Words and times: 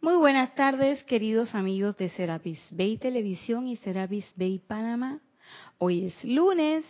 Muy 0.00 0.14
buenas 0.14 0.54
tardes, 0.54 1.02
queridos 1.02 1.56
amigos 1.56 1.96
de 1.96 2.08
Serapis 2.10 2.60
Bay 2.70 2.98
Televisión 2.98 3.66
y 3.66 3.74
Serapis 3.78 4.24
Bay 4.36 4.60
Panamá. 4.60 5.18
Hoy 5.78 6.04
es 6.04 6.24
lunes, 6.24 6.84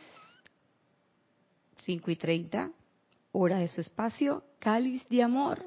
5 1.79 2.11
y 2.11 2.17
30, 2.17 2.71
hora 3.33 3.61
de 3.61 3.69
su 3.69 3.81
espacio, 3.81 4.45
cáliz 4.59 5.09
de 5.09 5.23
amor. 5.23 5.65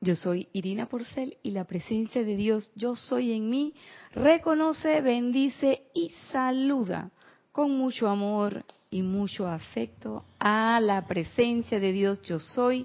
Yo 0.00 0.16
soy 0.16 0.48
Irina 0.52 0.86
Porcel 0.86 1.36
y 1.44 1.52
la 1.52 1.64
presencia 1.64 2.24
de 2.24 2.34
Dios, 2.34 2.72
yo 2.74 2.96
soy 2.96 3.30
en 3.30 3.48
mí, 3.48 3.72
reconoce, 4.12 5.00
bendice 5.02 5.84
y 5.94 6.12
saluda 6.32 7.12
con 7.52 7.70
mucho 7.78 8.08
amor 8.08 8.64
y 8.90 9.02
mucho 9.02 9.46
afecto 9.46 10.24
a 10.40 10.80
la 10.80 11.06
presencia 11.06 11.78
de 11.78 11.92
Dios, 11.92 12.20
yo 12.22 12.40
soy 12.40 12.84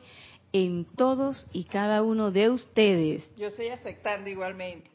en 0.55 0.85
todos 0.85 1.45
y 1.51 1.65
cada 1.65 2.01
uno 2.01 2.31
de 2.31 2.49
ustedes. 2.49 3.25
Yo 3.35 3.47
estoy 3.47 3.67
aceptando 3.67 4.29
igualmente. 4.29 4.89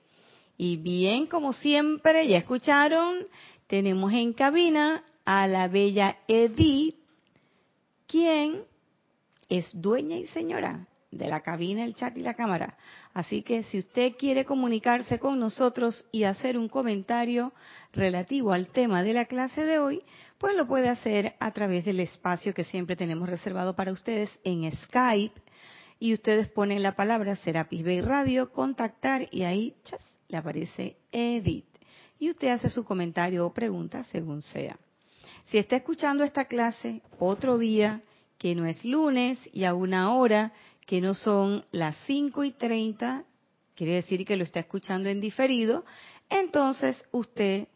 Y 0.56 0.78
bien, 0.78 1.27
como 1.27 1.52
siempre, 1.52 2.27
ya 2.27 2.38
escucharon, 2.38 3.27
tenemos 3.66 4.10
en 4.15 4.32
cabina 4.32 5.04
a 5.27 5.46
la 5.46 5.68
bella 5.68 6.16
Edith, 6.28 6.96
quien 8.06 8.62
es 9.51 9.66
dueña 9.74 10.16
y 10.16 10.28
señora 10.28 10.87
de 11.10 11.28
la 11.28 11.42
cabina, 11.42 11.84
el 11.84 11.95
chat 11.95 12.16
y 12.16 12.23
la 12.23 12.32
cámara. 12.32 12.79
Así 13.12 13.42
que 13.42 13.62
si 13.65 13.80
usted 13.80 14.15
quiere 14.16 14.46
comunicarse 14.46 15.18
con 15.18 15.38
nosotros 15.38 16.06
y 16.10 16.24
hacer 16.24 16.56
un 16.56 16.70
comentario 16.70 17.52
relativo 17.92 18.54
al 18.54 18.68
tema 18.68 19.02
de 19.02 19.12
la 19.12 19.27
clase 19.27 19.62
de 19.66 19.79
hoy, 19.79 20.02
pues 20.41 20.57
lo 20.57 20.67
puede 20.67 20.89
hacer 20.89 21.35
a 21.39 21.53
través 21.53 21.85
del 21.85 22.01
espacio 22.01 22.55
que 22.55 22.65
siempre 22.65 22.97
tenemos 22.97 23.29
reservado 23.29 23.77
para 23.77 23.93
ustedes 23.93 24.30
en 24.43 24.73
Skype 24.75 25.39
y 25.99 26.15
ustedes 26.15 26.49
ponen 26.49 26.83
la 26.83 26.97
palabra 26.97 27.37
Serapis 27.37 27.85
Bay 27.85 28.01
Radio, 28.01 28.51
contactar 28.51 29.29
y 29.30 29.43
ahí 29.43 29.75
le 30.29 30.38
aparece 30.38 30.97
Edit. 31.13 31.66
Y 32.19 32.30
usted 32.30 32.49
hace 32.49 32.71
su 32.71 32.87
comentario 32.87 33.45
o 33.45 33.52
pregunta 33.52 34.02
según 34.05 34.41
sea. 34.41 34.79
Si 35.45 35.59
está 35.59 35.77
escuchando 35.77 36.24
esta 36.24 36.47
clase 36.47 37.02
otro 37.19 37.59
día 37.59 38.01
que 38.38 38.54
no 38.54 38.65
es 38.65 38.82
lunes 38.82 39.38
y 39.52 39.65
a 39.65 39.75
una 39.75 40.15
hora 40.15 40.54
que 40.87 41.02
no 41.02 41.13
son 41.13 41.66
las 41.71 41.95
5 42.07 42.45
y 42.45 42.52
30, 42.52 43.25
quiere 43.75 43.93
decir 43.93 44.25
que 44.25 44.37
lo 44.37 44.45
está 44.45 44.60
escuchando 44.60 45.10
en 45.10 45.21
diferido, 45.21 45.85
entonces 46.30 47.07
usted 47.13 47.69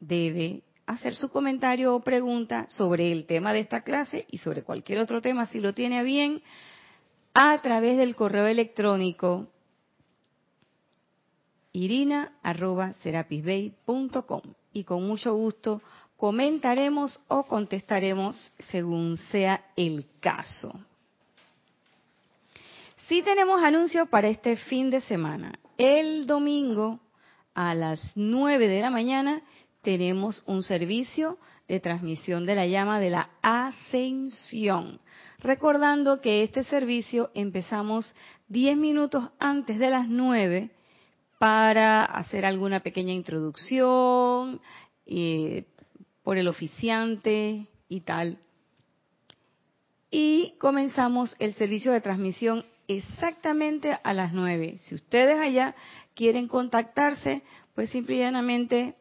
debe 0.00 0.64
hacer 0.86 1.14
su 1.14 1.30
comentario 1.30 1.94
o 1.94 2.00
pregunta 2.00 2.66
sobre 2.68 3.12
el 3.12 3.26
tema 3.26 3.52
de 3.52 3.60
esta 3.60 3.82
clase 3.82 4.26
y 4.30 4.38
sobre 4.38 4.62
cualquier 4.62 4.98
otro 4.98 5.20
tema 5.20 5.46
si 5.46 5.60
lo 5.60 5.72
tiene 5.72 6.02
bien 6.02 6.42
a 7.32 7.56
través 7.62 7.96
del 7.96 8.14
correo 8.14 8.46
electrónico 8.46 9.48
irina.serapisbay.com 11.72 14.42
y 14.72 14.84
con 14.84 15.06
mucho 15.06 15.34
gusto 15.34 15.80
comentaremos 16.16 17.20
o 17.28 17.44
contestaremos 17.44 18.52
según 18.58 19.16
sea 19.16 19.64
el 19.76 20.06
caso. 20.20 20.72
Sí 23.08 23.22
tenemos 23.22 23.62
anuncios 23.62 24.08
para 24.08 24.28
este 24.28 24.56
fin 24.56 24.90
de 24.90 25.00
semana. 25.02 25.58
El 25.76 26.26
domingo 26.26 27.00
a 27.54 27.74
las 27.74 28.12
9 28.14 28.68
de 28.68 28.80
la 28.80 28.90
mañana 28.90 29.42
tenemos 29.84 30.42
un 30.46 30.64
servicio 30.64 31.38
de 31.68 31.78
transmisión 31.78 32.44
de 32.44 32.56
la 32.56 32.66
llama 32.66 32.98
de 32.98 33.10
la 33.10 33.30
ascensión 33.40 35.00
recordando 35.44 36.20
que 36.20 36.42
este 36.42 36.64
servicio 36.64 37.30
empezamos 37.34 38.14
10 38.48 38.76
minutos 38.78 39.30
antes 39.38 39.78
de 39.78 39.90
las 39.90 40.08
9 40.08 40.70
para 41.38 42.04
hacer 42.04 42.46
alguna 42.46 42.80
pequeña 42.80 43.12
introducción 43.12 44.60
eh, 45.06 45.66
por 46.22 46.38
el 46.38 46.48
oficiante 46.48 47.66
y 47.88 48.00
tal. 48.00 48.38
Y 50.10 50.54
comenzamos 50.58 51.36
el 51.38 51.52
servicio 51.54 51.92
de 51.92 52.00
transmisión 52.00 52.64
exactamente 52.88 53.98
a 54.02 54.14
las 54.14 54.32
9. 54.32 54.78
Si 54.78 54.94
ustedes 54.94 55.38
allá 55.38 55.74
quieren 56.14 56.48
contactarse, 56.48 57.42
pues 57.74 57.90
simplemente 57.90 58.94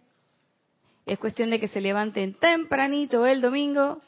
es 1.06 1.20
cuestión 1.20 1.50
de 1.50 1.60
que 1.60 1.68
se 1.68 1.82
levanten 1.82 2.34
tempranito 2.36 3.26
el 3.26 3.42
domingo 3.42 4.02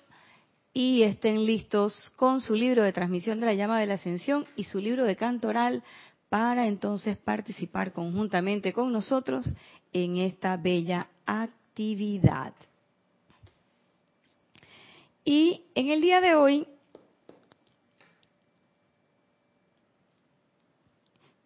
y 0.73 1.03
estén 1.03 1.45
listos 1.45 2.11
con 2.15 2.41
su 2.41 2.55
libro 2.55 2.83
de 2.83 2.93
transmisión 2.93 3.39
de 3.39 3.45
la 3.45 3.53
llama 3.53 3.79
de 3.79 3.85
la 3.85 3.93
ascensión 3.95 4.45
y 4.55 4.65
su 4.65 4.79
libro 4.79 5.05
de 5.05 5.15
canto 5.15 5.47
oral 5.47 5.83
para 6.29 6.67
entonces 6.67 7.17
participar 7.17 7.93
conjuntamente 7.93 8.73
con 8.73 8.91
nosotros 8.91 9.45
en 9.93 10.17
esta 10.17 10.57
bella 10.57 11.07
actividad. 11.25 12.53
Y 15.23 15.63
en 15.75 15.89
el 15.89 16.01
día 16.01 16.21
de 16.21 16.35
hoy 16.35 16.67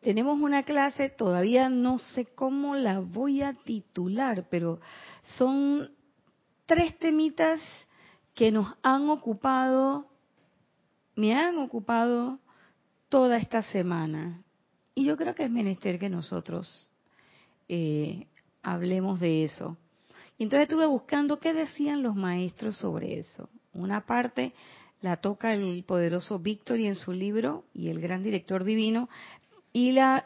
tenemos 0.10 0.40
una 0.42 0.64
clase, 0.64 1.10
todavía 1.10 1.70
no 1.70 2.00
sé 2.00 2.26
cómo 2.26 2.76
la 2.76 3.00
voy 3.00 3.44
a 3.44 3.54
titular, 3.54 4.48
pero 4.50 4.80
son 5.38 5.92
tres 6.66 6.98
temitas 6.98 7.62
que 8.34 8.52
nos 8.52 8.74
han 8.82 9.08
ocupado, 9.08 10.08
me 11.16 11.36
han 11.36 11.60
ocupado 11.60 12.40
toda 13.10 13.38
esta 13.38 13.62
semana. 13.62 14.42
Y 14.96 15.06
yo 15.06 15.16
creo 15.16 15.36
que 15.36 15.44
es 15.44 15.52
menester 15.52 16.00
que 16.00 16.10
nosotros 16.10 16.90
eh, 17.68 18.26
hablemos 18.64 19.20
de 19.20 19.44
eso. 19.44 19.78
Y 20.40 20.44
entonces 20.46 20.64
estuve 20.64 20.88
buscando 20.88 21.40
qué 21.40 21.54
decían 21.54 22.02
los 22.02 22.16
maestros 22.16 22.78
sobre 22.78 23.20
eso. 23.20 23.48
Una 23.74 24.08
parte 24.08 24.54
la 25.02 25.18
toca 25.18 25.54
el 25.54 25.84
poderoso 25.84 26.40
Víctor 26.40 26.80
y 26.80 26.88
en 26.88 26.96
su 26.96 27.14
libro 27.14 27.66
y 27.76 27.90
el 27.90 28.02
gran 28.02 28.24
director 28.24 28.64
divino. 28.64 29.08
Y 29.72 29.92
la, 29.92 30.26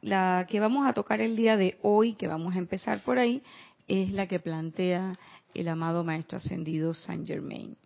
la 0.00 0.46
que 0.48 0.60
vamos 0.60 0.86
a 0.86 0.92
tocar 0.92 1.20
el 1.20 1.36
día 1.36 1.56
de 1.56 1.78
hoy, 1.82 2.14
que 2.14 2.28
vamos 2.28 2.54
a 2.54 2.58
empezar 2.58 3.00
por 3.02 3.18
ahí, 3.18 3.42
es 3.86 4.12
la 4.12 4.26
que 4.26 4.38
plantea 4.38 5.18
el 5.54 5.68
amado 5.68 6.04
Maestro 6.04 6.38
Ascendido 6.38 6.94
Saint 6.94 7.26
Germain. 7.26 7.76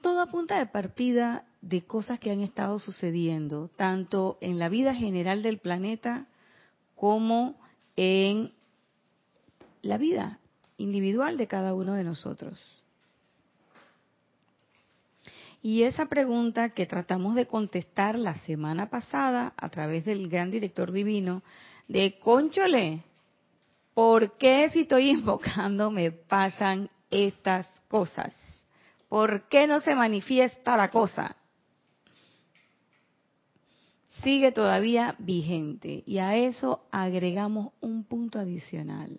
Todo 0.00 0.26
punta 0.26 0.58
de 0.58 0.66
partida 0.66 1.44
de 1.62 1.82
cosas 1.82 2.18
que 2.18 2.30
han 2.30 2.40
estado 2.40 2.78
sucediendo, 2.78 3.70
tanto 3.76 4.36
en 4.40 4.58
la 4.58 4.68
vida 4.68 4.94
general 4.94 5.42
del 5.42 5.58
planeta 5.58 6.26
como 6.94 7.54
en 7.96 8.52
la 9.80 9.96
vida 9.96 10.40
individual 10.76 11.36
de 11.36 11.46
cada 11.46 11.74
uno 11.74 11.94
de 11.94 12.04
nosotros. 12.04 12.83
Y 15.64 15.84
esa 15.84 16.04
pregunta 16.04 16.74
que 16.74 16.84
tratamos 16.84 17.34
de 17.34 17.46
contestar 17.46 18.18
la 18.18 18.34
semana 18.40 18.90
pasada 18.90 19.54
a 19.56 19.70
través 19.70 20.04
del 20.04 20.28
gran 20.28 20.50
director 20.50 20.92
divino 20.92 21.42
de 21.88 22.18
Conchole, 22.18 23.02
¿por 23.94 24.36
qué 24.36 24.68
si 24.68 24.80
estoy 24.80 25.08
invocando 25.12 25.90
me 25.90 26.12
pasan 26.12 26.90
estas 27.10 27.66
cosas? 27.88 28.34
¿Por 29.08 29.48
qué 29.48 29.66
no 29.66 29.80
se 29.80 29.94
manifiesta 29.94 30.76
la 30.76 30.90
cosa? 30.90 31.34
Sigue 34.22 34.52
todavía 34.52 35.16
vigente 35.18 36.02
y 36.04 36.18
a 36.18 36.36
eso 36.36 36.84
agregamos 36.90 37.72
un 37.80 38.04
punto 38.04 38.38
adicional. 38.38 39.18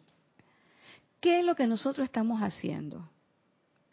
¿Qué 1.20 1.40
es 1.40 1.46
lo 1.46 1.56
que 1.56 1.66
nosotros 1.66 2.06
estamos 2.06 2.42
haciendo? 2.42 3.10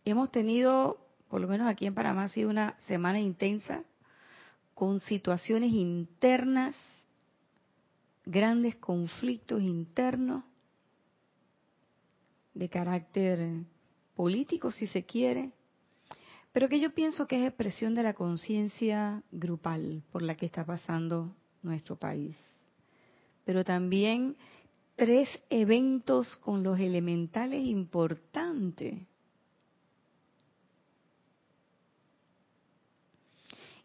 Hemos 0.04 0.30
tenido, 0.30 0.98
por 1.32 1.40
lo 1.40 1.48
menos 1.48 1.66
aquí 1.66 1.86
en 1.86 1.94
Panamá, 1.94 2.24
ha 2.24 2.28
sido 2.28 2.50
una 2.50 2.76
semana 2.80 3.18
intensa 3.18 3.84
con 4.74 5.00
situaciones 5.00 5.72
internas, 5.72 6.76
grandes 8.26 8.76
conflictos 8.76 9.62
internos, 9.62 10.44
de 12.52 12.68
carácter 12.68 13.64
político, 14.14 14.70
si 14.70 14.86
se 14.86 15.06
quiere, 15.06 15.52
pero 16.52 16.68
que 16.68 16.78
yo 16.78 16.92
pienso 16.92 17.26
que 17.26 17.40
es 17.40 17.48
expresión 17.48 17.94
de 17.94 18.02
la 18.02 18.12
conciencia 18.12 19.22
grupal 19.32 20.02
por 20.12 20.20
la 20.20 20.34
que 20.34 20.44
está 20.44 20.66
pasando 20.66 21.34
nuestro 21.62 21.96
país. 21.96 22.36
Pero 23.46 23.64
también 23.64 24.36
tres 24.96 25.30
eventos 25.48 26.36
con 26.36 26.62
los 26.62 26.78
elementales 26.78 27.64
importantes. 27.64 29.06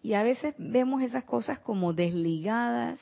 Y 0.07 0.13
a 0.13 0.23
veces 0.23 0.55
vemos 0.57 1.01
esas 1.01 1.25
cosas 1.25 1.59
como 1.59 1.91
desligadas 1.91 2.97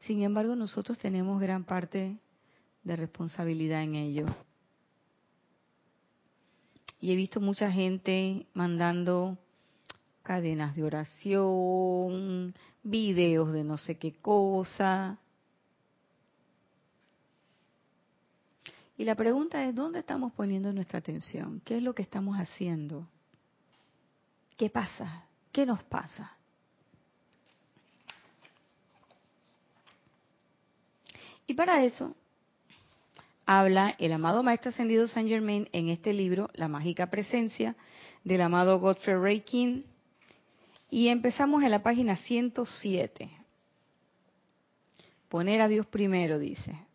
Sin 0.00 0.22
embargo, 0.22 0.56
nosotros 0.56 0.98
tenemos 0.98 1.38
gran 1.38 1.62
parte 1.62 2.16
de 2.82 2.96
responsabilidad 2.96 3.82
en 3.82 3.94
ello. 3.94 4.26
y 7.00 7.12
he 7.12 7.14
visto 7.14 7.40
mucha 7.40 7.70
gente 7.70 8.46
mandando 8.54 9.38
cadenas 10.24 10.74
de 10.74 10.82
oración, 10.82 12.54
videos 12.82 13.52
de 13.52 13.62
no 13.62 13.78
sé 13.78 13.98
qué 13.98 14.14
cosa. 14.14 15.18
Y 18.98 19.04
la 19.04 19.14
pregunta 19.14 19.64
es, 19.64 19.76
¿dónde 19.76 20.00
estamos 20.00 20.32
poniendo 20.32 20.72
nuestra 20.72 20.98
atención? 20.98 21.62
¿Qué 21.64 21.76
es 21.76 21.84
lo 21.84 21.94
que 21.94 22.02
estamos 22.02 22.36
haciendo? 22.36 23.06
¿Qué 24.56 24.68
pasa? 24.68 25.24
¿Qué 25.52 25.64
nos 25.64 25.84
pasa? 25.84 26.36
Y 31.46 31.54
para 31.54 31.84
eso 31.84 32.16
habla 33.46 33.94
el 34.00 34.12
amado 34.12 34.42
Maestro 34.42 34.70
Ascendido 34.70 35.06
Saint 35.06 35.28
Germain 35.28 35.68
en 35.72 35.90
este 35.90 36.12
libro, 36.12 36.50
La 36.54 36.66
Mágica 36.66 37.08
Presencia, 37.08 37.76
del 38.24 38.40
amado 38.40 38.80
Godfrey 38.80 39.14
Ray 39.14 39.40
King. 39.42 39.82
Y 40.90 41.06
empezamos 41.06 41.62
en 41.62 41.70
la 41.70 41.84
página 41.84 42.16
107. 42.16 43.30
Poner 45.28 45.60
a 45.60 45.68
Dios 45.68 45.86
primero, 45.86 46.40
dice. 46.40 46.87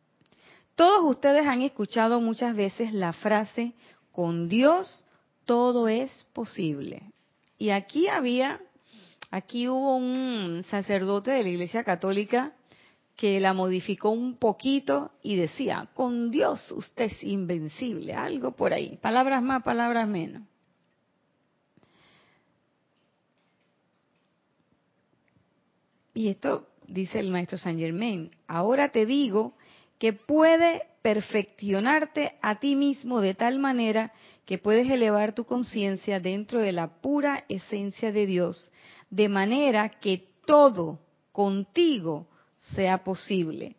Todos 0.75 1.03
ustedes 1.03 1.45
han 1.45 1.61
escuchado 1.61 2.19
muchas 2.19 2.55
veces 2.55 2.93
la 2.93 3.13
frase, 3.13 3.73
con 4.11 4.49
Dios 4.49 5.05
todo 5.45 5.87
es 5.87 6.09
posible. 6.33 7.11
Y 7.57 7.69
aquí 7.69 8.07
había, 8.07 8.59
aquí 9.29 9.67
hubo 9.67 9.95
un 9.95 10.63
sacerdote 10.69 11.31
de 11.31 11.43
la 11.43 11.49
Iglesia 11.49 11.83
Católica 11.83 12.53
que 13.15 13.39
la 13.39 13.53
modificó 13.53 14.09
un 14.09 14.37
poquito 14.37 15.11
y 15.21 15.35
decía, 15.35 15.89
con 15.93 16.31
Dios 16.31 16.71
usted 16.71 17.05
es 17.05 17.23
invencible, 17.23 18.13
algo 18.13 18.55
por 18.55 18.73
ahí, 18.73 18.97
palabras 18.97 19.43
más, 19.43 19.61
palabras 19.61 20.07
menos. 20.07 20.41
Y 26.15 26.29
esto 26.29 26.67
dice 26.87 27.19
el 27.19 27.31
maestro 27.31 27.57
Saint 27.57 27.79
Germain, 27.79 28.31
ahora 28.47 28.91
te 28.91 29.05
digo 29.05 29.53
que 30.03 30.11
puede 30.11 30.83
perfeccionarte 31.01 32.38
a 32.41 32.59
ti 32.59 32.75
mismo 32.75 33.21
de 33.21 33.35
tal 33.35 33.57
manera 33.57 34.11
que 34.45 34.57
puedes 34.57 34.89
elevar 34.91 35.33
tu 35.33 35.45
conciencia 35.45 36.19
dentro 36.19 36.59
de 36.59 36.73
la 36.73 37.00
pura 37.00 37.45
esencia 37.47 38.11
de 38.11 38.25
Dios, 38.25 38.73
de 39.09 39.29
manera 39.29 39.88
que 39.88 40.27
todo 40.45 41.00
contigo 41.31 42.27
sea 42.75 43.01
posible. 43.01 43.77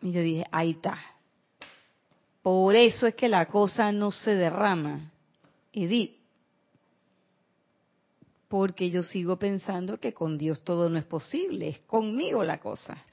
Y 0.00 0.10
yo 0.10 0.22
dije, 0.22 0.46
ahí 0.50 0.70
está. 0.70 0.98
Por 2.42 2.74
eso 2.74 3.06
es 3.06 3.14
que 3.14 3.28
la 3.28 3.44
cosa 3.44 3.92
no 3.92 4.10
se 4.10 4.36
derrama. 4.36 5.12
Edith. 5.70 6.16
Porque 8.48 8.88
yo 8.88 9.02
sigo 9.02 9.38
pensando 9.38 10.00
que 10.00 10.14
con 10.14 10.38
Dios 10.38 10.64
todo 10.64 10.88
no 10.88 10.98
es 10.98 11.04
posible, 11.04 11.68
es 11.68 11.80
conmigo 11.80 12.42
la 12.42 12.58
cosa. 12.58 13.04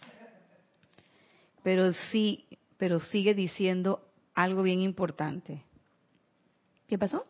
Pero 1.64 1.94
sí, 2.12 2.46
pero 2.78 3.00
sigue 3.00 3.34
diciendo 3.34 4.02
algo 4.34 4.64
bien 4.64 4.82
importante. 4.82 5.64
¿Qué 6.88 6.98
pasó? 6.98 7.24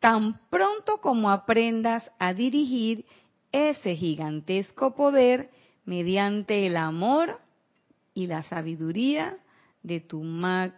Tan 0.00 0.40
pronto 0.48 0.98
como 0.98 1.30
aprendas 1.30 2.10
a 2.18 2.34
dirigir 2.34 3.06
ese 3.52 3.94
gigantesco 3.94 4.94
poder 4.94 5.50
mediante 5.84 6.66
el 6.66 6.76
amor 6.76 7.40
y 8.14 8.26
la 8.26 8.42
sabiduría 8.42 9.38
de 9.82 10.00
tu, 10.00 10.22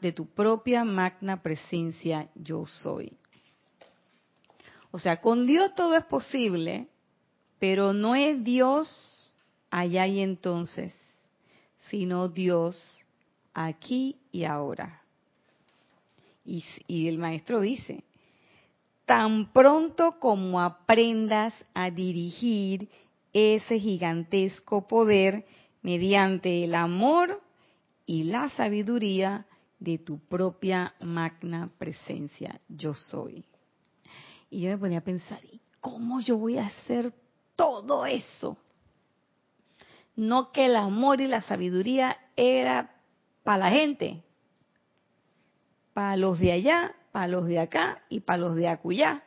de 0.01 0.13
tu 0.13 0.27
propia 0.27 0.85
magna 0.85 1.43
presencia 1.43 2.29
yo 2.35 2.67
soy. 2.67 3.17
O 4.91 4.99
sea, 4.99 5.21
con 5.21 5.47
Dios 5.47 5.75
todo 5.75 5.97
es 5.97 6.05
posible, 6.05 6.89
pero 7.59 7.93
no 7.93 8.15
es 8.15 8.43
Dios 8.43 9.35
allá 9.71 10.07
y 10.07 10.21
entonces, 10.21 10.95
sino 11.91 12.29
Dios 12.29 13.05
aquí 13.55 14.17
y 14.33 14.45
ahora. 14.45 15.03
Y, 16.45 17.09
el 17.09 17.19
maestro 17.19 17.61
dice, 17.61 18.05
tan 19.05 19.53
pronto 19.53 20.21
como 20.21 20.61
aprendas 20.61 21.53
a 21.75 21.91
dirigir 21.91 22.89
ese 23.33 23.81
gigantesco 23.81 24.87
poder 24.87 25.45
mediante 25.83 26.65
el 26.65 26.75
amor 26.75 27.43
y 28.07 28.25
la 28.25 28.49
sabiduría 28.51 29.47
de 29.81 29.99
tu 29.99 30.19
propia 30.19 30.95
magna 31.01 31.71
presencia, 31.79 32.61
yo 32.69 32.95
soy. 32.95 33.45
Y 34.49 34.61
yo 34.61 34.71
me 34.71 34.79
ponía 34.79 34.99
a 34.99 35.05
pensar, 35.05 35.41
¿y 35.45 35.61
cómo 35.81 36.21
yo 36.21 36.39
voy 36.39 36.59
a 36.59 36.67
hacer 36.67 37.13
todo 37.57 38.07
eso? 38.07 38.57
No 40.17 40.51
que 40.51 40.67
el 40.67 40.77
amor 40.77 41.21
y 41.21 41.29
la 41.29 41.43
sabiduría 41.43 42.17
era 42.35 42.97
para 43.45 43.59
la 43.59 43.71
gente, 43.71 44.25
para 45.93 46.17
los 46.17 46.39
de 46.39 46.53
allá 46.53 46.97
para 47.17 47.29
los 47.29 47.47
de 47.47 47.59
acá 47.59 48.03
y 48.11 48.21
para 48.21 48.37
los 48.37 48.57
de 48.57 48.69
acullá. 48.69 49.25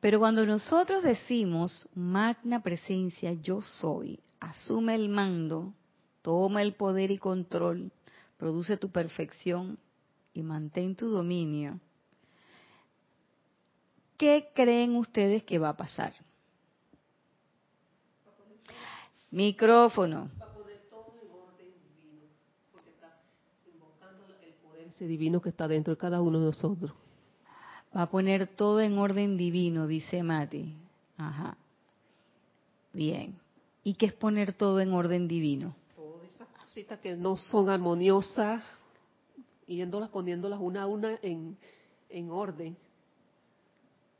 Pero 0.00 0.18
cuando 0.18 0.46
nosotros 0.46 1.02
decimos, 1.02 1.86
magna 1.94 2.62
presencia, 2.62 3.34
yo 3.34 3.60
soy, 3.60 4.20
asume 4.40 4.94
el 4.94 5.10
mando, 5.10 5.74
toma 6.22 6.62
el 6.62 6.72
poder 6.72 7.10
y 7.10 7.18
control, 7.18 7.92
produce 8.38 8.78
tu 8.78 8.90
perfección 8.90 9.78
y 10.32 10.42
mantén 10.42 10.96
tu 10.96 11.10
dominio, 11.10 11.78
¿qué 14.16 14.48
creen 14.54 14.96
ustedes 14.96 15.42
que 15.42 15.58
va 15.58 15.68
a 15.68 15.76
pasar? 15.76 16.14
Micrófono. 19.30 20.30
divino 25.04 25.42
que 25.42 25.50
está 25.50 25.68
dentro 25.68 25.94
de 25.94 25.98
cada 25.98 26.22
uno 26.22 26.40
de 26.40 26.46
nosotros. 26.46 26.92
Va 27.94 28.02
a 28.02 28.10
poner 28.10 28.46
todo 28.46 28.80
en 28.80 28.98
orden 28.98 29.36
divino, 29.36 29.86
dice 29.86 30.22
Mati. 30.22 30.74
Ajá. 31.18 31.56
Bien. 32.92 33.38
¿Y 33.84 33.94
qué 33.94 34.06
es 34.06 34.12
poner 34.12 34.52
todo 34.52 34.80
en 34.80 34.92
orden 34.92 35.28
divino? 35.28 35.74
Todas 35.94 36.24
esas 36.24 36.48
cositas 36.48 36.98
que 37.00 37.14
no 37.14 37.36
son 37.36 37.68
armoniosas, 37.68 38.62
yéndolas 39.66 40.10
poniéndolas 40.10 40.60
una 40.60 40.82
a 40.82 40.86
una 40.86 41.18
en, 41.22 41.56
en 42.08 42.30
orden. 42.30 42.76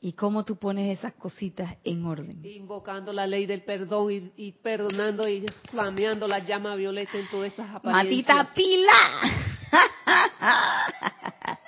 ¿Y 0.01 0.13
cómo 0.13 0.45
tú 0.45 0.57
pones 0.57 0.99
esas 0.99 1.15
cositas 1.15 1.75
en 1.83 2.05
orden? 2.05 2.45
Invocando 2.45 3.13
la 3.13 3.27
ley 3.27 3.47
del 3.47 3.63
perdón 3.63 4.33
y, 4.37 4.53
perdonando 4.53 5.27
y 5.27 5.47
flameando 5.71 6.29
la 6.29 6.41
llama 6.41 6.75
violeta 6.77 7.19
en 7.19 7.29
todas 7.29 7.53
esas 7.53 7.75
apariencias. 7.75 8.37
¡Matita 8.37 8.55
pila! 8.55 8.93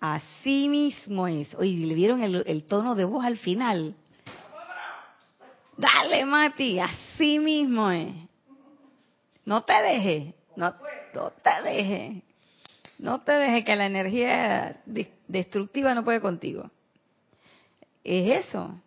Así 0.00 0.68
mismo 0.68 1.28
es. 1.28 1.54
Oye, 1.54 1.86
¿le 1.86 1.94
vieron 1.94 2.22
el, 2.22 2.64
tono 2.64 2.96
de 2.96 3.04
voz 3.04 3.24
al 3.24 3.36
final? 3.36 3.94
Dale, 5.76 6.24
Mati, 6.26 6.80
así 6.80 7.38
mismo 7.38 7.88
es. 7.90 8.12
No 9.44 9.62
te 9.62 9.72
dejes, 9.80 10.34
no, 10.56 10.74
no 11.14 11.30
te 11.30 11.62
dejes. 11.62 12.22
No 12.98 13.20
te 13.20 13.32
dejes 13.32 13.64
que 13.64 13.76
la 13.76 13.86
energía 13.86 14.82
destructiva 15.28 15.94
no 15.94 16.04
puede 16.04 16.20
contigo. 16.20 16.68
Es 18.04 18.46
eso. 18.46 18.80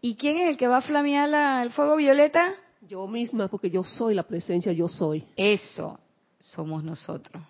¿Y 0.00 0.16
quién 0.16 0.38
es 0.38 0.48
el 0.48 0.56
que 0.56 0.68
va 0.68 0.78
a 0.78 0.82
flamear 0.82 1.64
el 1.64 1.70
fuego 1.72 1.96
violeta? 1.96 2.54
Yo 2.82 3.06
misma, 3.08 3.48
porque 3.48 3.70
yo 3.70 3.82
soy 3.82 4.14
la 4.14 4.22
presencia, 4.22 4.72
yo 4.72 4.88
soy. 4.88 5.24
Eso 5.36 5.98
somos 6.40 6.84
nosotros. 6.84 7.42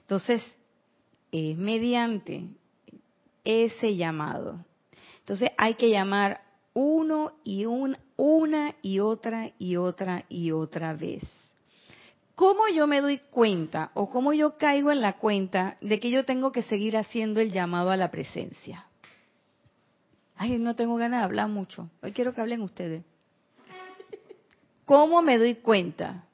Entonces, 0.00 0.42
es 1.30 1.56
mediante 1.56 2.44
ese 3.44 3.96
llamado. 3.96 4.64
Entonces 5.20 5.50
hay 5.56 5.74
que 5.74 5.90
llamar 5.90 6.40
uno 6.72 7.32
y 7.44 7.66
una 7.66 8.74
y 8.82 9.00
otra 9.00 9.52
y 9.58 9.76
otra 9.76 10.24
y 10.28 10.50
otra 10.50 10.94
vez. 10.94 11.22
¿Cómo 12.34 12.68
yo 12.68 12.86
me 12.86 13.00
doy 13.00 13.18
cuenta 13.18 13.90
o 13.94 14.08
cómo 14.08 14.32
yo 14.32 14.56
caigo 14.56 14.90
en 14.90 15.02
la 15.02 15.18
cuenta 15.18 15.76
de 15.80 16.00
que 16.00 16.10
yo 16.10 16.24
tengo 16.24 16.52
que 16.52 16.62
seguir 16.62 16.96
haciendo 16.96 17.40
el 17.40 17.52
llamado 17.52 17.90
a 17.90 17.96
la 17.96 18.10
presencia? 18.10 18.86
Ay, 20.42 20.58
no 20.58 20.74
tengo 20.74 20.96
ganas 20.96 21.20
de 21.20 21.24
hablar 21.26 21.50
mucho. 21.50 21.90
Hoy 22.02 22.12
quiero 22.12 22.32
que 22.32 22.40
hablen 22.40 22.62
ustedes. 22.62 23.04
¿Cómo 24.86 25.20
me 25.20 25.36
doy 25.36 25.56
cuenta? 25.56 26.24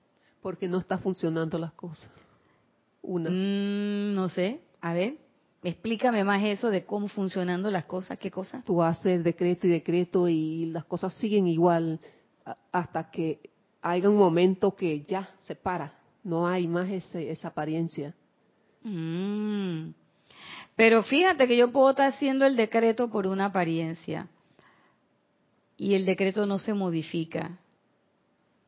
Porque 0.42 0.68
no 0.68 0.78
está 0.78 0.98
funcionando 0.98 1.58
las 1.58 1.72
cosas. 1.72 2.08
Una. 3.02 3.28
Mm, 3.28 4.14
no 4.14 4.28
sé. 4.28 4.60
A 4.80 4.94
ver, 4.94 5.16
explícame 5.64 6.22
más 6.22 6.40
eso 6.44 6.70
de 6.70 6.84
cómo 6.84 7.08
funcionando 7.08 7.68
las 7.68 7.86
cosas. 7.86 8.16
¿Qué 8.16 8.30
cosa? 8.30 8.62
Tú 8.64 8.80
haces 8.80 9.25
decreto 9.25 9.66
y 9.66 9.70
decreto 9.70 10.28
y 10.28 10.66
las 10.66 10.84
cosas 10.84 11.12
siguen 11.14 11.48
igual 11.48 11.98
hasta 12.70 13.10
que 13.10 13.40
hay 13.82 14.06
un 14.06 14.14
momento 14.14 14.76
que 14.76 15.00
ya 15.00 15.30
se 15.42 15.56
para, 15.56 15.98
no 16.22 16.46
hay 16.46 16.68
más 16.68 16.88
ese, 16.90 17.28
esa 17.32 17.48
apariencia. 17.48 18.14
Mm. 18.84 20.05
Pero 20.76 21.02
fíjate 21.02 21.47
que 21.49 21.56
yo 21.56 21.73
puedo 21.73 21.90
estar 21.90 22.09
haciendo 22.09 22.45
el 22.45 22.54
decreto 22.54 23.09
por 23.09 23.26
una 23.26 23.47
apariencia 23.47 24.28
y 25.76 25.95
el 25.95 26.04
decreto 26.04 26.47
no 26.47 26.59
se 26.59 26.75
modifica 26.75 27.59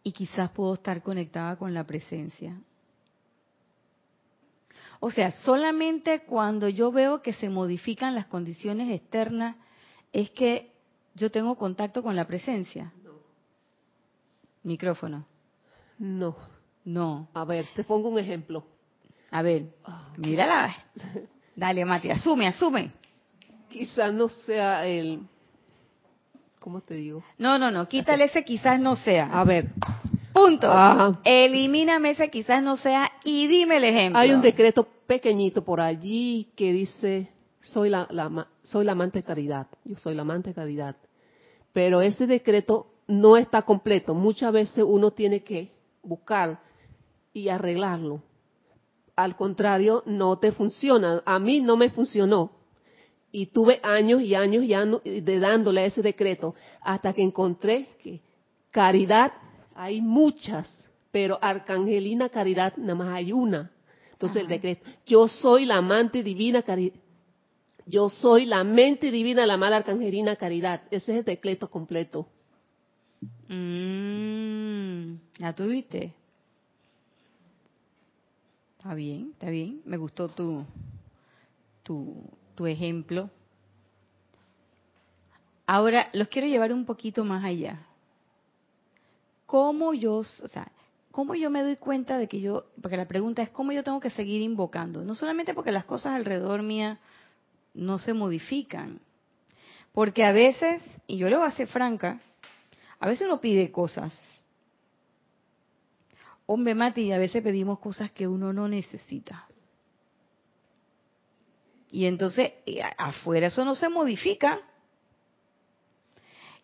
y 0.02 0.12
quizás 0.12 0.50
puedo 0.50 0.74
estar 0.74 1.02
conectada 1.02 1.56
con 1.56 1.74
la 1.74 1.84
presencia. 1.84 2.58
O 5.00 5.10
sea, 5.10 5.30
solamente 5.42 6.22
cuando 6.24 6.68
yo 6.68 6.90
veo 6.90 7.22
que 7.22 7.34
se 7.34 7.50
modifican 7.50 8.14
las 8.14 8.26
condiciones 8.26 8.90
externas 8.90 9.56
es 10.12 10.30
que 10.30 10.72
yo 11.14 11.30
tengo 11.30 11.56
contacto 11.56 12.02
con 12.02 12.16
la 12.16 12.26
presencia. 12.26 12.92
Micrófono. 14.62 15.26
No. 15.98 16.36
No. 16.84 17.28
A 17.34 17.44
ver, 17.44 17.66
te 17.74 17.84
pongo 17.84 18.08
un 18.08 18.18
ejemplo. 18.18 18.64
A 19.30 19.42
ver, 19.42 19.74
mírala. 20.16 20.74
Dale, 21.58 21.84
Mati, 21.84 22.08
asume, 22.08 22.46
asume. 22.46 22.92
Quizás 23.68 24.14
no 24.14 24.28
sea 24.28 24.86
el... 24.86 25.18
¿Cómo 26.60 26.82
te 26.82 26.94
digo? 26.94 27.24
No, 27.36 27.58
no, 27.58 27.72
no, 27.72 27.88
quítale 27.88 28.26
ese 28.26 28.44
quizás 28.44 28.78
no 28.78 28.94
sea. 28.94 29.26
A 29.32 29.42
ver, 29.42 29.70
Punto. 30.32 30.70
Ajá. 30.70 31.18
Elimíname 31.24 32.10
ese 32.10 32.30
quizás 32.30 32.62
no 32.62 32.76
sea 32.76 33.10
y 33.24 33.48
dime 33.48 33.78
el 33.78 33.84
ejemplo. 33.84 34.20
hay 34.20 34.30
un 34.30 34.40
decreto 34.40 34.86
pequeñito 35.08 35.64
por 35.64 35.80
allí 35.80 36.52
que 36.54 36.72
dice, 36.72 37.28
soy 37.62 37.88
la, 37.88 38.06
la 38.10 38.46
soy 38.62 38.84
la 38.84 38.92
amante 38.92 39.18
de 39.18 39.24
caridad, 39.24 39.66
yo 39.84 39.96
soy 39.96 40.14
la 40.14 40.22
amante 40.22 40.50
de 40.50 40.54
caridad. 40.54 40.94
Pero 41.72 42.02
ese 42.02 42.28
decreto 42.28 42.86
no 43.08 43.36
está 43.36 43.62
completo. 43.62 44.14
Muchas 44.14 44.52
veces 44.52 44.84
uno 44.86 45.10
tiene 45.10 45.42
que 45.42 45.72
buscar 46.04 46.60
y 47.32 47.48
arreglarlo. 47.48 48.22
Al 49.18 49.34
contrario, 49.34 50.04
no 50.06 50.38
te 50.38 50.52
funciona. 50.52 51.24
A 51.26 51.40
mí 51.40 51.60
no 51.60 51.76
me 51.76 51.90
funcionó. 51.90 52.52
Y 53.32 53.46
tuve 53.46 53.80
años 53.82 54.22
y 54.22 54.36
años 54.36 54.64
ya 54.64 54.84
no- 54.84 55.00
de 55.04 55.40
dándole 55.40 55.80
a 55.80 55.86
ese 55.86 56.02
decreto 56.02 56.54
hasta 56.80 57.12
que 57.12 57.22
encontré 57.22 57.88
que 58.00 58.20
caridad 58.70 59.32
hay 59.74 60.00
muchas, 60.00 60.68
pero 61.10 61.36
Arcangelina 61.42 62.28
Caridad 62.28 62.76
nada 62.76 62.94
más 62.94 63.08
hay 63.08 63.32
una. 63.32 63.72
Entonces 64.12 64.42
el 64.42 64.46
decreto, 64.48 64.88
yo 65.04 65.26
soy 65.26 65.66
la 65.66 65.78
amante 65.78 66.22
divina 66.22 66.62
caridad. 66.62 66.94
Yo 67.86 68.10
soy 68.10 68.44
la 68.46 68.62
mente 68.62 69.10
divina, 69.10 69.46
la 69.46 69.56
mala 69.56 69.78
arcangelina 69.78 70.36
caridad. 70.36 70.82
Ese 70.92 71.10
es 71.12 71.18
el 71.18 71.24
decreto 71.24 71.68
completo. 71.68 72.28
Mm, 73.48 75.14
¿La 75.40 75.54
tuviste? 75.56 76.14
Está 78.78 78.94
bien, 78.94 79.30
está 79.32 79.50
bien. 79.50 79.82
Me 79.84 79.96
gustó 79.96 80.28
tu, 80.28 80.64
tu, 81.82 82.14
tu 82.54 82.64
ejemplo. 82.64 83.28
Ahora, 85.66 86.08
los 86.12 86.28
quiero 86.28 86.46
llevar 86.46 86.72
un 86.72 86.84
poquito 86.84 87.24
más 87.24 87.44
allá. 87.44 87.80
¿Cómo 89.46 89.94
yo, 89.94 90.18
o 90.18 90.22
sea, 90.22 90.70
cómo 91.10 91.34
yo 91.34 91.50
me 91.50 91.62
doy 91.62 91.74
cuenta 91.74 92.18
de 92.18 92.28
que 92.28 92.40
yo, 92.40 92.66
porque 92.80 92.96
la 92.96 93.08
pregunta 93.08 93.42
es 93.42 93.50
cómo 93.50 93.72
yo 93.72 93.82
tengo 93.82 93.98
que 93.98 94.10
seguir 94.10 94.42
invocando? 94.42 95.02
No 95.02 95.16
solamente 95.16 95.54
porque 95.54 95.72
las 95.72 95.84
cosas 95.84 96.14
alrededor 96.14 96.62
mía 96.62 97.00
no 97.74 97.98
se 97.98 98.14
modifican, 98.14 99.00
porque 99.92 100.24
a 100.24 100.30
veces, 100.30 100.82
y 101.08 101.16
yo 101.16 101.28
le 101.28 101.36
voy 101.36 101.48
a 101.48 101.50
ser 101.50 101.66
franca, 101.66 102.20
a 103.00 103.08
veces 103.08 103.26
uno 103.26 103.40
pide 103.40 103.72
cosas. 103.72 104.37
Hombre, 106.50 106.74
Mati, 106.74 107.12
a 107.12 107.18
veces 107.18 107.42
pedimos 107.42 107.78
cosas 107.78 108.10
que 108.10 108.26
uno 108.26 108.54
no 108.54 108.68
necesita. 108.68 109.46
Y 111.90 112.06
entonces, 112.06 112.54
eh, 112.64 112.80
afuera 112.96 113.48
eso 113.48 113.66
no 113.66 113.74
se 113.74 113.90
modifica. 113.90 114.58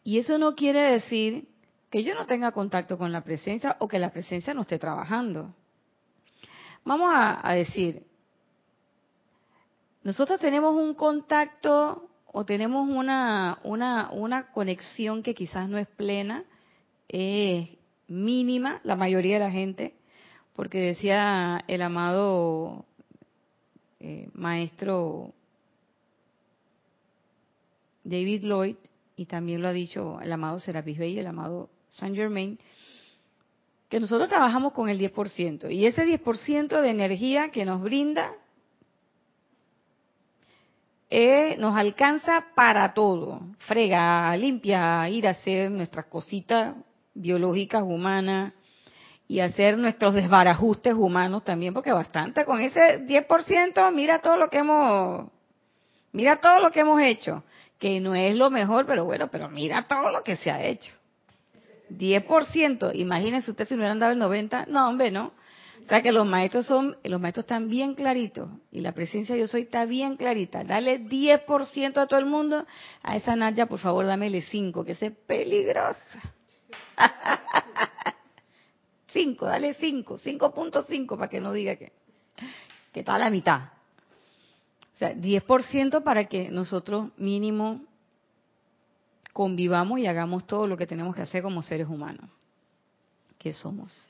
Y 0.02 0.18
eso 0.18 0.38
no 0.38 0.54
quiere 0.54 0.80
decir 0.92 1.48
que 1.90 2.02
yo 2.02 2.14
no 2.14 2.24
tenga 2.24 2.52
contacto 2.52 2.96
con 2.96 3.12
la 3.12 3.24
presencia 3.24 3.76
o 3.78 3.86
que 3.86 3.98
la 3.98 4.10
presencia 4.10 4.54
no 4.54 4.62
esté 4.62 4.78
trabajando. 4.78 5.54
Vamos 6.86 7.10
a, 7.14 7.52
decir, 7.52 8.06
nosotros 10.02 10.40
tenemos 10.40 10.74
un 10.74 10.94
contacto 10.94 12.08
o 12.32 12.46
tenemos 12.46 12.88
una, 12.88 13.58
una, 13.64 14.08
una 14.12 14.50
conexión 14.50 15.22
que 15.22 15.34
quizás 15.34 15.68
no 15.68 15.76
es 15.76 15.88
plena, 15.88 16.42
mínima, 18.08 18.80
la 18.84 18.96
mayoría 18.96 19.34
de 19.34 19.44
la 19.44 19.50
gente, 19.50 19.94
porque 20.54 20.78
decía 20.78 21.64
el 21.66 21.82
amado 21.82 22.84
eh, 24.00 24.28
maestro 24.32 25.32
David 28.04 28.44
Lloyd, 28.44 28.76
y 29.16 29.26
también 29.26 29.62
lo 29.62 29.68
ha 29.68 29.72
dicho 29.72 30.20
el 30.20 30.32
amado 30.32 30.58
Serapis 30.58 30.98
Bey 30.98 31.14
y 31.14 31.18
el 31.18 31.26
amado 31.26 31.70
Saint 31.88 32.16
Germain, 32.16 32.58
que 33.88 34.00
nosotros 34.00 34.28
trabajamos 34.28 34.72
con 34.72 34.88
el 34.88 34.98
10%, 34.98 35.72
y 35.72 35.86
ese 35.86 36.04
10% 36.04 36.80
de 36.80 36.90
energía 36.90 37.50
que 37.50 37.64
nos 37.64 37.80
brinda 37.80 38.32
eh, 41.10 41.56
nos 41.58 41.76
alcanza 41.76 42.46
para 42.56 42.92
todo. 42.92 43.40
Frega, 43.58 44.36
limpia, 44.36 45.08
ir 45.08 45.28
a 45.28 45.30
hacer 45.30 45.70
nuestras 45.70 46.06
cositas 46.06 46.74
biológicas 47.14 47.82
humanas 47.82 48.52
y 49.26 49.40
hacer 49.40 49.78
nuestros 49.78 50.14
desbarajustes 50.14 50.94
humanos 50.94 51.44
también, 51.44 51.72
porque 51.72 51.92
bastante 51.92 52.44
con 52.44 52.60
ese 52.60 53.06
10%, 53.06 53.92
mira 53.92 54.18
todo 54.18 54.36
lo 54.36 54.48
que 54.48 54.58
hemos, 54.58 55.30
mira 56.12 56.36
todo 56.36 56.60
lo 56.60 56.70
que 56.70 56.80
hemos 56.80 57.00
hecho, 57.00 57.42
que 57.78 58.00
no 58.00 58.14
es 58.14 58.36
lo 58.36 58.50
mejor, 58.50 58.86
pero 58.86 59.04
bueno, 59.04 59.28
pero 59.28 59.48
mira 59.48 59.82
todo 59.88 60.10
lo 60.10 60.22
que 60.22 60.36
se 60.36 60.50
ha 60.50 60.62
hecho. 60.62 60.92
10%, 61.90 62.92
imagínense 62.94 63.50
usted 63.50 63.66
si 63.66 63.74
no 63.74 63.78
hubieran 63.78 63.98
dado 63.98 64.12
el 64.12 64.18
90, 64.18 64.66
no 64.66 64.88
hombre, 64.88 65.10
no. 65.10 65.32
O 65.84 65.86
sea 65.86 66.00
que 66.00 66.12
los 66.12 66.26
maestros 66.26 66.66
son, 66.66 66.96
los 67.04 67.20
maestros 67.20 67.44
están 67.44 67.68
bien 67.68 67.94
claritos 67.94 68.48
y 68.70 68.80
la 68.80 68.92
presencia 68.92 69.36
yo 69.36 69.46
soy 69.46 69.62
está 69.62 69.84
bien 69.84 70.16
clarita. 70.16 70.64
Dale 70.64 71.00
10% 71.00 71.98
a 71.98 72.06
todo 72.06 72.18
el 72.18 72.24
mundo, 72.26 72.66
a 73.02 73.16
esa 73.16 73.36
Naya 73.36 73.66
por 73.66 73.80
favor 73.80 74.06
dámele 74.06 74.40
5, 74.40 74.84
que 74.84 74.92
es 74.92 75.12
peligrosa. 75.26 76.33
5, 79.12 79.46
dale 79.46 79.74
5, 79.74 80.18
5.5 80.18 81.16
para 81.16 81.28
que 81.28 81.40
no 81.40 81.52
diga 81.52 81.76
que, 81.76 81.92
que 82.92 83.00
está 83.00 83.14
a 83.14 83.18
la 83.18 83.30
mitad. 83.30 83.70
O 84.94 84.98
sea, 84.98 85.14
10% 85.14 86.02
para 86.02 86.26
que 86.26 86.48
nosotros 86.50 87.10
mínimo 87.16 87.82
convivamos 89.32 89.98
y 89.98 90.06
hagamos 90.06 90.46
todo 90.46 90.66
lo 90.66 90.76
que 90.76 90.86
tenemos 90.86 91.14
que 91.14 91.22
hacer 91.22 91.42
como 91.42 91.62
seres 91.62 91.88
humanos 91.88 92.30
que 93.38 93.52
somos. 93.52 94.08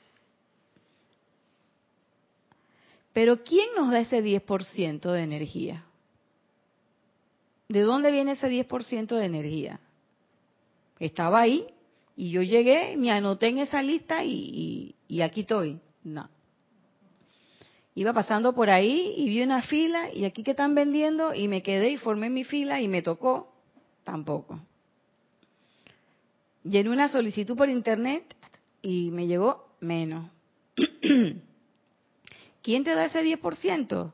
Pero 3.11 3.43
¿quién 3.43 3.69
nos 3.75 3.91
da 3.91 3.99
ese 3.99 4.23
10% 4.23 5.11
de 5.11 5.21
energía? 5.21 5.85
¿De 7.67 7.81
dónde 7.81 8.11
viene 8.11 8.33
ese 8.33 8.47
10% 8.47 9.15
de 9.15 9.25
energía? 9.25 9.79
Estaba 10.99 11.41
ahí 11.41 11.65
y 12.15 12.31
yo 12.31 12.41
llegué, 12.41 12.95
me 12.97 13.11
anoté 13.11 13.47
en 13.47 13.59
esa 13.59 13.81
lista 13.81 14.23
y, 14.23 14.95
aquí 15.21 15.41
estoy. 15.41 15.79
No. 16.03 16.29
Iba 17.93 18.13
pasando 18.13 18.53
por 18.53 18.69
ahí 18.69 19.13
y 19.17 19.29
vi 19.29 19.41
una 19.41 19.61
fila 19.61 20.13
y 20.13 20.25
aquí 20.25 20.43
que 20.43 20.51
están 20.51 20.75
vendiendo 20.75 21.33
y 21.33 21.47
me 21.47 21.61
quedé 21.61 21.89
y 21.89 21.97
formé 21.97 22.29
mi 22.29 22.43
fila 22.43 22.81
y 22.81 22.87
me 22.87 23.01
tocó. 23.01 23.53
Tampoco. 24.03 24.59
Llené 26.63 26.89
una 26.89 27.09
solicitud 27.09 27.55
por 27.55 27.69
internet 27.69 28.35
y 28.81 29.11
me 29.11 29.27
llegó 29.27 29.75
menos. 29.81 30.29
¿Quién 32.61 32.83
te 32.83 32.95
da 32.95 33.05
ese 33.05 33.23
10%? 33.23 34.11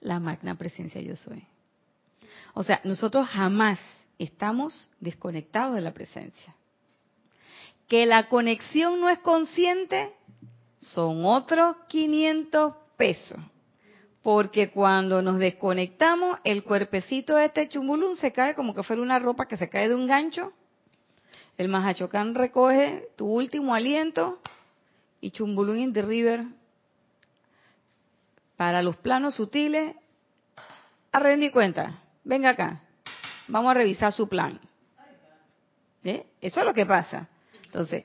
La 0.00 0.20
magna 0.20 0.56
presencia 0.56 1.00
yo 1.00 1.16
soy. 1.16 1.44
O 2.54 2.62
sea, 2.62 2.80
nosotros 2.84 3.26
jamás 3.28 3.80
estamos 4.18 4.90
desconectados 5.00 5.74
de 5.74 5.80
la 5.80 5.92
presencia. 5.92 6.54
Que 7.88 8.06
la 8.06 8.28
conexión 8.28 9.00
no 9.00 9.08
es 9.08 9.18
consciente, 9.18 10.12
son 10.78 11.24
otros 11.24 11.76
500 11.88 12.74
pesos. 12.96 13.38
Porque 14.22 14.70
cuando 14.70 15.20
nos 15.20 15.38
desconectamos, 15.38 16.38
el 16.44 16.64
cuerpecito 16.64 17.36
de 17.36 17.46
este 17.46 17.68
chumbulún 17.68 18.16
se 18.16 18.32
cae 18.32 18.54
como 18.54 18.74
que 18.74 18.82
fuera 18.82 19.02
una 19.02 19.18
ropa 19.18 19.46
que 19.46 19.56
se 19.56 19.68
cae 19.68 19.88
de 19.88 19.94
un 19.94 20.06
gancho. 20.06 20.52
El 21.58 21.68
Mahachocán 21.68 22.34
recoge 22.34 23.08
tu 23.16 23.26
último 23.26 23.74
aliento 23.74 24.40
y 25.20 25.30
chumbulún 25.30 25.78
in 25.78 25.92
the 25.92 26.02
river 26.02 26.44
para 28.56 28.82
los 28.82 28.96
planos 28.96 29.34
sutiles, 29.34 29.94
a 31.12 31.18
rendir 31.18 31.52
cuenta. 31.52 31.98
Venga 32.24 32.50
acá, 32.50 32.80
vamos 33.48 33.70
a 33.70 33.74
revisar 33.74 34.12
su 34.12 34.28
plan. 34.28 34.58
¿Eh? 36.02 36.26
Eso 36.40 36.60
es 36.60 36.66
lo 36.66 36.74
que 36.74 36.86
pasa. 36.86 37.28
Entonces, 37.74 38.04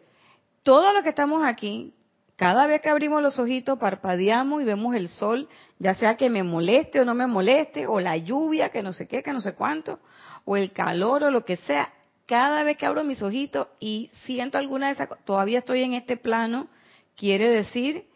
todos 0.64 0.96
los 0.96 1.04
que 1.04 1.10
estamos 1.10 1.46
aquí, 1.46 1.94
cada 2.36 2.66
vez 2.66 2.82
que 2.82 2.90
abrimos 2.90 3.22
los 3.22 3.38
ojitos, 3.38 3.78
parpadeamos 3.78 4.64
y 4.64 4.66
vemos 4.66 4.96
el 4.96 5.10
sol, 5.10 5.48
ya 5.78 5.94
sea 5.94 6.18
que 6.18 6.28
me 6.28 6.42
moleste 6.42 7.02
o 7.02 7.06
no 7.06 7.14
me 7.14 7.28
moleste, 7.28 7.86
o 7.86 8.00
la 8.00 8.18
lluvia, 8.18 8.70
que 8.70 8.82
no 8.82 8.94
sé 8.94 9.08
qué, 9.08 9.22
que 9.22 9.32
no 9.32 9.42
sé 9.42 9.54
cuánto, 9.54 10.00
o 10.44 10.58
el 10.58 10.72
calor 10.72 11.24
o 11.24 11.30
lo 11.30 11.46
que 11.46 11.58
sea, 11.58 11.94
cada 12.26 12.64
vez 12.64 12.78
que 12.78 12.88
abro 12.88 13.04
mis 13.04 13.22
ojitos 13.22 13.68
y 13.80 14.10
siento 14.26 14.58
alguna 14.58 14.88
de 14.88 14.94
esas 14.94 15.10
todavía 15.24 15.60
estoy 15.60 15.84
en 15.84 15.94
este 15.94 16.18
plano, 16.18 16.68
quiere 17.16 17.48
decir 17.50 18.08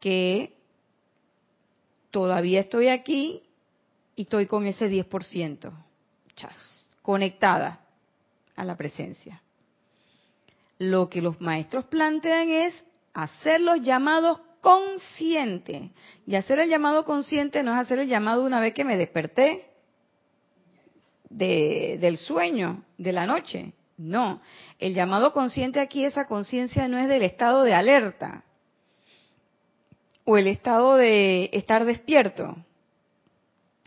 que 0.00 0.58
todavía 2.10 2.60
estoy 2.60 2.88
aquí 2.88 3.42
y 4.14 4.22
estoy 4.22 4.46
con 4.46 4.66
ese 4.66 4.90
10%, 4.90 5.72
chas, 6.36 6.90
conectada 7.00 7.80
a 8.56 8.64
la 8.64 8.76
presencia. 8.76 9.40
Lo 10.78 11.08
que 11.08 11.22
los 11.22 11.40
maestros 11.40 11.84
plantean 11.86 12.50
es 12.50 12.84
hacer 13.14 13.60
los 13.60 13.80
llamados 13.80 14.40
conscientes. 14.60 15.90
Y 16.26 16.36
hacer 16.36 16.58
el 16.58 16.68
llamado 16.68 17.04
consciente 17.04 17.62
no 17.62 17.72
es 17.72 17.78
hacer 17.78 17.98
el 17.98 18.08
llamado 18.08 18.44
una 18.44 18.60
vez 18.60 18.74
que 18.74 18.84
me 18.84 18.96
desperté 18.96 19.66
de, 21.28 21.98
del 22.00 22.18
sueño, 22.18 22.84
de 22.96 23.12
la 23.12 23.26
noche. 23.26 23.72
No, 23.96 24.40
el 24.78 24.94
llamado 24.94 25.32
consciente 25.32 25.80
aquí, 25.80 26.04
esa 26.04 26.26
conciencia 26.26 26.86
no 26.86 26.98
es 26.98 27.08
del 27.08 27.22
estado 27.22 27.64
de 27.64 27.74
alerta 27.74 28.44
o 30.24 30.36
el 30.36 30.46
estado 30.46 30.96
de 30.96 31.50
estar 31.52 31.84
despierto 31.84 32.54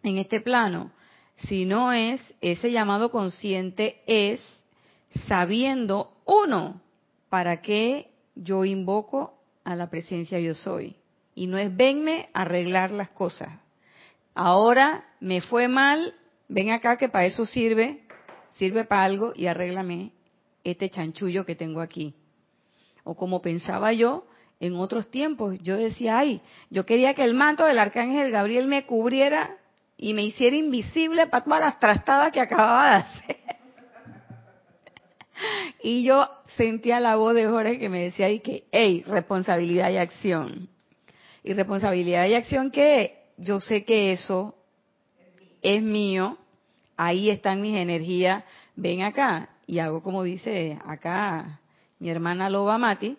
en 0.03 0.17
este 0.17 0.41
plano, 0.41 0.91
sino 1.35 1.93
es 1.93 2.19
ese 2.41 2.71
llamado 2.71 3.11
consciente 3.11 4.01
es 4.07 4.60
sabiendo 5.27 6.13
uno 6.25 6.81
para 7.29 7.61
qué 7.61 8.11
yo 8.35 8.65
invoco 8.65 9.39
a 9.63 9.75
la 9.75 9.89
presencia 9.89 10.39
yo 10.39 10.55
soy. 10.55 10.95
Y 11.35 11.47
no 11.47 11.57
es 11.57 11.75
venme 11.75 12.29
a 12.33 12.41
arreglar 12.41 12.91
las 12.91 13.09
cosas. 13.09 13.49
Ahora 14.33 15.05
me 15.19 15.41
fue 15.41 15.67
mal, 15.67 16.13
ven 16.47 16.71
acá 16.71 16.97
que 16.97 17.09
para 17.09 17.25
eso 17.25 17.45
sirve, 17.45 18.03
sirve 18.49 18.85
para 18.85 19.03
algo 19.03 19.33
y 19.35 19.47
arréglame 19.47 20.11
este 20.63 20.89
chanchullo 20.89 21.45
que 21.45 21.55
tengo 21.55 21.81
aquí. 21.81 22.13
O 23.03 23.15
como 23.15 23.41
pensaba 23.41 23.93
yo 23.93 24.25
en 24.59 24.75
otros 24.75 25.09
tiempos, 25.09 25.57
yo 25.61 25.75
decía, 25.77 26.19
ay, 26.19 26.41
yo 26.69 26.85
quería 26.85 27.13
que 27.13 27.23
el 27.23 27.33
manto 27.33 27.65
del 27.65 27.79
arcángel 27.79 28.31
Gabriel 28.31 28.67
me 28.67 28.85
cubriera 28.85 29.57
y 29.97 30.13
me 30.13 30.23
hiciera 30.23 30.55
invisible 30.55 31.27
para 31.27 31.43
todas 31.43 31.61
las 31.61 31.79
trastadas 31.79 32.31
que 32.31 32.39
acababa 32.39 32.89
de 32.89 32.95
hacer. 32.95 33.60
y 35.83 36.03
yo 36.03 36.27
sentía 36.57 36.99
la 36.99 37.15
voz 37.15 37.35
de 37.35 37.47
Jorge 37.47 37.79
que 37.79 37.89
me 37.89 38.03
decía 38.03 38.27
ahí 38.27 38.39
que, 38.39 38.65
hey, 38.71 39.03
responsabilidad 39.07 39.91
y 39.91 39.97
acción. 39.97 40.69
Y 41.43 41.53
responsabilidad 41.53 42.27
y 42.27 42.35
acción 42.35 42.71
que 42.71 43.17
yo 43.37 43.59
sé 43.59 43.83
que 43.83 44.11
eso 44.11 44.55
es 45.61 45.81
mío, 45.81 46.37
ahí 46.97 47.29
están 47.29 47.61
mis 47.61 47.75
energías, 47.75 48.43
ven 48.75 49.01
acá. 49.01 49.49
Y 49.65 49.79
hago 49.79 50.01
como 50.01 50.23
dice 50.23 50.77
acá 50.85 51.59
mi 51.99 52.09
hermana 52.09 52.49
Loba 52.49 52.77
Mati, 52.79 53.15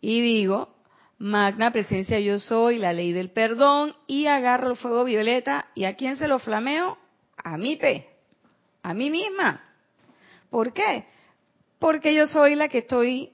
y 0.00 0.20
digo, 0.20 0.68
magna 1.16 1.72
presencia 1.72 2.20
yo 2.20 2.38
soy, 2.38 2.76
la 2.76 2.92
ley 2.92 3.12
del 3.12 3.30
perdón, 3.30 3.94
y 4.06 4.26
agarro 4.26 4.70
el 4.70 4.76
fuego 4.76 5.04
violeta, 5.04 5.66
¿y 5.74 5.84
a 5.84 5.96
quién 5.96 6.18
se 6.18 6.28
lo 6.28 6.38
flameo? 6.38 6.98
A 7.42 7.56
mí, 7.56 7.76
pe, 7.76 8.06
a 8.82 8.92
mí 8.92 9.10
misma. 9.10 9.62
¿Por 10.54 10.72
qué? 10.72 11.04
porque 11.80 12.14
yo 12.14 12.28
soy 12.28 12.54
la 12.54 12.68
que 12.68 12.78
estoy 12.78 13.32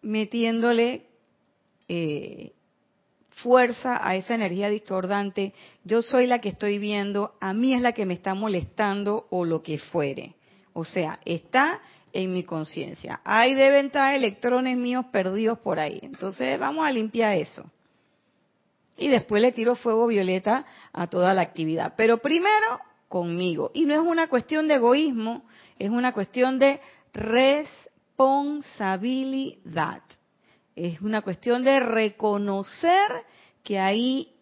metiéndole 0.00 1.04
eh, 1.86 2.52
fuerza 3.28 4.00
a 4.02 4.16
esa 4.16 4.34
energía 4.34 4.70
discordante, 4.70 5.52
yo 5.84 6.00
soy 6.00 6.26
la 6.26 6.40
que 6.40 6.48
estoy 6.48 6.78
viendo, 6.78 7.34
a 7.42 7.52
mí 7.52 7.74
es 7.74 7.82
la 7.82 7.92
que 7.92 8.06
me 8.06 8.14
está 8.14 8.32
molestando 8.32 9.26
o 9.28 9.44
lo 9.44 9.62
que 9.62 9.78
fuere. 9.78 10.34
O 10.72 10.86
sea, 10.86 11.20
está 11.26 11.82
en 12.14 12.32
mi 12.32 12.42
conciencia. 12.42 13.20
Hay 13.22 13.52
deben 13.52 13.86
estar 13.86 14.14
electrones 14.14 14.78
míos 14.78 15.04
perdidos 15.12 15.58
por 15.58 15.78
ahí. 15.78 16.00
Entonces 16.02 16.58
vamos 16.58 16.86
a 16.86 16.90
limpiar 16.90 17.36
eso. 17.36 17.70
Y 18.96 19.08
después 19.08 19.42
le 19.42 19.52
tiro 19.52 19.74
fuego 19.74 20.06
violeta 20.06 20.64
a 20.90 21.06
toda 21.08 21.34
la 21.34 21.42
actividad. 21.42 21.92
Pero 21.98 22.16
primero 22.16 22.80
conmigo. 23.12 23.70
Y 23.74 23.84
no 23.84 23.92
es 23.92 24.00
una 24.00 24.26
cuestión 24.28 24.66
de 24.66 24.76
egoísmo, 24.76 25.44
es 25.78 25.90
una 25.90 26.12
cuestión 26.12 26.58
de 26.58 26.80
responsabilidad. 27.12 30.02
Es 30.74 31.00
una 31.00 31.22
cuestión 31.22 31.62
de 31.64 31.80
reconocer 31.80 33.10
que 33.62 33.78
ahí 33.78 34.34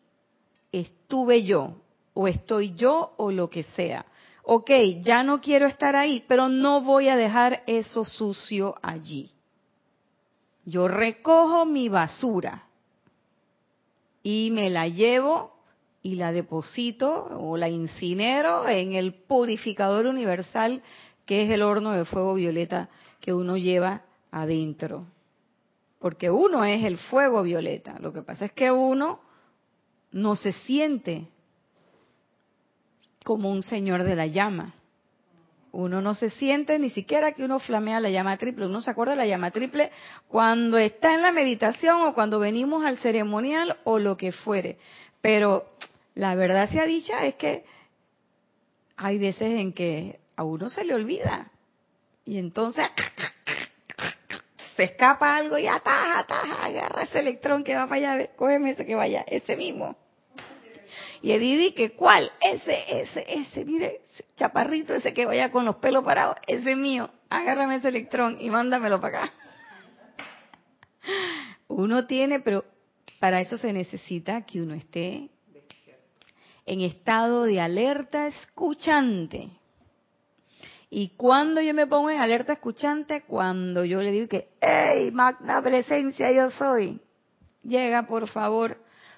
estuve 0.73 1.45
yo, 1.45 1.77
o 2.15 2.29
estoy 2.29 2.75
yo, 2.75 3.13
o 3.17 3.31
lo 3.31 3.51
que 3.51 3.65
sea. 3.65 4.07
Ok, 4.43 4.71
ya 5.03 5.23
no 5.23 5.41
quiero 5.41 5.67
estar 5.67 5.97
ahí, 5.97 6.25
pero 6.27 6.49
no 6.49 6.81
voy 6.81 7.09
a 7.09 7.17
dejar 7.17 7.63
eso 7.67 8.05
sucio 8.05 8.75
allí. 8.83 9.31
Yo 10.65 10.89
recojo 10.89 11.67
mi 11.67 11.89
basura 11.89 12.65
y 14.23 14.51
me 14.53 14.71
la 14.71 14.89
llevo 14.89 15.61
y 16.03 16.17
la 16.17 16.33
deposito 16.33 17.27
o 17.39 17.57
la 17.57 17.69
incinero 17.69 18.69
en 18.69 18.95
el 18.95 19.15
purificador 19.15 20.07
universal 20.07 20.83
que 21.31 21.45
es 21.45 21.51
el 21.51 21.63
horno 21.63 21.93
de 21.93 22.05
fuego 22.05 22.35
violeta 22.35 22.89
que 23.21 23.33
uno 23.33 23.57
lleva 23.57 24.03
adentro. 24.33 25.07
Porque 26.01 26.29
uno 26.29 26.65
es 26.65 26.83
el 26.83 26.99
fuego 26.99 27.45
violeta. 27.45 28.01
Lo 28.01 28.13
que 28.13 28.23
pasa 28.23 28.47
es 28.47 28.53
que 28.53 28.73
uno 28.73 29.21
no 30.11 30.35
se 30.35 30.53
siente 30.53 31.29
como 33.25 33.49
un 33.49 33.63
señor 33.63 34.03
de 34.03 34.17
la 34.17 34.27
llama. 34.27 34.75
Uno 35.71 36.01
no 36.01 36.17
se 36.17 36.31
siente 36.31 36.81
ni 36.81 36.91
siquiera 36.91 37.31
que 37.31 37.45
uno 37.45 37.61
flamea 37.61 38.01
la 38.01 38.11
llama 38.11 38.37
triple. 38.37 38.67
Uno 38.67 38.81
se 38.81 38.91
acuerda 38.91 39.13
de 39.13 39.19
la 39.19 39.27
llama 39.27 39.53
triple 39.53 39.93
cuando 40.27 40.79
está 40.79 41.15
en 41.15 41.23
la 41.23 41.31
meditación 41.31 42.01
o 42.09 42.13
cuando 42.13 42.41
venimos 42.41 42.85
al 42.85 42.99
ceremonial 42.99 43.79
o 43.85 44.01
lo 44.01 44.17
que 44.17 44.33
fuere. 44.33 44.79
Pero 45.21 45.65
la 46.17 46.35
verdad 46.35 46.69
sea 46.69 46.87
dicha 46.87 47.25
es 47.25 47.37
que 47.37 47.65
hay 48.97 49.17
veces 49.19 49.53
en 49.61 49.73
que 49.73 50.19
a 50.41 50.43
uno 50.43 50.71
se 50.71 50.85
le 50.85 50.95
olvida. 50.95 51.51
Y 52.25 52.39
entonces 52.39 52.87
se 54.75 54.85
escapa 54.85 55.37
algo 55.37 55.59
y 55.59 55.67
ataja, 55.67 56.21
ataja, 56.21 56.65
agarra 56.65 57.03
ese 57.03 57.19
electrón 57.19 57.63
que 57.63 57.77
va 57.77 57.87
para 57.87 58.15
allá, 58.15 58.31
cógeme 58.37 58.71
ese 58.71 58.87
que 58.87 58.95
vaya, 58.95 59.23
ese 59.29 59.55
mismo. 59.55 59.95
Y 61.21 61.33
Edidi, 61.33 61.73
que 61.73 61.91
cuál, 61.91 62.33
ese, 62.41 63.03
ese, 63.03 63.23
ese, 63.29 63.67
mire, 63.67 64.01
chaparrito 64.39 64.95
ese 64.95 65.13
que 65.13 65.27
vaya 65.27 65.53
con 65.53 65.67
los 65.67 65.77
pelos 65.77 66.03
parados, 66.05 66.37
ese 66.47 66.75
mío, 66.75 67.11
agárrame 67.29 67.75
ese 67.75 67.89
electrón 67.89 68.39
y 68.41 68.49
mándamelo 68.49 68.99
para 68.99 69.25
acá. 69.25 69.33
Uno 71.69 72.07
tiene, 72.07 72.41
pero 72.41 72.65
para 73.19 73.43
eso 73.43 73.59
se 73.59 73.75
necesita 73.75 74.47
que 74.47 74.63
uno 74.63 74.73
esté 74.73 75.29
en 76.65 76.81
estado 76.81 77.43
de 77.43 77.61
alerta 77.61 78.27
escuchante. 78.27 79.60
Y 80.93 81.11
cuando 81.11 81.61
yo 81.61 81.73
me 81.73 81.87
pongo 81.87 82.11
en 82.11 82.19
alerta 82.19 82.53
escuchante, 82.53 83.23
cuando 83.23 83.85
yo 83.85 84.03
le 84.03 84.11
digo 84.11 84.27
que, 84.27 84.49
hey, 84.61 85.13
magna 85.13 85.63
presencia 85.63 86.33
yo 86.33 86.51
soy, 86.51 87.01
llega 87.63 88.09
por 88.09 88.27
favor, 88.29 88.77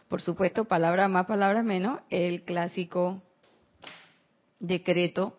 por 0.08 0.20
supuesto, 0.20 0.66
palabras 0.66 1.08
más, 1.08 1.24
palabras 1.24 1.64
menos, 1.64 2.00
el 2.10 2.42
clásico 2.42 3.22
decreto 4.60 5.34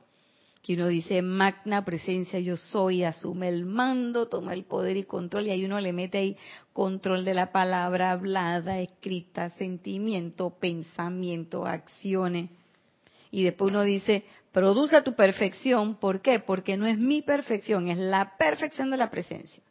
que 0.63 0.75
uno 0.75 0.87
dice, 0.87 1.21
magna 1.21 1.83
presencia 1.83 2.39
yo 2.39 2.55
soy, 2.55 3.03
asume 3.03 3.49
el 3.49 3.65
mando, 3.65 4.29
toma 4.29 4.53
el 4.53 4.63
poder 4.63 4.95
y 4.95 5.03
control, 5.03 5.47
y 5.47 5.49
ahí 5.51 5.65
uno 5.65 5.79
le 5.81 5.91
mete 5.91 6.17
ahí 6.17 6.37
control 6.71 7.25
de 7.25 7.33
la 7.33 7.51
palabra 7.51 8.11
hablada, 8.11 8.79
escrita, 8.79 9.49
sentimiento, 9.51 10.51
pensamiento, 10.51 11.65
acciones. 11.65 12.49
Y 13.29 13.43
después 13.43 13.71
uno 13.71 13.83
dice, 13.83 14.23
produce 14.53 15.01
tu 15.01 15.15
perfección. 15.15 15.95
¿Por 15.95 16.21
qué? 16.21 16.39
Porque 16.39 16.77
no 16.77 16.85
es 16.85 16.97
mi 16.97 17.21
perfección, 17.21 17.89
es 17.89 17.97
la 17.97 18.37
perfección 18.37 18.89
de 18.91 18.97
la 18.97 19.09
presencia. 19.09 19.61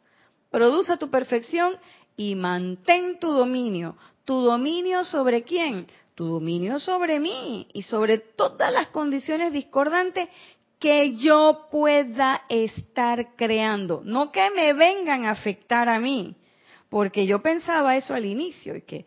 Produce 0.51 0.97
tu 0.97 1.09
perfección 1.09 1.75
y 2.15 2.35
mantén 2.35 3.17
tu 3.19 3.31
dominio. 3.31 3.97
¿Tu 4.25 4.35
dominio 4.35 5.03
sobre 5.05 5.41
quién? 5.43 5.87
Tu 6.13 6.25
dominio 6.25 6.79
sobre 6.79 7.19
mí 7.19 7.67
y 7.73 7.81
sobre 7.81 8.19
todas 8.19 8.71
las 8.71 8.89
condiciones 8.89 9.51
discordantes 9.51 10.29
que 10.77 11.15
yo 11.15 11.69
pueda 11.71 12.43
estar 12.49 13.35
creando. 13.35 14.01
No 14.03 14.31
que 14.31 14.51
me 14.51 14.73
vengan 14.73 15.25
a 15.25 15.31
afectar 15.31 15.89
a 15.89 15.99
mí. 15.99 16.35
Porque 16.89 17.25
yo 17.25 17.41
pensaba 17.41 17.97
eso 17.97 18.13
al 18.13 18.25
inicio, 18.25 18.75
y 18.75 18.81
que 18.81 19.05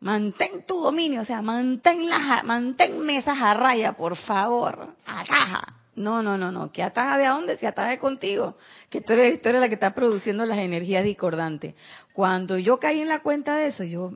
Mantén 0.00 0.66
tu 0.66 0.80
dominio, 0.80 1.22
o 1.22 1.24
sea, 1.24 1.40
mantén 1.40 2.08
la, 2.08 2.42
manténme 2.44 3.18
esa 3.18 3.34
jarraya, 3.34 3.94
por 3.94 4.16
favor. 4.16 4.94
Acá. 5.06 5.76
No, 5.96 6.22
no, 6.22 6.36
no, 6.36 6.52
no. 6.52 6.70
¿Qué 6.70 6.82
ataja 6.82 7.16
de 7.16 7.26
dónde? 7.26 7.56
Se 7.56 7.66
ataja 7.66 7.98
contigo. 7.98 8.56
Que 8.90 9.00
tú 9.00 9.14
eres, 9.14 9.40
tú 9.40 9.48
eres 9.48 9.62
la 9.62 9.68
que 9.68 9.74
está 9.74 9.94
produciendo 9.94 10.44
las 10.44 10.58
energías 10.58 11.02
discordantes. 11.02 11.74
Cuando 12.12 12.58
yo 12.58 12.78
caí 12.78 13.00
en 13.00 13.08
la 13.08 13.22
cuenta 13.22 13.56
de 13.56 13.68
eso, 13.68 13.82
yo, 13.82 14.12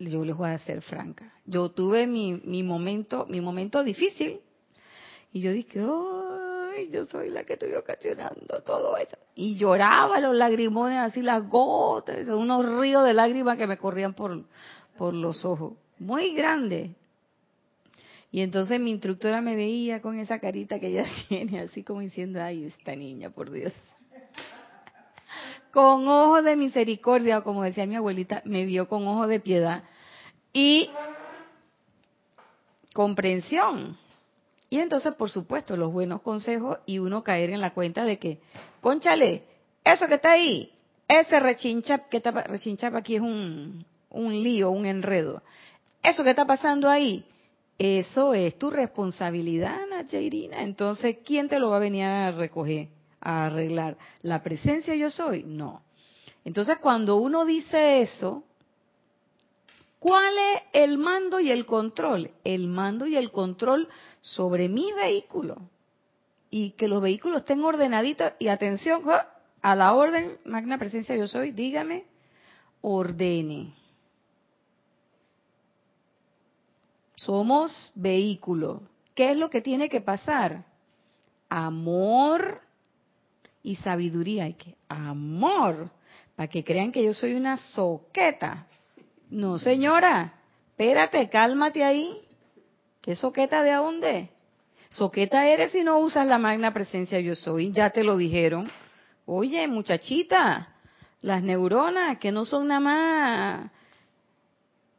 yo 0.00 0.24
les 0.24 0.36
voy 0.36 0.50
a 0.50 0.58
ser 0.58 0.82
franca. 0.82 1.32
Yo 1.46 1.70
tuve 1.70 2.08
mi, 2.08 2.42
mi 2.44 2.64
momento, 2.64 3.26
mi 3.28 3.40
momento 3.40 3.84
difícil. 3.84 4.40
Y 5.32 5.40
yo 5.40 5.52
dije, 5.52 5.80
ay, 5.80 6.90
yo 6.90 7.06
soy 7.06 7.30
la 7.30 7.44
que 7.44 7.52
estoy 7.52 7.74
ocasionando 7.74 8.62
todo 8.66 8.96
eso. 8.96 9.16
Y 9.36 9.56
lloraba 9.56 10.18
los 10.18 10.34
lagrimones, 10.34 10.98
así 10.98 11.22
las 11.22 11.48
gotas, 11.48 12.26
unos 12.26 12.80
ríos 12.80 13.04
de 13.04 13.14
lágrimas 13.14 13.56
que 13.56 13.68
me 13.68 13.78
corrían 13.78 14.14
por, 14.14 14.44
por 14.98 15.14
los 15.14 15.44
ojos. 15.44 15.74
Muy 15.98 16.34
grande. 16.34 16.90
Y 18.30 18.42
entonces 18.42 18.78
mi 18.78 18.90
instructora 18.90 19.40
me 19.40 19.56
veía 19.56 20.02
con 20.02 20.18
esa 20.18 20.38
carita 20.38 20.78
que 20.78 20.88
ella 20.88 21.06
tiene, 21.28 21.60
así 21.60 21.82
como 21.82 22.00
diciendo, 22.00 22.42
ay, 22.42 22.66
esta 22.66 22.94
niña, 22.94 23.30
por 23.30 23.50
Dios. 23.50 23.72
Con 25.72 26.08
ojos 26.08 26.44
de 26.44 26.56
misericordia, 26.56 27.40
como 27.42 27.62
decía 27.62 27.86
mi 27.86 27.96
abuelita, 27.96 28.42
me 28.44 28.64
vio 28.64 28.88
con 28.88 29.06
ojos 29.06 29.28
de 29.28 29.40
piedad 29.40 29.84
y 30.52 30.90
comprensión. 32.92 33.96
Y 34.70 34.80
entonces, 34.80 35.14
por 35.14 35.30
supuesto, 35.30 35.76
los 35.76 35.92
buenos 35.92 36.20
consejos 36.22 36.78
y 36.84 36.98
uno 36.98 37.22
caer 37.22 37.50
en 37.50 37.60
la 37.60 37.72
cuenta 37.72 38.04
de 38.04 38.18
que, 38.18 38.40
conchale, 38.80 39.44
eso 39.84 40.06
que 40.06 40.14
está 40.14 40.32
ahí, 40.32 40.72
ese 41.06 41.40
rechinchap 41.40 42.08
que 42.08 42.18
está, 42.18 42.32
rechinchap 42.32 42.94
aquí 42.94 43.16
es 43.16 43.22
un, 43.22 43.86
un 44.10 44.32
lío, 44.32 44.70
un 44.70 44.86
enredo. 44.86 45.42
Eso 46.02 46.24
que 46.24 46.30
está 46.30 46.46
pasando 46.46 46.88
ahí, 46.88 47.24
eso 47.78 48.34
es 48.34 48.58
tu 48.58 48.70
responsabilidad, 48.70 49.86
Nachairina. 49.88 50.62
Entonces, 50.62 51.18
¿quién 51.24 51.48
te 51.48 51.58
lo 51.58 51.70
va 51.70 51.76
a 51.76 51.80
venir 51.80 52.04
a 52.04 52.30
recoger, 52.32 52.88
a 53.20 53.46
arreglar? 53.46 53.96
¿La 54.22 54.42
presencia 54.42 54.94
yo 54.96 55.10
soy? 55.10 55.44
No. 55.44 55.82
Entonces, 56.44 56.78
cuando 56.78 57.16
uno 57.16 57.44
dice 57.44 58.00
eso, 58.00 58.44
¿cuál 60.00 60.34
es 60.54 60.62
el 60.72 60.98
mando 60.98 61.38
y 61.40 61.50
el 61.50 61.66
control? 61.66 62.30
El 62.42 62.66
mando 62.66 63.06
y 63.06 63.16
el 63.16 63.30
control 63.30 63.88
sobre 64.20 64.68
mi 64.68 64.92
vehículo. 64.92 65.56
Y 66.50 66.70
que 66.70 66.88
los 66.88 67.02
vehículos 67.02 67.40
estén 67.40 67.62
ordenaditos 67.62 68.32
y 68.38 68.48
atención 68.48 69.02
a 69.60 69.76
la 69.76 69.92
orden, 69.92 70.38
magna 70.44 70.78
presencia 70.78 71.14
yo 71.14 71.28
soy, 71.28 71.52
dígame, 71.52 72.06
ordene. 72.80 73.74
Somos 77.18 77.90
vehículo. 77.96 78.82
¿Qué 79.16 79.32
es 79.32 79.36
lo 79.36 79.50
que 79.50 79.60
tiene 79.60 79.88
que 79.88 80.00
pasar? 80.00 80.64
Amor 81.48 82.60
y 83.60 83.74
sabiduría. 83.74 84.44
Hay 84.44 84.54
que 84.54 84.76
amor 84.88 85.90
para 86.36 86.46
que 86.46 86.62
crean 86.62 86.92
que 86.92 87.02
yo 87.02 87.12
soy 87.12 87.34
una 87.34 87.56
soqueta. 87.56 88.68
No, 89.30 89.58
señora, 89.58 90.34
espérate, 90.70 91.28
cálmate 91.28 91.82
ahí. 91.82 92.20
¿Qué 93.00 93.16
soqueta 93.16 93.64
de 93.64 93.72
dónde? 93.72 94.30
Soqueta 94.88 95.44
eres 95.48 95.72
si 95.72 95.82
no 95.82 95.98
usas 95.98 96.24
la 96.24 96.38
magna 96.38 96.72
presencia 96.72 97.18
yo 97.18 97.34
soy, 97.34 97.72
ya 97.72 97.90
te 97.90 98.04
lo 98.04 98.16
dijeron. 98.16 98.70
Oye, 99.26 99.66
muchachita, 99.66 100.68
las 101.20 101.42
neuronas 101.42 102.18
que 102.18 102.30
no 102.30 102.44
son 102.44 102.68
nada 102.68 102.80
más 102.80 103.70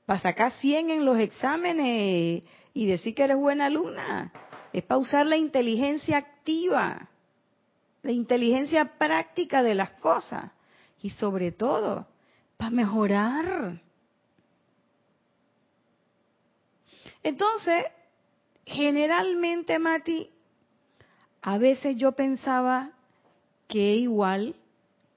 para 0.10 0.22
sacar 0.22 0.52
100 0.54 0.90
en 0.90 1.06
los 1.06 1.20
exámenes 1.20 2.42
y 2.74 2.88
decir 2.88 3.14
que 3.14 3.26
eres 3.26 3.38
buena 3.38 3.68
alumna. 3.68 4.34
Es 4.74 4.82
para 4.82 4.98
usar 4.98 5.28
la 5.28 5.38
inteligencia 5.38 6.18
activa, 6.18 7.12
la 8.02 8.12
inteligencia 8.12 8.98
práctica 8.98 9.62
de 9.62 9.76
las 9.76 9.92
cosas 10.00 10.50
y 11.04 11.12
sobre 11.12 11.52
todo 11.52 12.08
para 12.58 12.72
mejorar. 12.72 13.84
Entonces, 17.22 17.86
generalmente, 18.66 19.78
Mati, 19.78 20.28
a 21.44 21.60
veces 21.60 21.98
yo 21.98 22.14
pensaba 22.14 22.94
que 23.68 23.98
igual 23.98 24.56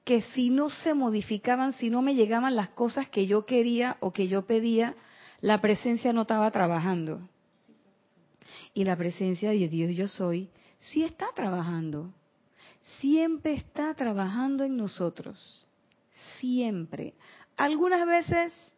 que 0.04 0.22
si 0.34 0.50
no 0.50 0.68
se 0.70 0.94
modificaban, 0.94 1.72
si 1.74 1.90
no 1.90 2.02
me 2.02 2.14
llegaban 2.14 2.56
las 2.56 2.70
cosas 2.70 3.08
que 3.08 3.26
yo 3.26 3.46
quería 3.46 3.96
o 4.00 4.12
que 4.12 4.28
yo 4.28 4.46
pedía, 4.46 4.94
la 5.40 5.60
presencia 5.60 6.12
no 6.12 6.22
estaba 6.22 6.50
trabajando. 6.50 7.28
Y 8.74 8.84
la 8.84 8.96
presencia 8.96 9.50
de 9.50 9.68
Dios 9.68 9.94
yo 9.94 10.08
soy, 10.08 10.48
sí 10.78 11.04
está 11.04 11.26
trabajando. 11.34 12.12
Siempre 13.00 13.54
está 13.54 13.94
trabajando 13.94 14.64
en 14.64 14.76
nosotros. 14.76 15.68
Siempre. 16.38 17.14
Algunas 17.56 18.06
veces 18.06 18.74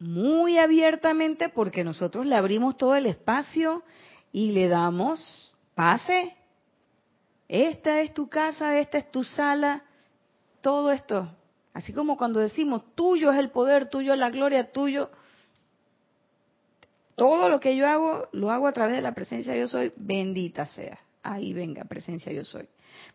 muy 0.00 0.58
abiertamente 0.58 1.48
porque 1.48 1.84
nosotros 1.84 2.26
le 2.26 2.34
abrimos 2.34 2.76
todo 2.76 2.96
el 2.96 3.06
espacio 3.06 3.84
y 4.32 4.50
le 4.50 4.66
damos 4.66 5.56
pase 5.76 6.36
esta 7.52 8.00
es 8.00 8.14
tu 8.14 8.30
casa, 8.30 8.80
esta 8.80 8.96
es 8.96 9.10
tu 9.10 9.24
sala, 9.24 9.84
todo 10.62 10.90
esto. 10.90 11.28
Así 11.74 11.92
como 11.92 12.16
cuando 12.16 12.40
decimos, 12.40 12.82
tuyo 12.94 13.30
es 13.30 13.38
el 13.38 13.50
poder, 13.50 13.90
tuyo 13.90 14.14
es 14.14 14.18
la 14.18 14.30
gloria, 14.30 14.72
tuyo. 14.72 15.10
Todo 17.14 17.50
lo 17.50 17.60
que 17.60 17.76
yo 17.76 17.86
hago, 17.86 18.26
lo 18.32 18.50
hago 18.50 18.66
a 18.66 18.72
través 18.72 18.94
de 18.94 19.02
la 19.02 19.12
presencia 19.12 19.54
yo 19.54 19.68
soy, 19.68 19.92
bendita 19.96 20.64
sea. 20.64 20.98
Ahí 21.22 21.52
venga, 21.52 21.84
presencia 21.84 22.32
yo 22.32 22.46
soy. 22.46 22.66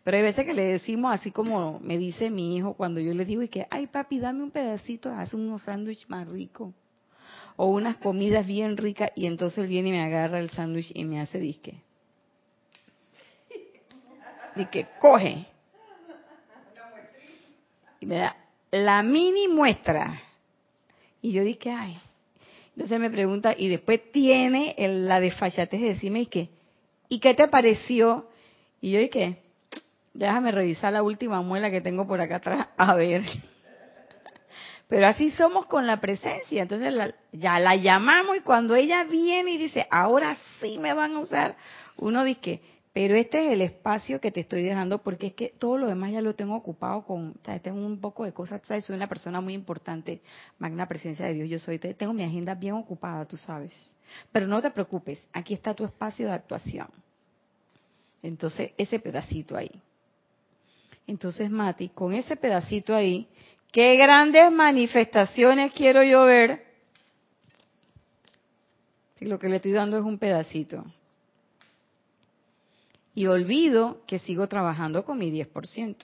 Pero 0.04 0.18
hay 0.18 0.22
veces 0.22 0.46
que 0.46 0.54
le 0.54 0.66
decimos, 0.66 1.12
así 1.12 1.32
como 1.32 1.80
me 1.80 1.98
dice 1.98 2.30
mi 2.30 2.56
hijo 2.56 2.74
cuando 2.74 3.00
yo 3.00 3.14
le 3.14 3.24
digo, 3.24 3.42
y 3.42 3.48
que, 3.48 3.66
ay 3.70 3.88
papi, 3.88 4.20
dame 4.20 4.44
un 4.44 4.52
pedacito, 4.52 5.10
hace 5.10 5.34
unos 5.34 5.62
sándwiches 5.62 6.08
más 6.08 6.28
ricos. 6.28 6.72
O 7.56 7.66
unas 7.66 7.96
comidas 7.96 8.46
bien 8.46 8.76
ricas, 8.76 9.10
y 9.16 9.26
entonces 9.26 9.58
él 9.58 9.66
viene 9.66 9.88
y 9.88 9.92
me 9.92 10.02
agarra 10.02 10.38
el 10.38 10.50
sándwich 10.50 10.92
y 10.94 11.04
me 11.04 11.20
hace 11.20 11.40
disque 11.40 11.82
y 14.60 14.66
que 14.66 14.86
coge 15.00 15.46
y 18.00 18.06
me 18.06 18.16
da 18.16 18.36
la 18.70 19.02
mini 19.02 19.48
muestra. 19.48 20.20
Y 21.20 21.32
yo 21.32 21.42
dije, 21.42 21.70
ay. 21.70 21.98
Entonces 22.74 23.00
me 23.00 23.10
pregunta, 23.10 23.54
y 23.56 23.68
después 23.68 24.12
tiene 24.12 24.74
la 24.78 25.20
desfachatez 25.20 25.80
de 25.80 25.88
decirme, 25.88 26.20
¿y 26.20 26.26
qué? 26.26 26.48
¿Y 27.08 27.18
qué 27.18 27.34
te 27.34 27.48
pareció? 27.48 28.28
Y 28.80 28.92
yo 28.92 29.00
dije, 29.00 29.38
déjame 30.14 30.52
revisar 30.52 30.92
la 30.92 31.02
última 31.02 31.42
muela 31.42 31.70
que 31.70 31.80
tengo 31.80 32.06
por 32.06 32.20
acá 32.20 32.36
atrás, 32.36 32.68
a 32.76 32.94
ver. 32.94 33.22
Pero 34.88 35.06
así 35.08 35.32
somos 35.32 35.66
con 35.66 35.86
la 35.86 36.00
presencia. 36.00 36.62
Entonces 36.62 37.14
ya 37.32 37.58
la 37.58 37.74
llamamos 37.74 38.36
y 38.36 38.40
cuando 38.40 38.76
ella 38.76 39.04
viene 39.04 39.52
y 39.52 39.58
dice, 39.58 39.86
ahora 39.90 40.36
sí 40.60 40.78
me 40.78 40.94
van 40.94 41.16
a 41.16 41.20
usar, 41.20 41.56
uno 41.96 42.22
dice, 42.22 42.60
pero 42.92 43.14
este 43.14 43.46
es 43.46 43.52
el 43.52 43.62
espacio 43.62 44.20
que 44.20 44.30
te 44.30 44.40
estoy 44.40 44.62
dejando 44.62 44.98
porque 44.98 45.28
es 45.28 45.34
que 45.34 45.52
todo 45.58 45.76
lo 45.78 45.88
demás 45.88 46.12
ya 46.12 46.20
lo 46.20 46.34
tengo 46.34 46.56
ocupado 46.56 47.04
con, 47.04 47.30
o 47.30 47.44
sea, 47.44 47.58
tengo 47.58 47.84
un 47.84 48.00
poco 48.00 48.24
de 48.24 48.32
cosas, 48.32 48.62
¿sabes? 48.66 48.84
soy 48.84 48.96
una 48.96 49.08
persona 49.08 49.40
muy 49.40 49.54
importante, 49.54 50.22
magna 50.58 50.88
presencia 50.88 51.26
de 51.26 51.34
Dios, 51.34 51.50
yo 51.50 51.58
soy, 51.58 51.78
tengo 51.78 52.12
mi 52.12 52.24
agenda 52.24 52.54
bien 52.54 52.74
ocupada, 52.74 53.24
tú 53.26 53.36
sabes. 53.36 53.72
Pero 54.32 54.46
no 54.46 54.62
te 54.62 54.70
preocupes, 54.70 55.26
aquí 55.32 55.54
está 55.54 55.74
tu 55.74 55.84
espacio 55.84 56.26
de 56.26 56.32
actuación. 56.32 56.88
Entonces, 58.22 58.72
ese 58.78 58.98
pedacito 58.98 59.56
ahí. 59.56 59.70
Entonces, 61.06 61.50
Mati, 61.50 61.90
con 61.90 62.14
ese 62.14 62.36
pedacito 62.36 62.94
ahí, 62.94 63.28
qué 63.70 63.96
grandes 63.96 64.50
manifestaciones 64.50 65.72
quiero 65.72 66.02
yo 66.02 66.24
ver. 66.24 66.64
Y 69.20 69.26
lo 69.26 69.38
que 69.38 69.48
le 69.48 69.56
estoy 69.56 69.72
dando 69.72 69.98
es 69.98 70.04
un 70.04 70.18
pedacito 70.18 70.84
y 73.18 73.26
olvido 73.26 74.04
que 74.06 74.20
sigo 74.20 74.46
trabajando 74.46 75.04
con 75.04 75.18
mi 75.18 75.32
10%. 75.32 75.96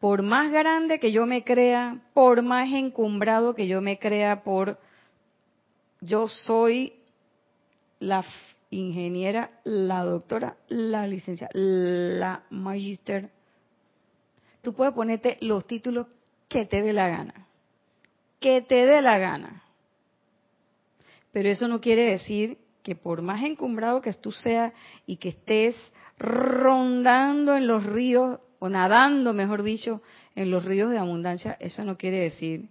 Por 0.00 0.22
más 0.22 0.50
grande 0.50 0.98
que 0.98 1.12
yo 1.12 1.26
me 1.26 1.44
crea, 1.44 2.00
por 2.12 2.42
más 2.42 2.72
encumbrado 2.72 3.54
que 3.54 3.68
yo 3.68 3.80
me 3.80 4.00
crea, 4.00 4.42
por 4.42 4.80
yo 6.00 6.26
soy 6.26 6.94
la 8.00 8.24
ingeniera, 8.70 9.60
la 9.62 10.02
doctora, 10.02 10.56
la 10.66 11.06
licenciada, 11.06 11.52
la 11.54 12.42
magister. 12.50 13.30
Tú 14.60 14.74
puedes 14.74 14.94
ponerte 14.94 15.38
los 15.40 15.68
títulos 15.68 16.08
que 16.48 16.66
te 16.66 16.82
dé 16.82 16.92
la 16.92 17.06
gana. 17.06 17.46
Que 18.40 18.60
te 18.60 18.86
dé 18.86 19.02
la 19.02 19.18
gana. 19.18 19.62
Pero 21.30 21.48
eso 21.48 21.68
no 21.68 21.80
quiere 21.80 22.10
decir 22.10 22.58
que 22.82 22.96
por 22.96 23.22
más 23.22 23.44
encumbrado 23.44 24.00
que 24.00 24.12
tú 24.14 24.32
seas 24.32 24.72
y 25.06 25.18
que 25.18 25.28
estés 25.28 25.76
rondando 26.18 27.56
en 27.56 27.66
los 27.66 27.84
ríos, 27.84 28.40
o 28.58 28.68
nadando, 28.68 29.32
mejor 29.32 29.62
dicho, 29.62 30.02
en 30.34 30.50
los 30.50 30.64
ríos 30.64 30.90
de 30.90 30.98
abundancia, 30.98 31.56
eso 31.60 31.84
no 31.84 31.96
quiere 31.96 32.18
decir 32.18 32.68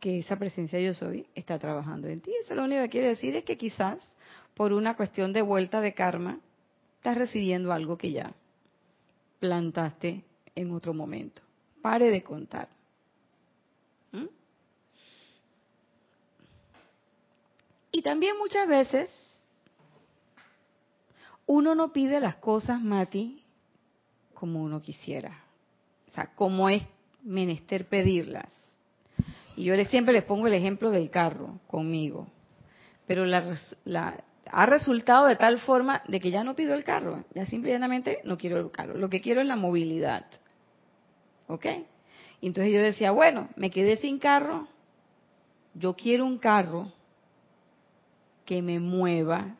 que 0.00 0.18
esa 0.18 0.36
presencia 0.36 0.80
yo 0.80 0.94
soy 0.94 1.26
está 1.34 1.58
trabajando 1.58 2.08
en 2.08 2.20
ti. 2.20 2.32
Eso 2.40 2.54
lo 2.54 2.64
único 2.64 2.82
que 2.82 2.88
quiere 2.88 3.08
decir 3.08 3.34
es 3.36 3.44
que 3.44 3.56
quizás 3.56 3.98
por 4.58 4.72
una 4.72 4.96
cuestión 4.96 5.32
de 5.32 5.40
vuelta 5.40 5.80
de 5.80 5.94
karma, 5.94 6.40
estás 6.96 7.16
recibiendo 7.16 7.72
algo 7.72 7.96
que 7.96 8.10
ya 8.10 8.34
plantaste 9.38 10.24
en 10.56 10.72
otro 10.72 10.92
momento. 10.92 11.42
Pare 11.80 12.10
de 12.10 12.24
contar. 12.24 12.68
¿Mm? 14.10 14.26
Y 17.92 18.02
también 18.02 18.36
muchas 18.36 18.66
veces 18.66 19.37
uno 21.48 21.74
no 21.74 21.92
pide 21.92 22.20
las 22.20 22.36
cosas, 22.36 22.80
Mati, 22.80 23.42
como 24.34 24.62
uno 24.62 24.80
quisiera. 24.80 25.42
O 26.06 26.10
sea, 26.10 26.34
como 26.34 26.68
es 26.68 26.86
menester 27.22 27.88
pedirlas. 27.88 28.54
Y 29.56 29.64
yo 29.64 29.84
siempre 29.86 30.12
les 30.12 30.24
pongo 30.24 30.46
el 30.46 30.54
ejemplo 30.54 30.90
del 30.90 31.10
carro 31.10 31.58
conmigo. 31.66 32.28
Pero 33.06 33.24
la, 33.24 33.42
ha 34.50 34.66
resultado 34.66 35.26
de 35.26 35.36
tal 35.36 35.58
forma 35.58 36.02
de 36.06 36.20
que 36.20 36.30
ya 36.30 36.44
no 36.44 36.54
pido 36.54 36.74
el 36.74 36.84
carro. 36.84 37.24
Ya 37.34 37.46
simplemente 37.46 38.20
no 38.24 38.36
quiero 38.36 38.58
el 38.58 38.70
carro. 38.70 38.98
Lo 38.98 39.08
que 39.08 39.22
quiero 39.22 39.40
es 39.40 39.46
la 39.46 39.56
movilidad. 39.56 40.26
¿Ok? 41.48 41.66
entonces 42.40 42.72
yo 42.72 42.80
decía, 42.80 43.10
bueno, 43.10 43.48
me 43.56 43.70
quedé 43.70 43.96
sin 43.96 44.18
carro. 44.18 44.68
Yo 45.74 45.94
quiero 45.94 46.26
un 46.26 46.38
carro 46.38 46.92
que 48.44 48.62
me 48.62 48.78
mueva. 48.78 49.56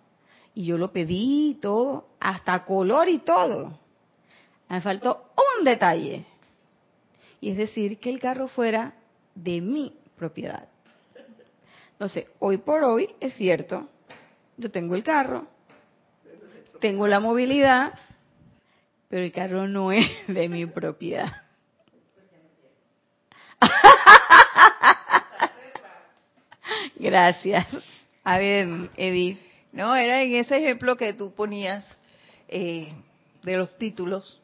Y 0.58 0.64
yo 0.64 0.76
lo 0.76 0.92
pedí 0.92 1.56
todo, 1.62 2.08
hasta 2.18 2.64
color 2.64 3.08
y 3.08 3.18
todo. 3.18 3.78
Me 4.68 4.80
faltó 4.80 5.30
un 5.36 5.64
detalle. 5.64 6.24
Y 7.40 7.50
es 7.50 7.56
decir, 7.56 8.00
que 8.00 8.10
el 8.10 8.18
carro 8.18 8.48
fuera 8.48 8.94
de 9.36 9.60
mi 9.60 9.96
propiedad. 10.16 10.66
Entonces, 11.92 12.26
hoy 12.40 12.56
por 12.56 12.82
hoy 12.82 13.08
es 13.20 13.34
cierto, 13.34 13.88
yo 14.56 14.72
tengo 14.72 14.96
el 14.96 15.04
carro, 15.04 15.46
tengo 16.80 17.06
la 17.06 17.20
movilidad, 17.20 17.94
pero 19.08 19.22
el 19.22 19.30
carro 19.30 19.68
no 19.68 19.92
es 19.92 20.08
de 20.26 20.48
mi 20.48 20.66
propiedad. 20.66 21.40
Gracias. 26.96 27.64
A 28.24 28.38
ver, 28.38 28.90
Edith. 28.96 29.47
No, 29.72 29.94
era 29.94 30.22
en 30.22 30.34
ese 30.34 30.56
ejemplo 30.56 30.96
que 30.96 31.12
tú 31.12 31.32
ponías 31.34 31.84
eh, 32.48 32.92
de 33.42 33.56
los 33.56 33.76
títulos. 33.78 34.40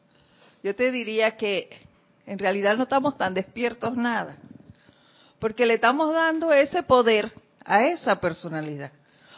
Yo 0.63 0.75
te 0.75 0.91
diría 0.91 1.37
que 1.37 1.69
en 2.25 2.39
realidad 2.39 2.77
no 2.77 2.83
estamos 2.83 3.17
tan 3.17 3.33
despiertos 3.33 3.95
nada, 3.95 4.37
porque 5.39 5.65
le 5.65 5.75
estamos 5.75 6.13
dando 6.13 6.51
ese 6.51 6.83
poder 6.83 7.31
a 7.63 7.85
esa 7.85 8.19
personalidad, 8.19 8.91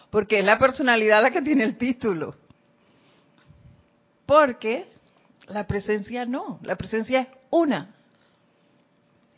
porque 0.09 0.39
es 0.39 0.45
la 0.45 0.57
personalidad 0.57 1.21
la 1.21 1.31
que 1.31 1.41
tiene 1.41 1.63
el 1.63 1.77
título. 1.77 2.35
Porque 4.25 4.87
la 5.47 5.65
presencia 5.65 6.25
no, 6.25 6.59
la 6.61 6.75
presencia 6.75 7.21
es 7.21 7.27
una. 7.49 7.95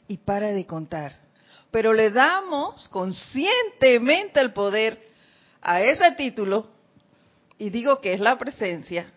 Y 0.08 0.18
para 0.18 0.48
de 0.48 0.66
contar. 0.66 1.16
Pero 1.70 1.94
le 1.94 2.10
damos 2.10 2.90
conscientemente 2.90 4.42
el 4.42 4.54
poder 4.54 5.09
a 5.62 5.82
ese 5.82 6.12
título, 6.12 6.68
y 7.58 7.70
digo 7.70 8.00
que 8.02 8.14
es 8.14 8.20
la 8.20 8.38
presencia, 8.38 9.12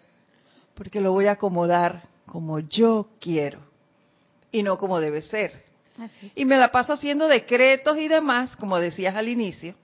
porque 0.74 1.00
lo 1.00 1.12
voy 1.12 1.26
a 1.26 1.32
acomodar 1.32 2.02
como 2.26 2.58
yo 2.58 3.08
quiero 3.20 3.60
y 4.50 4.62
no 4.62 4.78
como 4.78 5.00
debe 5.00 5.22
ser. 5.22 5.64
Y 6.34 6.44
me 6.44 6.56
la 6.56 6.72
paso 6.72 6.94
haciendo 6.94 7.28
decretos 7.28 7.98
y 7.98 8.08
demás, 8.08 8.56
como 8.56 8.78
decías 8.78 9.14
al 9.14 9.28
inicio, 9.28 9.74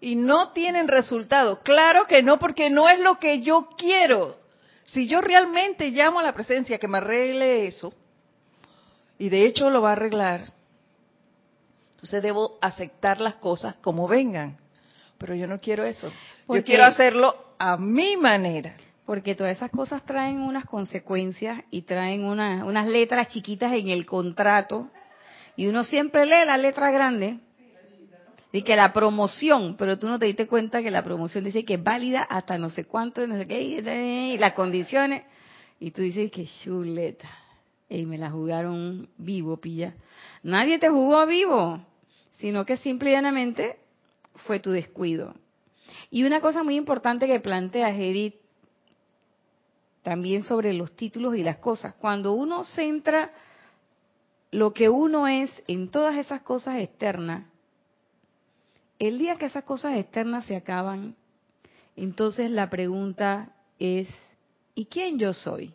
y 0.00 0.14
no 0.14 0.52
tienen 0.52 0.88
resultado. 0.88 1.60
Claro 1.60 2.06
que 2.06 2.22
no, 2.22 2.38
porque 2.38 2.70
no 2.70 2.88
es 2.88 3.00
lo 3.00 3.18
que 3.18 3.40
yo 3.42 3.68
quiero. 3.76 4.38
Si 4.84 5.06
yo 5.06 5.20
realmente 5.20 5.90
llamo 5.90 6.20
a 6.20 6.22
la 6.22 6.34
presencia 6.34 6.78
que 6.78 6.88
me 6.88 6.98
arregle 6.98 7.66
eso, 7.66 7.92
y 9.18 9.28
de 9.28 9.46
hecho 9.46 9.70
lo 9.70 9.82
va 9.82 9.90
a 9.90 9.92
arreglar, 9.92 10.44
entonces 11.92 12.22
debo 12.22 12.58
aceptar 12.62 13.20
las 13.20 13.34
cosas 13.34 13.74
como 13.76 14.08
vengan. 14.08 14.56
Pero 15.20 15.34
yo 15.34 15.46
no 15.46 15.60
quiero 15.60 15.84
eso. 15.84 16.10
yo 16.48 16.64
quiero 16.64 16.84
hacerlo 16.84 17.54
a 17.58 17.76
mi 17.76 18.16
manera 18.16 18.74
porque 19.10 19.34
todas 19.34 19.56
esas 19.56 19.72
cosas 19.72 20.04
traen 20.04 20.38
unas 20.38 20.66
consecuencias 20.66 21.64
y 21.72 21.82
traen 21.82 22.22
unas 22.22 22.86
letras 22.86 23.26
chiquitas 23.26 23.72
en 23.72 23.88
el 23.88 24.06
contrato 24.06 24.88
y 25.56 25.66
uno 25.66 25.82
siempre 25.82 26.26
lee 26.26 26.46
la 26.46 26.56
letra 26.56 26.92
grande 26.92 27.40
y 28.52 28.62
que 28.62 28.76
la 28.76 28.92
promoción, 28.92 29.74
pero 29.76 29.98
tú 29.98 30.06
no 30.06 30.16
te 30.20 30.26
diste 30.26 30.46
cuenta 30.46 30.80
que 30.80 30.92
la 30.92 31.02
promoción 31.02 31.42
dice 31.42 31.64
que 31.64 31.74
es 31.74 31.82
válida 31.82 32.22
hasta 32.22 32.56
no 32.56 32.70
sé 32.70 32.84
cuánto, 32.84 33.26
no 33.26 33.36
sé 33.36 33.48
qué, 33.48 33.60
y 33.60 34.38
las 34.38 34.52
condiciones, 34.52 35.24
y 35.80 35.90
tú 35.90 36.02
dices 36.02 36.30
que 36.30 36.46
chuleta, 36.46 37.28
y 37.88 38.06
me 38.06 38.16
la 38.16 38.30
jugaron 38.30 39.08
vivo, 39.18 39.56
pilla. 39.56 39.92
Nadie 40.44 40.78
te 40.78 40.88
jugó 40.88 41.26
vivo, 41.26 41.84
sino 42.30 42.64
que 42.64 42.76
simplemente 42.76 43.79
fue 44.46 44.60
tu 44.60 44.70
descuido. 44.70 45.34
Y 46.10 46.24
una 46.24 46.40
cosa 46.40 46.62
muy 46.62 46.76
importante 46.76 47.26
que 47.26 47.40
plantea 47.40 47.90
Edith 47.90 48.34
también 50.02 50.44
sobre 50.44 50.72
los 50.72 50.94
títulos 50.96 51.36
y 51.36 51.42
las 51.42 51.58
cosas. 51.58 51.94
Cuando 51.94 52.32
uno 52.32 52.64
centra 52.64 53.32
lo 54.50 54.72
que 54.72 54.88
uno 54.88 55.28
es 55.28 55.50
en 55.68 55.90
todas 55.90 56.16
esas 56.16 56.42
cosas 56.42 56.78
externas, 56.78 57.46
el 58.98 59.18
día 59.18 59.36
que 59.36 59.46
esas 59.46 59.64
cosas 59.64 59.96
externas 59.96 60.44
se 60.44 60.56
acaban, 60.56 61.16
entonces 61.96 62.50
la 62.50 62.68
pregunta 62.68 63.54
es, 63.78 64.08
¿y 64.74 64.86
quién 64.86 65.18
yo 65.18 65.32
soy? 65.32 65.72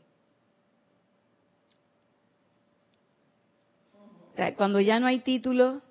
Cuando 4.58 4.82
ya 4.82 5.00
no 5.00 5.08
hay 5.08 5.20
título, 5.20 5.82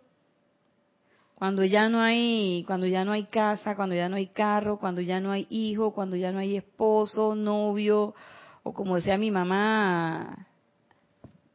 cuando 1.45 1.63
ya 1.63 1.91
no 1.91 2.01
hay 2.01 2.65
cuando 2.67 2.87
ya 2.87 3.05
no 3.05 3.13
hay 3.13 3.25
casa, 3.25 3.77
cuando 3.77 3.95
ya 3.95 4.09
no 4.09 4.17
hay 4.17 4.29
carro, 4.29 4.79
cuando 4.79 5.03
ya 5.03 5.21
no 5.21 5.31
hay 5.31 5.47
hijo, 5.51 5.93
cuando 5.93 6.17
ya 6.17 6.33
no 6.33 6.39
hay 6.39 6.57
esposo, 6.57 7.35
novio 7.35 8.15
o 8.63 8.73
como 8.73 8.97
decía 8.97 9.19
mi 9.19 9.31
mamá, 9.31 10.49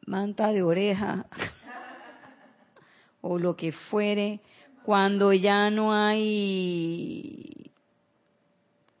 manta 0.06 0.52
de 0.52 0.62
oreja 0.62 1.26
o 3.20 3.36
lo 3.36 3.56
que 3.56 3.72
fuere, 3.72 4.38
cuando 4.84 5.32
ya 5.32 5.70
no 5.70 5.92
hay 5.92 7.72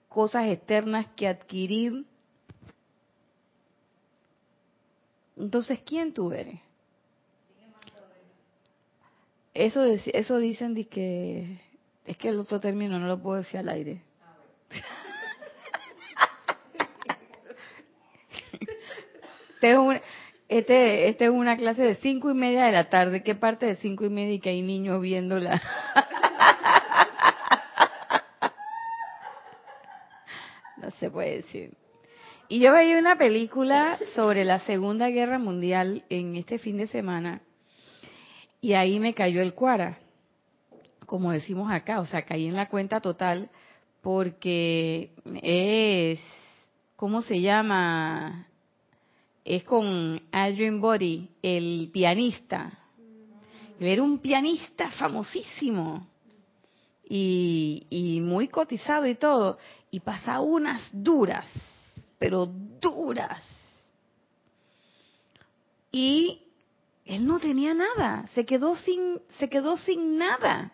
cosas 0.08 0.48
externas 0.48 1.06
que 1.14 1.28
adquirir. 1.28 2.04
Entonces, 5.36 5.78
¿quién 5.86 6.12
tú 6.12 6.32
eres? 6.32 6.58
Eso, 9.52 9.84
eso 9.84 10.38
dicen 10.38 10.74
de 10.74 10.86
que 10.86 11.58
es 12.06 12.16
que 12.16 12.28
el 12.28 12.38
otro 12.38 12.60
término 12.60 13.00
no 13.00 13.08
lo 13.08 13.20
puedo 13.20 13.38
decir 13.38 13.58
al 13.58 13.68
aire. 13.68 14.04
este, 19.60 21.08
es 21.08 21.10
este, 21.10 21.24
es 21.24 21.30
una 21.30 21.56
clase 21.56 21.82
de 21.82 21.96
cinco 21.96 22.30
y 22.30 22.34
media 22.34 22.66
de 22.66 22.72
la 22.72 22.88
tarde. 22.88 23.24
¿Qué 23.24 23.34
parte 23.34 23.66
de 23.66 23.74
cinco 23.76 24.04
y 24.04 24.10
media 24.10 24.34
y 24.34 24.40
que 24.40 24.50
hay 24.50 24.62
niños 24.62 25.00
viéndola? 25.00 25.56
no 30.76 30.92
se 30.92 31.10
puede 31.10 31.38
decir. 31.38 31.76
Y 32.48 32.60
yo 32.60 32.72
veía 32.72 32.98
una 32.98 33.16
película 33.16 33.98
sobre 34.14 34.44
la 34.44 34.60
Segunda 34.60 35.10
Guerra 35.10 35.38
Mundial 35.38 36.04
en 36.08 36.36
este 36.36 36.58
fin 36.58 36.76
de 36.76 36.86
semana 36.86 37.42
y 38.60 38.74
ahí 38.74 39.00
me 39.00 39.14
cayó 39.14 39.40
el 39.40 39.54
cuara, 39.54 39.98
como 41.06 41.32
decimos 41.32 41.70
acá, 41.70 42.00
o 42.00 42.06
sea, 42.06 42.22
caí 42.22 42.46
en 42.46 42.56
la 42.56 42.68
cuenta 42.68 43.00
total 43.00 43.50
porque 44.02 45.10
es, 45.42 46.20
¿cómo 46.96 47.22
se 47.22 47.40
llama? 47.40 48.46
Es 49.44 49.64
con 49.64 50.22
Adrian 50.30 50.80
Body, 50.80 51.28
el 51.42 51.90
pianista. 51.92 52.78
Era 53.78 54.02
un 54.02 54.18
pianista 54.18 54.90
famosísimo 54.90 56.06
y, 57.08 57.86
y 57.88 58.20
muy 58.20 58.48
cotizado 58.48 59.06
y 59.06 59.14
todo. 59.14 59.58
Y 59.90 60.00
pasa 60.00 60.40
unas 60.40 60.82
duras, 60.92 61.46
pero 62.18 62.46
duras. 62.46 63.44
Y 65.90 66.49
él 67.10 67.26
no 67.26 67.40
tenía 67.40 67.74
nada, 67.74 68.28
se 68.34 68.46
quedó 68.46 68.76
sin, 68.76 69.20
se 69.38 69.48
quedó 69.48 69.76
sin 69.76 70.16
nada, 70.16 70.72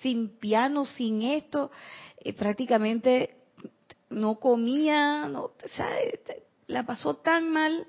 sin 0.00 0.36
piano, 0.38 0.84
sin 0.84 1.22
esto, 1.22 1.70
eh, 2.18 2.32
prácticamente 2.32 3.36
no 4.08 4.40
comía, 4.40 5.28
no, 5.28 5.52
este, 5.62 6.42
la 6.66 6.84
pasó 6.84 7.14
tan 7.14 7.52
mal. 7.52 7.86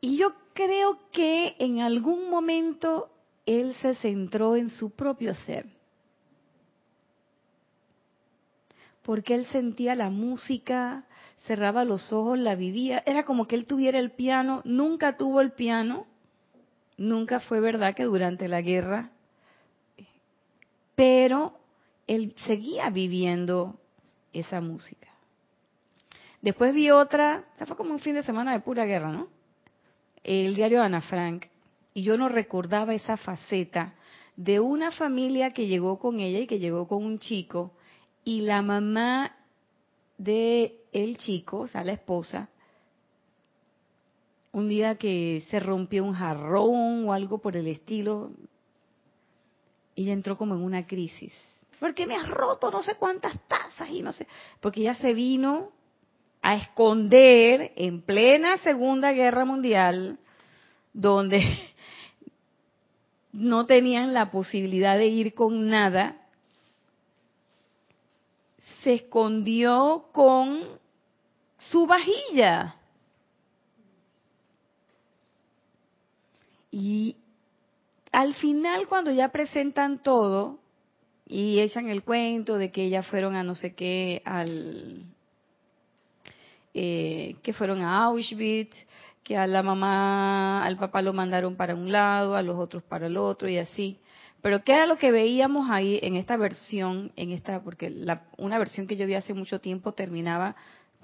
Y 0.00 0.16
yo 0.18 0.34
creo 0.52 0.98
que 1.12 1.54
en 1.60 1.80
algún 1.80 2.28
momento 2.28 3.12
él 3.46 3.72
se 3.80 3.94
centró 3.94 4.56
en 4.56 4.70
su 4.70 4.90
propio 4.90 5.32
ser. 5.34 5.76
porque 9.06 9.36
él 9.36 9.46
sentía 9.46 9.94
la 9.94 10.10
música, 10.10 11.04
cerraba 11.46 11.84
los 11.84 12.12
ojos, 12.12 12.38
la 12.38 12.54
vivía. 12.54 13.02
Era 13.06 13.24
como 13.24 13.46
que 13.46 13.56
él 13.56 13.66
tuviera 13.66 13.98
el 13.98 14.10
piano, 14.10 14.62
nunca 14.64 15.16
tuvo 15.16 15.40
el 15.40 15.52
piano, 15.52 16.06
nunca 16.96 17.40
fue 17.40 17.60
verdad 17.60 17.94
que 17.94 18.04
durante 18.04 18.48
la 18.48 18.60
guerra, 18.60 19.10
pero 20.94 21.58
él 22.06 22.34
seguía 22.46 22.90
viviendo 22.90 23.78
esa 24.32 24.60
música. 24.60 25.08
Después 26.42 26.74
vi 26.74 26.90
otra, 26.90 27.44
fue 27.66 27.76
como 27.76 27.92
un 27.92 28.00
fin 28.00 28.14
de 28.14 28.22
semana 28.22 28.52
de 28.52 28.60
pura 28.60 28.84
guerra, 28.84 29.10
¿no? 29.10 29.28
El 30.22 30.54
diario 30.54 30.78
de 30.78 30.86
Ana 30.86 31.02
Frank, 31.02 31.46
y 31.94 32.02
yo 32.02 32.16
no 32.16 32.28
recordaba 32.28 32.94
esa 32.94 33.16
faceta 33.16 33.94
de 34.36 34.60
una 34.60 34.90
familia 34.92 35.52
que 35.52 35.66
llegó 35.66 35.98
con 35.98 36.20
ella 36.20 36.40
y 36.40 36.46
que 36.46 36.58
llegó 36.58 36.86
con 36.86 37.04
un 37.04 37.18
chico, 37.18 37.72
y 38.22 38.42
la 38.42 38.60
mamá 38.62 39.36
de 40.18 40.85
el 41.02 41.18
chico, 41.18 41.60
o 41.60 41.68
sea, 41.68 41.84
la 41.84 41.92
esposa, 41.92 42.48
un 44.52 44.68
día 44.68 44.96
que 44.96 45.44
se 45.50 45.60
rompió 45.60 46.04
un 46.04 46.14
jarrón 46.14 47.06
o 47.06 47.12
algo 47.12 47.38
por 47.38 47.56
el 47.56 47.66
estilo, 47.66 48.30
ella 49.94 50.12
entró 50.12 50.36
como 50.36 50.54
en 50.54 50.62
una 50.62 50.86
crisis. 50.86 51.32
Porque 51.78 52.06
me 52.06 52.16
has 52.16 52.28
roto 52.28 52.70
no 52.70 52.82
sé 52.82 52.96
cuántas 52.96 53.38
tazas 53.46 53.90
y 53.90 54.00
no 54.00 54.12
sé, 54.12 54.26
porque 54.60 54.80
ella 54.80 54.94
se 54.94 55.12
vino 55.12 55.72
a 56.40 56.54
esconder 56.54 57.72
en 57.76 58.00
plena 58.00 58.56
Segunda 58.58 59.12
Guerra 59.12 59.44
Mundial, 59.44 60.18
donde 60.92 61.42
no 63.32 63.66
tenían 63.66 64.14
la 64.14 64.30
posibilidad 64.30 64.96
de 64.96 65.08
ir 65.08 65.34
con 65.34 65.68
nada, 65.68 66.16
se 68.82 68.94
escondió 68.94 70.06
con 70.12 70.78
su 71.58 71.86
vajilla. 71.86 72.76
Y 76.70 77.16
al 78.12 78.34
final, 78.34 78.86
cuando 78.88 79.10
ya 79.10 79.28
presentan 79.30 80.02
todo 80.02 80.58
y 81.26 81.60
echan 81.60 81.88
el 81.88 82.02
cuento 82.04 82.58
de 82.58 82.70
que 82.70 82.84
ellas 82.84 83.06
fueron 83.06 83.34
a 83.34 83.42
no 83.42 83.54
sé 83.54 83.74
qué, 83.74 84.22
al 84.24 85.02
eh, 86.74 87.36
que 87.42 87.54
fueron 87.54 87.80
a 87.80 88.04
Auschwitz, 88.04 88.76
que 89.24 89.36
a 89.36 89.46
la 89.46 89.62
mamá, 89.62 90.64
al 90.64 90.76
papá 90.76 91.00
lo 91.00 91.12
mandaron 91.14 91.56
para 91.56 91.74
un 91.74 91.90
lado, 91.90 92.36
a 92.36 92.42
los 92.42 92.56
otros 92.58 92.82
para 92.82 93.06
el 93.06 93.16
otro 93.16 93.48
y 93.48 93.56
así. 93.56 93.98
Pero 94.42 94.62
¿qué 94.62 94.72
era 94.72 94.86
lo 94.86 94.98
que 94.98 95.10
veíamos 95.10 95.70
ahí 95.70 95.98
en 96.02 96.16
esta 96.16 96.36
versión, 96.36 97.12
en 97.16 97.32
esta, 97.32 97.62
porque 97.62 97.92
una 98.36 98.58
versión 98.58 98.86
que 98.86 98.96
yo 98.96 99.06
vi 99.06 99.14
hace 99.14 99.34
mucho 99.34 99.58
tiempo 99.58 99.92
terminaba 99.92 100.54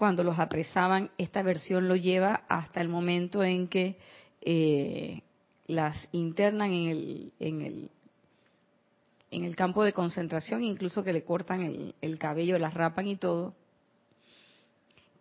cuando 0.02 0.24
los 0.24 0.40
apresaban, 0.40 1.12
esta 1.16 1.44
versión 1.44 1.86
lo 1.86 1.94
lleva 1.94 2.42
hasta 2.48 2.80
el 2.80 2.88
momento 2.88 3.44
en 3.44 3.68
que 3.68 4.00
eh, 4.40 5.22
las 5.68 6.08
internan 6.10 6.72
en 6.72 6.88
el, 6.88 7.32
en 7.38 7.62
el 7.62 7.90
en 9.30 9.44
el 9.44 9.54
campo 9.54 9.84
de 9.84 9.92
concentración, 9.92 10.64
incluso 10.64 11.04
que 11.04 11.12
le 11.12 11.22
cortan 11.22 11.62
el, 11.62 11.94
el 12.00 12.18
cabello, 12.18 12.58
las 12.58 12.74
rapan 12.74 13.06
y 13.06 13.14
todo. 13.14 13.54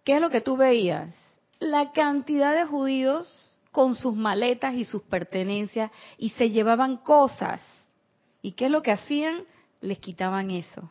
¿Qué 0.03 0.15
es 0.15 0.21
lo 0.21 0.31
que 0.31 0.41
tú 0.41 0.57
veías? 0.57 1.15
La 1.59 1.91
cantidad 1.91 2.55
de 2.55 2.65
judíos 2.65 3.59
con 3.71 3.93
sus 3.93 4.15
maletas 4.15 4.73
y 4.73 4.85
sus 4.85 5.03
pertenencias 5.03 5.91
y 6.17 6.29
se 6.29 6.49
llevaban 6.49 6.97
cosas. 6.97 7.61
¿Y 8.41 8.53
qué 8.53 8.65
es 8.65 8.71
lo 8.71 8.81
que 8.81 8.93
hacían? 8.93 9.43
Les 9.79 9.99
quitaban 9.99 10.49
eso. 10.49 10.89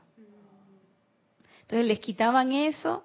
Entonces 1.63 1.89
les 1.89 1.99
quitaban 1.99 2.53
eso 2.53 3.05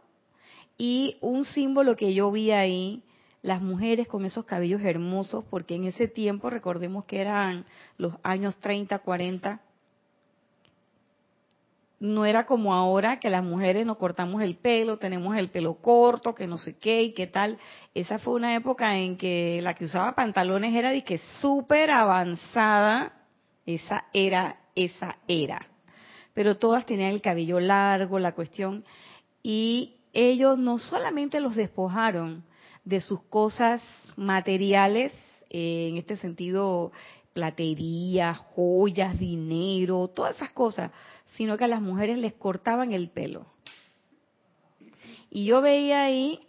y 0.78 1.18
un 1.22 1.46
símbolo 1.46 1.96
que 1.96 2.14
yo 2.14 2.32
vi 2.32 2.52
ahí, 2.52 3.04
las 3.42 3.62
mujeres 3.62 4.08
con 4.08 4.26
esos 4.26 4.46
cabellos 4.46 4.82
hermosos, 4.82 5.46
porque 5.50 5.76
en 5.76 5.86
ese 5.86 6.08
tiempo, 6.08 6.50
recordemos 6.50 7.06
que 7.06 7.22
eran 7.22 7.66
los 7.98 8.14
años 8.24 8.56
30, 8.58 9.00
40, 9.00 9.62
no 12.00 12.26
era 12.26 12.46
como 12.46 12.74
ahora 12.74 13.20
que 13.20 13.30
las 13.30 13.44
mujeres 13.44 13.86
nos 13.86 13.98
cortamos 13.98 14.42
el 14.42 14.56
pelo, 14.56 14.98
tenemos 14.98 15.38
el 15.38 15.50
pelo 15.50 15.76
corto, 15.76 16.36
que 16.36 16.48
no 16.48 16.58
sé 16.58 16.78
qué 16.78 17.04
y 17.04 17.14
qué 17.14 17.28
tal. 17.28 17.58
Esa 17.94 18.20
fue 18.20 18.34
una 18.34 18.56
época 18.56 18.98
en 18.98 19.18
que 19.18 19.60
la 19.62 19.74
que 19.76 19.86
usaba 19.86 20.14
pantalones 20.14 20.76
era 20.76 20.92
de 20.92 21.04
que 21.04 21.20
súper 21.40 21.92
avanzada. 21.92 23.14
Esa 23.66 24.06
era, 24.14 24.58
esa 24.76 25.18
era. 25.28 25.66
Pero 26.34 26.58
todas 26.58 26.86
tenían 26.86 27.12
el 27.12 27.22
cabello 27.22 27.60
largo, 27.60 28.20
la 28.20 28.34
cuestión. 28.34 28.84
Y 29.42 29.96
ellos 30.16 30.58
no 30.58 30.80
solamente 30.80 31.42
los 31.42 31.56
despojaron 31.56 32.46
de 32.86 33.02
sus 33.02 33.22
cosas 33.24 33.84
materiales, 34.16 35.12
eh, 35.50 35.90
en 35.90 35.98
este 35.98 36.16
sentido, 36.16 36.94
platería, 37.34 38.34
joyas, 38.34 39.20
dinero, 39.20 40.08
todas 40.08 40.38
esas 40.38 40.52
cosas, 40.52 40.92
sino 41.36 41.58
que 41.58 41.66
a 41.66 41.68
las 41.68 41.82
mujeres 41.82 42.18
les 42.18 42.34
cortaban 42.34 42.94
el 42.94 43.10
pelo. 43.10 43.46
Y 45.30 45.44
yo 45.44 45.62
veía 45.62 46.04
ahí, 46.04 46.40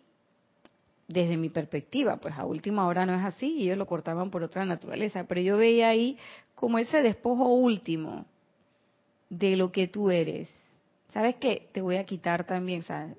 desde 1.09 1.37
mi 1.37 1.49
perspectiva, 1.49 2.19
pues 2.19 2.35
a 2.35 2.45
última 2.45 2.87
hora 2.87 3.05
no 3.05 3.17
es 3.17 3.25
así, 3.25 3.53
y 3.55 3.63
ellos 3.65 3.79
lo 3.79 3.87
cortaban 3.87 4.31
por 4.31 4.45
otra 4.45 4.65
naturaleza, 4.65 5.25
pero 5.25 5.41
yo 5.41 5.57
veía 5.57 5.89
ahí 5.89 6.19
como 6.55 6.79
ese 6.79 7.03
despojo 7.03 7.49
último 7.49 8.27
de 9.29 9.57
lo 9.57 9.73
que 9.73 9.89
tú 9.89 10.13
eres. 10.13 10.49
¿Sabes 11.13 11.35
qué? 11.37 11.69
Te 11.73 11.81
voy 11.81 11.97
a 11.97 12.05
quitar 12.05 12.45
también, 12.45 12.85
¿sabes? 12.85 13.17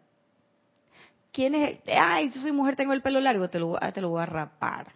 ¿Quién 1.38 1.54
es? 1.54 1.78
Ay, 1.86 2.32
yo 2.32 2.42
soy 2.42 2.52
mujer, 2.52 2.76
tengo 2.76 2.94
el 2.94 3.04
pelo 3.04 3.20
largo, 3.20 3.48
te 3.48 3.60
lo, 3.60 3.78
te 3.94 4.02
lo 4.02 4.10
voy 4.10 4.24
a 4.24 4.26
rapar. 4.26 4.92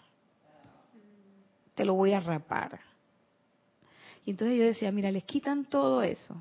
Te 1.75 1.85
lo 1.85 1.93
voy 1.93 2.13
a 2.13 2.19
rapar. 2.19 2.79
Y 4.25 4.31
entonces 4.31 4.57
yo 4.57 4.63
decía, 4.63 4.91
mira, 4.91 5.11
les 5.11 5.23
quitan 5.23 5.65
todo 5.65 6.01
eso. 6.01 6.35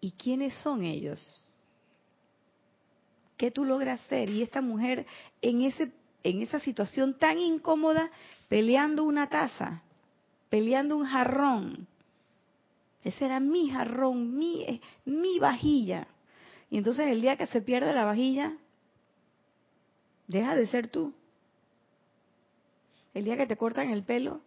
¿Y 0.00 0.12
quiénes 0.12 0.54
son 0.54 0.84
ellos? 0.84 1.52
¿Qué 3.36 3.50
tú 3.50 3.66
logras 3.66 4.00
hacer? 4.06 4.30
Y 4.30 4.40
esta 4.40 4.62
mujer 4.62 5.04
en, 5.42 5.60
ese, 5.60 5.92
en 6.22 6.40
esa 6.40 6.60
situación 6.60 7.18
tan 7.18 7.36
incómoda, 7.38 8.10
peleando 8.48 9.04
una 9.04 9.28
taza, 9.28 9.82
peleando 10.48 10.96
un 10.96 11.04
jarrón. 11.04 11.86
Ese 13.04 13.26
era 13.26 13.38
mi 13.38 13.68
jarrón, 13.68 14.34
mi, 14.34 14.62
eh, 14.62 14.80
mi 15.04 15.38
vajilla. 15.38 16.08
Y 16.70 16.78
entonces 16.78 17.08
el 17.08 17.20
día 17.20 17.36
que 17.36 17.46
se 17.46 17.60
pierde 17.60 17.92
la 17.92 18.04
vajilla, 18.04 18.56
deja 20.28 20.54
de 20.54 20.66
ser 20.66 20.88
tú. 20.88 21.12
El 23.12 23.24
día 23.24 23.36
que 23.36 23.46
te 23.46 23.56
cortan 23.56 23.90
el 23.90 24.04
pelo, 24.04 24.40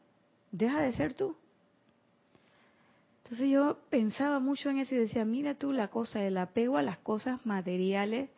deja 0.51 0.81
de 0.81 0.93
ser 0.93 1.13
tú. 1.13 1.35
Entonces 3.23 3.49
yo 3.49 3.77
pensaba 3.89 4.39
mucho 4.39 4.69
en 4.69 4.79
eso 4.79 4.95
y 4.95 4.99
decía, 4.99 5.25
mira 5.25 5.55
tú 5.55 5.73
la 5.73 5.89
cosa, 5.89 6.19
del 6.19 6.37
apego 6.37 6.77
a 6.77 6.81
las 6.81 6.97
cosas 6.99 7.45
materiales 7.45 8.29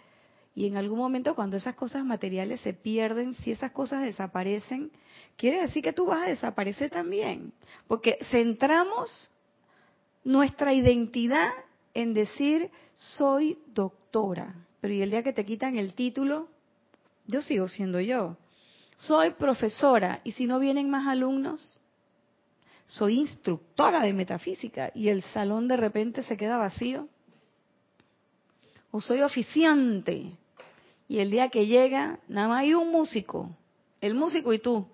y 0.56 0.68
en 0.68 0.78
algún 0.78 0.98
momento 0.98 1.36
cuando 1.36 1.58
esas 1.58 1.76
cosas 1.76 2.06
materiales 2.06 2.62
se 2.62 2.74
pierden, 2.74 3.36
si 3.36 3.52
esas 3.52 3.72
cosas 3.72 4.04
desaparecen, 4.04 4.90
quiere 5.36 5.62
decir 5.62 5.84
que 5.84 5.92
tú 5.92 6.06
vas 6.06 6.24
a 6.24 6.30
desaparecer 6.30 6.90
también, 6.90 7.52
porque 7.88 8.18
centramos 8.32 9.32
nuestra 10.24 10.74
identidad 10.74 11.52
en 11.96 12.14
decir 12.14 12.70
soy 12.94 13.58
doctora, 13.74 14.54
pero 14.80 14.94
y 14.94 15.02
el 15.02 15.10
día 15.10 15.24
que 15.24 15.34
te 15.34 15.46
quitan 15.46 15.78
el 15.78 15.94
título, 15.94 16.48
yo 17.26 17.42
sigo 17.42 17.68
siendo 17.68 18.00
yo. 18.00 18.38
Soy 18.98 19.32
profesora 19.32 20.22
y 20.24 20.34
si 20.34 20.46
no 20.46 20.60
vienen 20.60 20.90
más 20.90 21.08
alumnos, 21.08 21.82
soy 22.86 23.20
instructora 23.20 24.02
de 24.02 24.14
metafísica 24.14 24.92
y 24.94 25.10
el 25.10 25.24
salón 25.24 25.68
de 25.68 25.78
repente 25.78 26.22
se 26.22 26.38
queda 26.38 26.58
vacío. 26.58 27.08
O 28.92 29.02
soy 29.02 29.22
oficiante 29.22 30.38
y 31.08 31.20
el 31.20 31.32
día 31.32 31.50
que 31.50 31.66
llega, 31.66 32.20
nada 32.28 32.48
más 32.48 32.62
hay 32.62 32.74
un 32.74 32.92
músico, 32.92 33.50
el 34.02 34.14
músico 34.14 34.54
y 34.54 34.60
tú. 34.60 34.88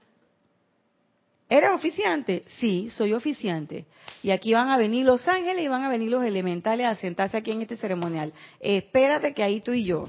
¿Eres 1.52 1.72
oficiante? 1.72 2.46
Sí, 2.62 2.90
soy 2.92 3.12
oficiante. 3.12 3.86
Y 4.24 4.32
aquí 4.32 4.54
van 4.54 4.70
a 4.70 4.78
venir 4.78 5.06
los 5.06 5.28
ángeles 5.28 5.66
y 5.66 5.68
van 5.68 5.84
a 5.84 5.90
venir 5.90 6.10
los 6.10 6.24
elementales 6.24 6.88
a 6.88 6.96
sentarse 6.96 7.36
aquí 7.36 7.52
en 7.52 7.62
este 7.62 7.76
ceremonial. 7.76 8.32
Espérate 8.62 9.34
que 9.34 9.44
ahí 9.44 9.60
tú 9.60 9.74
y 9.74 9.84
yo. 9.84 10.08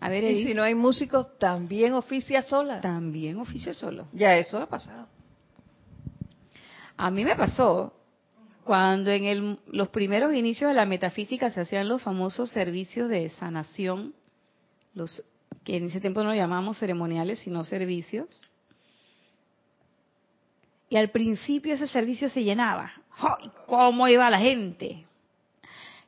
A 0.00 0.08
ver, 0.08 0.24
y 0.24 0.44
si 0.44 0.52
no 0.52 0.64
hay 0.64 0.74
músicos, 0.74 1.38
también 1.38 1.92
oficia 1.92 2.42
sola. 2.42 2.80
También 2.80 3.38
oficia 3.38 3.72
solo. 3.72 4.08
Ya 4.12 4.36
eso 4.36 4.58
ha 4.58 4.66
pasado. 4.66 5.06
A 6.96 7.08
mí 7.12 7.24
me 7.24 7.36
pasó 7.36 7.94
cuando 8.64 9.12
en 9.12 9.60
los 9.68 9.90
primeros 9.90 10.34
inicios 10.34 10.70
de 10.70 10.74
la 10.74 10.86
metafísica 10.86 11.50
se 11.50 11.60
hacían 11.60 11.88
los 11.88 12.02
famosos 12.02 12.50
servicios 12.50 13.08
de 13.08 13.30
sanación, 13.38 14.12
los 14.94 15.22
que 15.62 15.76
en 15.76 15.84
ese 15.84 16.00
tiempo 16.00 16.24
no 16.24 16.34
llamamos 16.34 16.80
ceremoniales, 16.80 17.38
sino 17.38 17.62
servicios. 17.62 18.44
Y 20.90 20.96
al 20.96 21.10
principio 21.10 21.72
ese 21.72 21.86
servicio 21.86 22.28
se 22.28 22.42
llenaba. 22.42 22.92
¡Ay, 23.16 23.48
¿Cómo 23.66 24.08
iba 24.08 24.28
la 24.28 24.40
gente? 24.40 25.06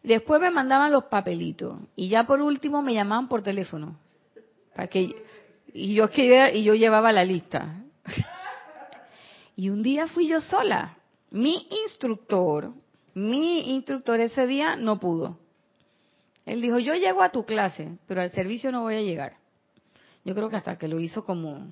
Después 0.03 0.41
me 0.41 0.51
mandaban 0.51 0.91
los 0.91 1.05
papelitos 1.05 1.79
y 1.95 2.09
ya 2.09 2.25
por 2.27 2.43
último 2.43 2.83
me 2.83 2.93
llamaban 2.93 3.29
por 3.29 3.43
teléfono. 3.43 3.97
Para 4.75 4.89
que, 4.89 5.15
y 5.73 5.95
yo 5.95 6.09
y 6.17 6.65
yo 6.65 6.75
llevaba 6.75 7.13
la 7.13 7.25
lista. 7.25 7.85
y 9.57 9.71
un 9.71 9.85
día 9.85 10.09
fui 10.09 10.27
yo 10.27 10.41
sola. 10.41 10.97
Mi 11.31 11.69
instructor, 11.85 12.73
mi 13.15 13.73
instructor 13.75 14.19
ese 14.19 14.49
día 14.49 14.75
no 14.75 14.99
pudo. 14.99 15.39
Él 16.45 16.61
dijo, 16.61 16.81
yo 16.81 16.95
llego 16.95 17.23
a 17.23 17.31
tu 17.31 17.45
clase, 17.45 17.99
pero 18.09 18.21
al 18.21 18.33
servicio 18.33 18.73
no 18.73 18.83
voy 18.83 18.97
a 18.97 19.03
llegar. 19.03 19.37
Yo 20.25 20.35
creo 20.35 20.51
que 20.51 20.57
hasta 20.57 20.77
que 20.77 20.89
lo 20.89 20.99
hizo 20.99 21.25
como, 21.25 21.71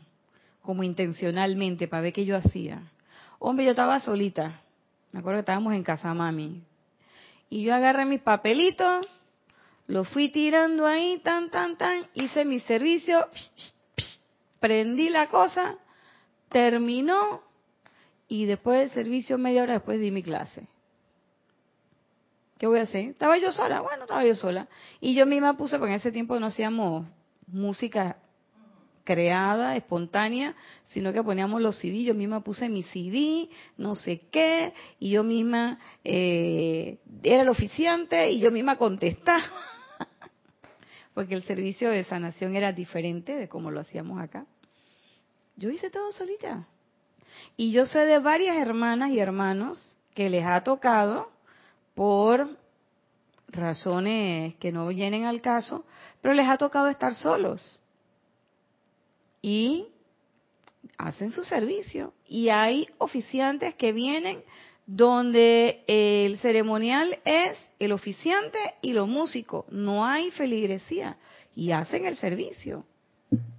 como 0.63 0.85
intencionalmente 0.85 1.89
para 1.89 2.03
ver 2.03 2.13
qué 2.13 2.25
yo 2.25 2.37
hacía. 2.37 2.83
Hombre, 3.41 3.65
yo 3.65 3.71
estaba 3.71 3.99
solita. 4.01 4.61
Me 5.13 5.21
acuerdo 5.21 5.39
que 5.39 5.41
estábamos 5.41 5.73
en 5.73 5.83
casa 5.83 6.13
mami. 6.13 6.63
Y 7.49 7.65
yo 7.65 7.75
agarré 7.75 8.05
mis 8.05 8.21
papelitos, 8.21 9.05
lo 9.87 10.05
fui 10.05 10.29
tirando 10.29 10.87
ahí, 10.87 11.19
tan, 11.25 11.51
tan, 11.51 11.77
tan, 11.77 12.07
hice 12.15 12.45
mi 12.45 12.61
servicio, 12.61 13.27
prendí 14.61 15.09
la 15.09 15.27
cosa, 15.29 15.77
terminó 16.49 17.43
y 18.29 18.45
después 18.45 18.79
del 18.79 18.91
servicio, 18.91 19.39
media 19.39 19.63
hora 19.63 19.73
después 19.73 19.99
di 19.99 20.11
mi 20.11 20.23
clase. 20.23 20.69
¿Qué 22.59 22.67
voy 22.67 22.79
a 22.79 22.83
hacer? 22.83 23.07
Estaba 23.07 23.39
yo 23.39 23.53
sola, 23.53 23.81
bueno, 23.81 24.05
estaba 24.05 24.23
yo 24.23 24.35
sola. 24.35 24.69
Y 25.01 25.15
yo 25.15 25.25
misma 25.25 25.57
puse, 25.57 25.79
porque 25.79 25.95
en 25.95 25.99
ese 25.99 26.13
tiempo 26.13 26.39
no 26.39 26.47
hacíamos 26.47 27.07
música 27.47 28.19
creada, 29.05 29.77
espontánea, 29.77 30.55
sino 30.93 31.13
que 31.13 31.23
poníamos 31.23 31.61
los 31.63 31.79
CD, 31.79 32.05
yo 32.05 32.15
misma 32.15 32.41
puse 32.41 32.69
mi 32.69 32.83
CD, 32.83 33.49
no 33.77 33.95
sé 33.95 34.23
qué, 34.31 34.73
y 34.99 35.11
yo 35.11 35.23
misma 35.23 35.79
eh, 36.05 36.99
era 37.23 37.43
el 37.43 37.49
oficiante 37.49 38.31
y 38.31 38.41
yo 38.41 38.51
misma 38.51 38.77
contestaba, 38.77 39.45
porque 41.15 41.35
el 41.35 41.43
servicio 41.45 41.91
de 41.91 42.05
sanación 42.05 42.57
era 42.57 42.73
diferente 42.73 43.37
de 43.37 43.49
como 43.49 43.71
lo 43.71 43.81
hacíamos 43.81 44.21
acá. 44.21 44.47
Yo 45.57 45.71
hice 45.71 45.91
todo 45.91 46.11
solita. 46.13 46.67
Y 47.57 47.71
yo 47.73 47.87
sé 47.87 48.01
de 48.01 48.19
varias 48.19 48.57
hermanas 48.57 49.11
y 49.11 49.19
hermanos 49.19 49.97
que 50.15 50.31
les 50.31 50.45
ha 50.45 50.63
tocado 50.63 51.31
por 51.95 52.49
razones 53.49 54.55
que 54.57 54.73
no 54.73 54.89
vienen 54.89 55.25
al 55.25 55.41
caso, 55.41 55.85
pero 56.21 56.35
les 56.35 56.49
ha 56.49 56.57
tocado 56.57 56.89
estar 56.89 57.15
solos 57.15 57.80
y 59.43 59.87
hacen 60.99 61.31
su 61.31 61.45
servicio. 61.45 62.15
Y 62.27 62.49
hay 62.49 62.89
oficiantes 62.99 63.75
que 63.75 63.93
vienen 63.93 64.43
donde 64.87 65.85
el 65.87 66.39
ceremonial 66.39 67.19
es 67.25 67.57
el 67.79 67.93
oficiante 67.93 68.59
y 68.83 68.93
los 68.93 69.09
músicos. 69.09 69.65
No 69.71 70.05
hay 70.05 70.31
feligresía 70.33 71.17
y 71.55 71.73
hacen 71.73 72.07
el 72.07 72.17
servicio. 72.17 72.85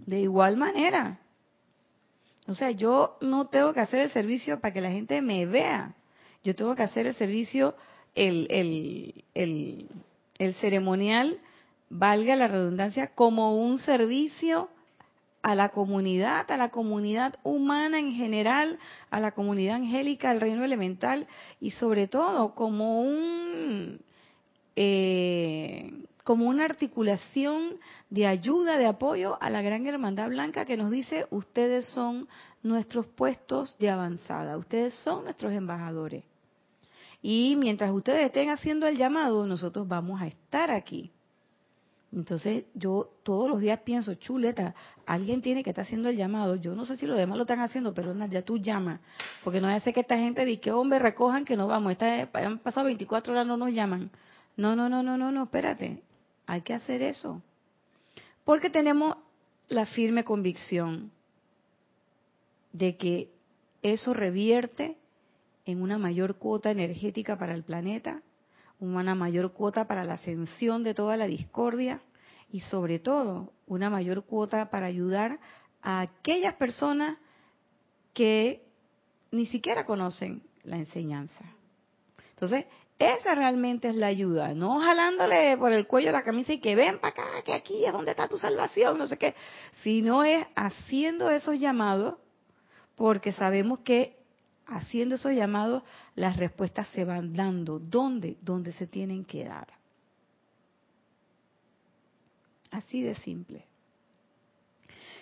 De 0.06 0.20
igual 0.20 0.58
manera. 0.58 1.22
O 2.48 2.54
sea, 2.54 2.72
yo 2.72 3.18
no 3.22 3.48
tengo 3.48 3.74
que 3.74 3.80
hacer 3.80 4.02
el 4.02 4.10
servicio 4.10 4.60
para 4.60 4.74
que 4.74 4.82
la 4.82 4.92
gente 4.92 5.22
me 5.22 5.46
vea. 5.46 5.96
Yo 6.44 6.56
tengo 6.56 6.76
que 6.76 6.84
hacer 6.84 7.08
el 7.08 7.16
servicio, 7.16 7.76
el, 8.16 8.48
el, 8.50 9.24
el, 9.36 9.88
el 10.38 10.54
ceremonial, 10.56 11.40
valga 11.90 12.36
la 12.36 12.48
redundancia, 12.48 13.14
como 13.14 13.56
un 13.56 13.78
servicio 13.78 14.70
a 15.44 15.56
la 15.56 15.70
comunidad, 15.70 16.50
a 16.52 16.58
la 16.58 16.70
comunidad 16.70 17.36
humana 17.44 18.00
en 18.00 18.12
general, 18.12 18.80
a 19.10 19.20
la 19.20 19.32
comunidad 19.32 19.76
angélica, 19.78 20.30
al 20.30 20.42
reino 20.42 20.64
elemental 20.64 21.28
y 21.60 21.72
sobre 21.72 22.08
todo 22.08 22.54
como 22.54 23.02
un 23.02 24.00
eh, 24.76 25.92
como 26.24 26.48
una 26.48 26.66
articulación 26.66 27.78
de 28.10 28.28
ayuda, 28.28 28.78
de 28.78 28.86
apoyo 28.86 29.38
a 29.42 29.50
la 29.50 29.62
gran 29.62 29.88
hermandad 29.88 30.30
blanca 30.30 30.66
que 30.66 30.78
nos 30.78 30.92
dice 30.92 31.26
ustedes 31.32 31.88
son 31.88 32.28
nuestros 32.64 33.08
puestos 33.08 33.78
de 33.80 33.90
avanzada, 33.90 34.58
ustedes 34.58 34.94
son 35.04 35.24
nuestros 35.24 35.52
embajadores. 35.54 36.24
Y 37.22 37.56
mientras 37.58 37.92
ustedes 37.92 38.26
estén 38.26 38.50
haciendo 38.50 38.88
el 38.88 38.98
llamado, 38.98 39.46
nosotros 39.46 39.88
vamos 39.88 40.22
a 40.22 40.28
estar 40.28 40.72
aquí. 40.72 41.12
Entonces 42.14 42.66
yo 42.74 43.10
todos 43.24 43.50
los 43.50 43.62
días 43.62 43.80
pienso, 43.86 44.16
chuleta, 44.16 44.76
alguien 45.06 45.42
tiene 45.42 45.64
que 45.64 45.70
estar 45.70 45.86
haciendo 45.86 46.10
el 46.10 46.18
llamado. 46.18 46.56
Yo 46.56 46.76
no 46.76 46.86
sé 46.86 46.98
si 46.98 47.08
los 47.08 47.18
demás 47.18 47.38
lo 47.38 47.44
están 47.44 47.62
haciendo, 47.62 47.94
pero 47.94 48.14
ya 48.28 48.42
tú 48.42 48.58
llamas. 48.58 49.00
Porque 49.44 49.62
no 49.62 49.68
hace 49.70 49.94
que 49.94 50.02
esta 50.02 50.18
gente 50.18 50.44
diga, 50.44 50.62
que 50.62 50.72
hombre, 50.72 51.00
recojan 51.00 51.46
que 51.46 51.56
no 51.56 51.68
vamos. 51.68 51.94
Esta, 51.94 52.30
han 52.34 52.60
pasado 52.60 52.88
24 52.88 53.34
horas, 53.34 53.48
no 53.48 53.56
nos 53.56 53.72
llaman. 53.72 54.12
No, 54.58 54.76
no, 54.76 54.90
no, 54.90 55.02
no, 55.04 55.18
no, 55.18 55.32
no, 55.32 55.44
espérate. 55.44 56.02
Hay 56.48 56.62
que 56.62 56.74
hacer 56.74 57.02
eso. 57.02 57.42
Porque 58.44 58.70
tenemos 58.70 59.16
la 59.70 59.86
firme 59.86 60.26
convicción 60.26 61.12
de 62.74 62.98
que 62.98 63.32
eso 63.82 64.14
revierte 64.14 64.98
en 65.66 65.82
una 65.82 65.98
mayor 65.98 66.36
cuota 66.36 66.72
energética 66.72 67.38
para 67.38 67.54
el 67.54 67.64
planeta, 67.64 68.22
una 68.82 69.16
mayor 69.16 69.54
cuota 69.54 69.86
para 69.86 70.04
la 70.04 70.14
ascensión 70.14 70.84
de 70.84 70.94
toda 70.94 71.16
la 71.16 71.28
discordia 71.28 72.02
y 72.52 72.62
sobre 72.62 73.00
todo 73.00 73.54
una 73.68 73.90
mayor 73.90 74.26
cuota 74.26 74.70
para 74.70 74.88
ayudar 74.88 75.40
a 75.82 76.02
aquellas 76.02 76.56
personas 76.56 77.18
que 78.14 78.66
ni 79.32 79.46
siquiera 79.46 79.86
conocen 79.86 80.44
la 80.64 80.78
enseñanza. 80.78 81.46
Entonces, 82.32 82.66
esa 82.98 83.36
realmente 83.36 83.88
es 83.90 83.96
la 83.96 84.08
ayuda, 84.08 84.54
no 84.54 84.80
jalándole 84.80 85.58
por 85.58 85.72
el 85.72 85.88
cuello 85.88 86.12
la 86.12 86.24
camisa 86.24 86.54
y 86.54 86.60
que 86.60 86.76
ven 86.76 87.00
para 87.00 87.10
acá, 87.10 87.44
que 87.46 87.54
aquí 87.54 87.86
es 87.86 87.94
donde 87.94 88.12
está 88.12 88.28
tu 88.28 88.38
salvación, 88.38 88.98
no 88.98 89.08
sé 89.08 89.18
qué, 89.18 89.36
sino 89.84 90.24
es 90.24 90.46
haciendo 90.56 91.30
esos 91.30 91.60
llamados, 91.60 92.16
porque 92.96 93.32
sabemos 93.32 93.80
que 93.80 94.21
haciendo 94.72 95.16
esos 95.16 95.34
llamados, 95.34 95.84
las 96.16 96.38
respuestas 96.38 96.88
se 96.90 97.06
van 97.06 97.34
dando. 97.34 97.80
¿Dónde? 97.80 98.38
Donde 98.42 98.72
se 98.74 98.88
tienen 98.88 99.26
que 99.26 99.46
dar. 99.46 99.68
Así 102.72 103.02
de 103.02 103.16
simple. 103.16 103.66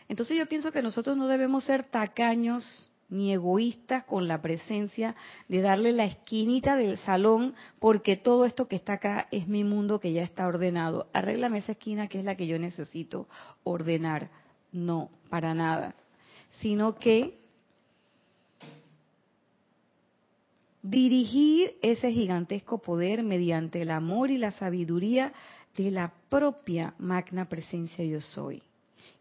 Entonces 0.08 0.38
yo 0.38 0.47
pienso 0.47 0.72
que 0.72 0.82
nosotros 0.82 1.18
no 1.18 1.28
debemos 1.28 1.64
ser 1.64 1.84
tacaños 1.84 2.91
ni 3.10 3.34
egoístas 3.34 4.04
con 4.04 4.28
la 4.28 4.41
presencia 4.41 5.16
de 5.47 5.62
darle 5.62 5.91
la 5.91 6.06
esquinita 6.06 6.76
del 6.76 6.97
salón 7.00 7.56
porque 7.80 8.18
todo 8.18 8.45
esto 8.45 8.68
que 8.68 8.76
está 8.76 8.93
acá 8.93 9.28
es 9.32 9.47
mi 9.47 9.64
mundo 9.64 10.00
que 10.00 10.14
ya 10.14 10.24
está 10.24 10.47
ordenado. 10.47 11.08
Arréglame 11.14 11.60
esa 11.60 11.72
esquina 11.72 12.08
que 12.08 12.20
es 12.20 12.26
la 12.26 12.36
que 12.36 12.47
yo 12.47 12.60
necesito 12.60 13.28
ordenar. 13.64 14.30
No, 14.72 15.10
para 15.30 15.56
nada. 15.56 15.95
Sino 16.60 16.95
que 16.95 17.39
dirigir 20.82 21.76
ese 21.82 22.12
gigantesco 22.12 22.82
poder 22.82 23.24
mediante 23.24 23.82
el 23.82 23.92
amor 23.92 24.32
y 24.32 24.38
la 24.38 24.52
sabiduría 24.52 25.34
de 25.76 25.92
la 25.92 26.14
propia 26.30 26.94
magna 26.98 27.48
presencia 27.48 28.04
yo 28.06 28.22
soy. 28.22 28.62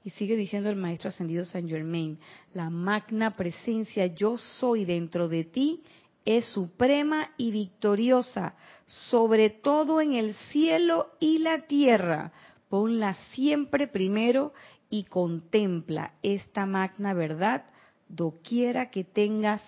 Y 0.04 0.10
sigue 0.10 0.36
diciendo 0.36 0.70
el 0.70 0.76
maestro 0.76 1.08
ascendido 1.08 1.44
San 1.44 1.68
Germain, 1.68 2.18
la 2.54 2.70
magna 2.70 3.36
presencia 3.36 4.06
yo 4.06 4.38
soy 4.38 4.84
dentro 4.84 5.28
de 5.28 5.44
ti 5.44 5.82
es 6.24 6.44
suprema 6.44 7.30
y 7.38 7.52
victoriosa, 7.52 8.54
sobre 8.84 9.48
todo 9.48 10.02
en 10.02 10.12
el 10.12 10.34
cielo 10.52 11.08
y 11.20 11.38
la 11.38 11.62
tierra. 11.62 12.32
Ponla 12.68 13.14
siempre 13.32 13.86
primero 13.86 14.52
y 14.90 15.04
contempla 15.04 16.12
esta 16.22 16.66
magna 16.66 17.14
verdad 17.14 17.64
doquiera 18.08 18.90
que 18.90 19.04
tengas 19.04 19.62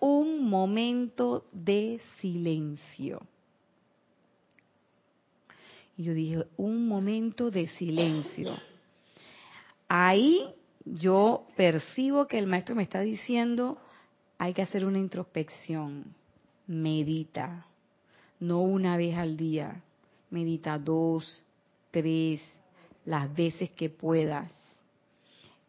un 0.00 0.48
momento 0.48 1.44
de 1.52 2.00
silencio. 2.20 3.22
Y 5.96 6.04
yo 6.04 6.14
dije, 6.14 6.44
un 6.56 6.88
momento 6.88 7.50
de 7.50 7.68
silencio. 7.68 8.52
Ahí 9.88 10.52
yo 10.84 11.46
percibo 11.56 12.26
que 12.26 12.38
el 12.38 12.46
maestro 12.46 12.74
me 12.74 12.82
está 12.82 13.00
diciendo, 13.00 13.78
hay 14.38 14.52
que 14.52 14.62
hacer 14.62 14.84
una 14.84 14.98
introspección. 14.98 16.14
Medita, 16.66 17.66
no 18.40 18.60
una 18.60 18.96
vez 18.96 19.16
al 19.16 19.36
día. 19.36 19.82
Medita 20.30 20.78
dos, 20.78 21.44
tres, 21.90 22.42
las 23.04 23.32
veces 23.34 23.70
que 23.70 23.88
puedas. 23.88 24.52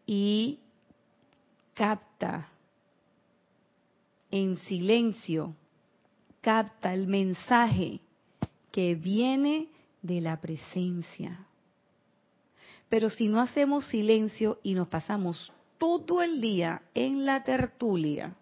Y 0.07 0.59
capta 1.73 2.49
en 4.35 4.57
silencio 4.57 5.55
capta 6.41 6.93
el 6.93 7.07
mensaje 7.07 8.01
que 8.69 8.93
viene 8.93 9.69
de 10.01 10.19
la 10.19 10.41
presencia. 10.41 11.47
Pero 12.89 13.09
si 13.09 13.29
no 13.29 13.39
hacemos 13.39 13.87
silencio 13.87 14.59
y 14.61 14.73
nos 14.73 14.89
pasamos 14.89 15.53
todo 15.77 16.21
el 16.21 16.41
día 16.41 16.81
en 16.93 17.25
la 17.25 17.45
tertulia, 17.45 18.35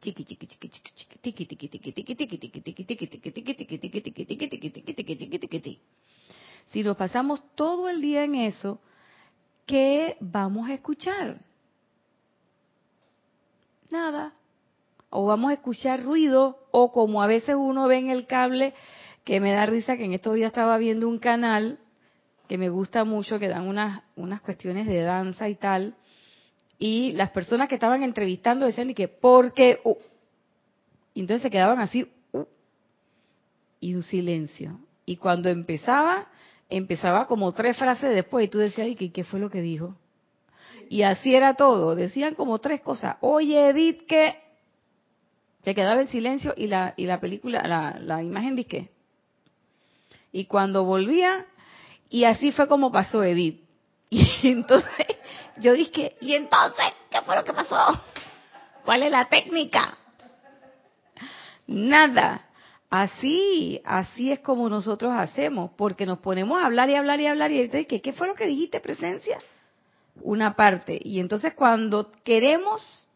chiqui 0.00 0.24
chiqui 0.24 0.46
chiqui 0.46 0.70
chiqui 0.70 0.90
chiqui 1.20 1.58
chiqui 5.52 5.78
si 6.68 6.82
nos 6.82 6.96
pasamos 6.96 7.42
todo 7.54 7.90
el 7.90 8.00
día 8.00 8.24
en 8.24 8.36
eso, 8.36 8.80
¿qué 9.66 10.16
vamos 10.20 10.70
a 10.70 10.74
escuchar? 10.74 11.38
Nada. 13.90 14.32
O 15.12 15.26
vamos 15.26 15.50
a 15.50 15.54
escuchar 15.54 16.02
ruido, 16.02 16.58
o 16.70 16.90
como 16.90 17.22
a 17.22 17.26
veces 17.26 17.54
uno 17.54 17.86
ve 17.86 17.98
en 17.98 18.10
el 18.10 18.26
cable, 18.26 18.74
que 19.24 19.40
me 19.40 19.52
da 19.52 19.66
risa 19.66 19.96
que 19.96 20.04
en 20.04 20.14
estos 20.14 20.34
días 20.34 20.48
estaba 20.48 20.78
viendo 20.78 21.08
un 21.08 21.18
canal 21.18 21.78
que 22.48 22.58
me 22.58 22.70
gusta 22.70 23.04
mucho, 23.04 23.38
que 23.38 23.48
dan 23.48 23.68
unas, 23.68 24.02
unas 24.16 24.40
cuestiones 24.40 24.86
de 24.86 25.02
danza 25.02 25.48
y 25.48 25.54
tal, 25.54 25.94
y 26.78 27.12
las 27.12 27.30
personas 27.30 27.68
que 27.68 27.76
estaban 27.76 28.02
entrevistando 28.02 28.66
decían 28.66 28.90
y 28.90 28.94
que 28.94 29.06
porque 29.06 29.80
y 31.14 31.20
entonces 31.20 31.42
se 31.42 31.50
quedaban 31.50 31.78
así 31.78 32.10
y 33.78 33.94
un 33.94 34.02
silencio. 34.02 34.80
Y 35.04 35.16
cuando 35.16 35.48
empezaba 35.48 36.26
empezaba 36.68 37.26
como 37.26 37.52
tres 37.52 37.76
frases 37.76 38.14
después 38.14 38.46
y 38.46 38.48
tú 38.48 38.58
decías 38.58 38.88
y 38.88 39.10
qué 39.10 39.24
fue 39.24 39.38
lo 39.38 39.50
que 39.50 39.60
dijo 39.60 39.94
y 40.88 41.02
así 41.02 41.34
era 41.34 41.54
todo 41.54 41.94
decían 41.94 42.34
como 42.34 42.58
tres 42.58 42.80
cosas 42.80 43.16
oye 43.20 43.68
Edith 43.68 44.06
que 44.06 44.36
se 45.64 45.74
quedaba 45.74 46.00
en 46.00 46.08
silencio 46.08 46.54
y 46.56 46.66
la 46.66 46.94
y 46.96 47.06
la 47.06 47.20
película 47.20 47.62
la, 47.66 47.98
la 48.00 48.22
imagen 48.22 48.56
de 48.56 48.90
y 50.32 50.44
cuando 50.46 50.84
volvía 50.84 51.46
y 52.08 52.24
así 52.24 52.52
fue 52.52 52.66
como 52.68 52.90
pasó 52.90 53.22
Edith 53.22 53.62
y 54.10 54.48
entonces 54.48 55.06
yo 55.56 55.72
dije, 55.74 56.16
¿y 56.20 56.34
entonces 56.34 56.86
qué 57.10 57.20
fue 57.22 57.36
lo 57.36 57.44
que 57.44 57.52
pasó? 57.52 57.76
¿Cuál 58.84 59.02
es 59.02 59.10
la 59.10 59.28
técnica? 59.28 59.96
Nada. 61.66 62.48
Así, 62.90 63.80
así 63.84 64.32
es 64.32 64.40
como 64.40 64.68
nosotros 64.68 65.14
hacemos, 65.14 65.70
porque 65.76 66.04
nos 66.04 66.18
ponemos 66.18 66.60
a 66.60 66.66
hablar 66.66 66.90
y 66.90 66.94
hablar 66.94 67.20
y 67.20 67.26
hablar 67.26 67.50
y 67.50 67.60
entonces, 67.60 67.86
¿qué, 67.86 68.02
¿qué 68.02 68.12
fue 68.12 68.26
lo 68.26 68.34
que 68.34 68.46
dijiste, 68.46 68.80
presencia? 68.80 69.38
Una 70.20 70.54
parte. 70.56 71.00
Y 71.02 71.18
entonces 71.18 71.54
cuando 71.54 72.12
queremos 72.22 73.10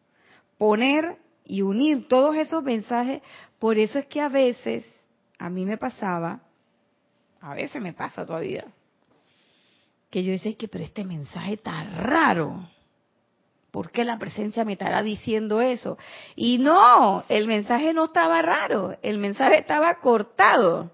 poner 0.57 1.17
y 1.47 1.61
unir 1.61 2.07
todos 2.07 2.35
esos 2.35 2.63
mensajes, 2.63 3.21
por 3.57 3.79
eso 3.79 3.99
es 3.99 4.07
que 4.07 4.21
a 4.21 4.29
veces, 4.29 4.85
a 5.39 5.49
mí 5.49 5.65
me 5.65 5.77
pasaba, 5.77 6.41
a 7.39 7.53
veces 7.53 7.81
me 7.81 7.93
pasa 7.93 8.25
todavía, 8.25 8.65
que 10.09 10.23
yo 10.23 10.31
decía 10.31 10.55
que 10.55 10.67
pero 10.67 10.83
este 10.83 11.05
mensaje 11.05 11.53
está 11.53 11.83
raro. 11.83 12.67
¿Por 13.71 13.91
qué 13.91 14.03
la 14.03 14.17
presencia 14.17 14.65
me 14.65 14.73
estará 14.73 15.03
diciendo 15.03 15.61
eso? 15.61 15.97
Y 16.35 16.57
no, 16.57 17.23
el 17.29 17.47
mensaje 17.47 17.93
no 17.93 18.05
estaba 18.05 18.41
raro, 18.41 18.97
el 19.01 19.17
mensaje 19.17 19.59
estaba 19.59 19.99
cortado, 19.99 20.91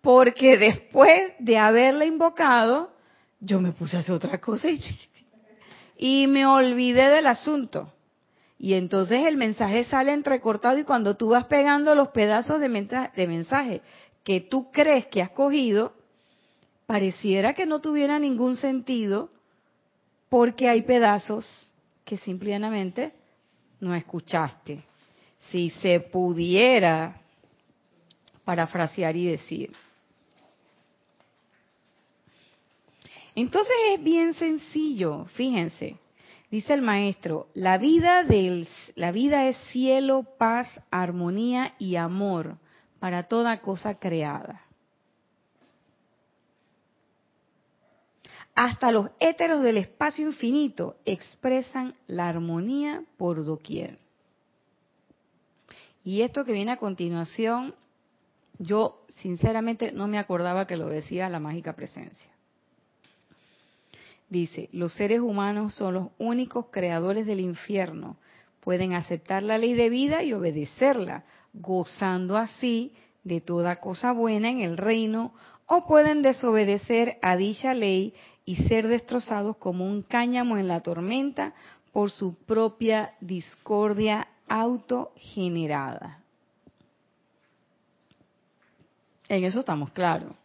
porque 0.00 0.56
después 0.56 1.32
de 1.38 1.58
haberle 1.58 2.06
invocado, 2.06 2.92
yo 3.40 3.60
me 3.60 3.72
puse 3.72 3.96
a 3.96 4.00
hacer 4.00 4.14
otra 4.14 4.38
cosa 4.38 4.68
y, 4.70 4.82
y 5.96 6.26
me 6.26 6.46
olvidé 6.46 7.08
del 7.08 7.26
asunto. 7.26 7.92
Y 8.62 8.74
entonces 8.74 9.24
el 9.24 9.38
mensaje 9.38 9.84
sale 9.84 10.12
entrecortado 10.12 10.76
y 10.78 10.84
cuando 10.84 11.16
tú 11.16 11.30
vas 11.30 11.46
pegando 11.46 11.94
los 11.94 12.08
pedazos 12.08 12.60
de 12.60 12.68
mensaje, 12.68 13.80
que 14.22 14.42
tú 14.42 14.70
crees 14.70 15.06
que 15.06 15.22
has 15.22 15.30
cogido, 15.30 15.94
pareciera 16.86 17.54
que 17.54 17.64
no 17.64 17.80
tuviera 17.80 18.18
ningún 18.18 18.56
sentido 18.56 19.30
porque 20.28 20.68
hay 20.68 20.82
pedazos 20.82 21.72
que 22.04 22.18
simplemente 22.18 23.14
no 23.80 23.94
escuchaste. 23.94 24.82
Si 25.50 25.70
se 25.70 26.00
pudiera 26.00 27.18
parafrasear 28.44 29.16
y 29.16 29.26
decir. 29.26 29.72
Entonces 33.34 33.74
es 33.94 34.04
bien 34.04 34.34
sencillo, 34.34 35.24
fíjense. 35.32 35.96
Dice 36.50 36.74
el 36.74 36.82
maestro, 36.82 37.48
la 37.54 37.78
vida 37.78 38.24
del 38.24 38.66
la 38.96 39.12
vida 39.12 39.46
es 39.46 39.56
cielo, 39.70 40.24
paz, 40.36 40.82
armonía 40.90 41.74
y 41.78 41.96
amor 41.96 42.56
para 42.98 43.24
toda 43.24 43.60
cosa 43.60 43.98
creada. 43.98 44.62
hasta 48.60 48.92
los 48.92 49.10
éteros 49.20 49.62
del 49.62 49.78
espacio 49.78 50.26
infinito 50.26 50.96
expresan 51.06 51.94
la 52.06 52.28
armonía 52.28 53.02
por 53.16 53.42
doquier. 53.42 53.98
Y 56.04 56.20
esto 56.20 56.44
que 56.44 56.52
viene 56.52 56.72
a 56.72 56.76
continuación, 56.76 57.74
yo 58.58 59.02
sinceramente 59.08 59.92
no 59.92 60.08
me 60.08 60.18
acordaba 60.18 60.66
que 60.66 60.76
lo 60.76 60.88
decía 60.88 61.30
la 61.30 61.40
mágica 61.40 61.74
presencia. 61.74 62.30
Dice, 64.30 64.68
los 64.72 64.94
seres 64.94 65.20
humanos 65.20 65.74
son 65.74 65.94
los 65.94 66.08
únicos 66.18 66.66
creadores 66.70 67.26
del 67.26 67.40
infierno, 67.40 68.16
pueden 68.60 68.94
aceptar 68.94 69.42
la 69.42 69.58
ley 69.58 69.74
de 69.74 69.90
vida 69.90 70.22
y 70.22 70.32
obedecerla, 70.32 71.24
gozando 71.52 72.36
así 72.36 72.92
de 73.24 73.40
toda 73.40 73.76
cosa 73.76 74.12
buena 74.12 74.48
en 74.48 74.60
el 74.60 74.76
reino, 74.76 75.34
o 75.66 75.84
pueden 75.86 76.22
desobedecer 76.22 77.18
a 77.22 77.36
dicha 77.36 77.74
ley 77.74 78.14
y 78.44 78.56
ser 78.68 78.86
destrozados 78.86 79.56
como 79.56 79.84
un 79.84 80.02
cáñamo 80.02 80.56
en 80.58 80.68
la 80.68 80.80
tormenta 80.80 81.52
por 81.92 82.12
su 82.12 82.34
propia 82.34 83.14
discordia 83.20 84.28
autogenerada. 84.48 86.20
En 89.28 89.44
eso 89.44 89.60
estamos 89.60 89.90
claros. 89.90 90.39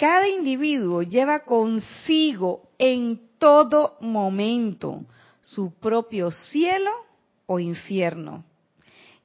Cada 0.00 0.26
individuo 0.30 1.02
lleva 1.02 1.40
consigo 1.40 2.70
en 2.78 3.20
todo 3.36 3.98
momento 4.00 5.04
su 5.42 5.74
propio 5.74 6.30
cielo 6.30 6.90
o 7.44 7.58
infierno, 7.58 8.42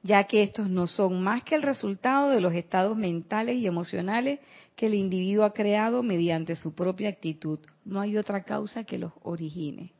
ya 0.02 0.24
que 0.24 0.42
estos 0.42 0.68
no 0.68 0.86
son 0.86 1.22
más 1.22 1.42
que 1.44 1.54
el 1.54 1.62
resultado 1.62 2.28
de 2.28 2.42
los 2.42 2.52
estados 2.52 2.94
mentales 2.94 3.56
y 3.56 3.66
emocionales 3.66 4.40
que 4.74 4.88
el 4.88 4.92
individuo 4.96 5.46
ha 5.46 5.54
creado 5.54 6.02
mediante 6.02 6.56
su 6.56 6.74
propia 6.74 7.08
actitud. 7.08 7.58
No 7.86 7.98
hay 7.98 8.18
otra 8.18 8.42
causa 8.44 8.84
que 8.84 8.98
los 8.98 9.12
origine. 9.22 9.94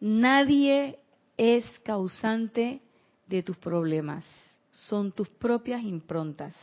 Nadie 0.00 1.00
es 1.36 1.66
causante 1.80 2.80
de 3.26 3.42
tus 3.42 3.58
problemas. 3.58 4.24
Son 4.70 5.12
tus 5.12 5.28
propias 5.28 5.82
improntas, 5.82 6.56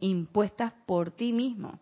impuestas 0.00 0.72
por 0.84 1.12
ti 1.12 1.32
mismo. 1.32 1.78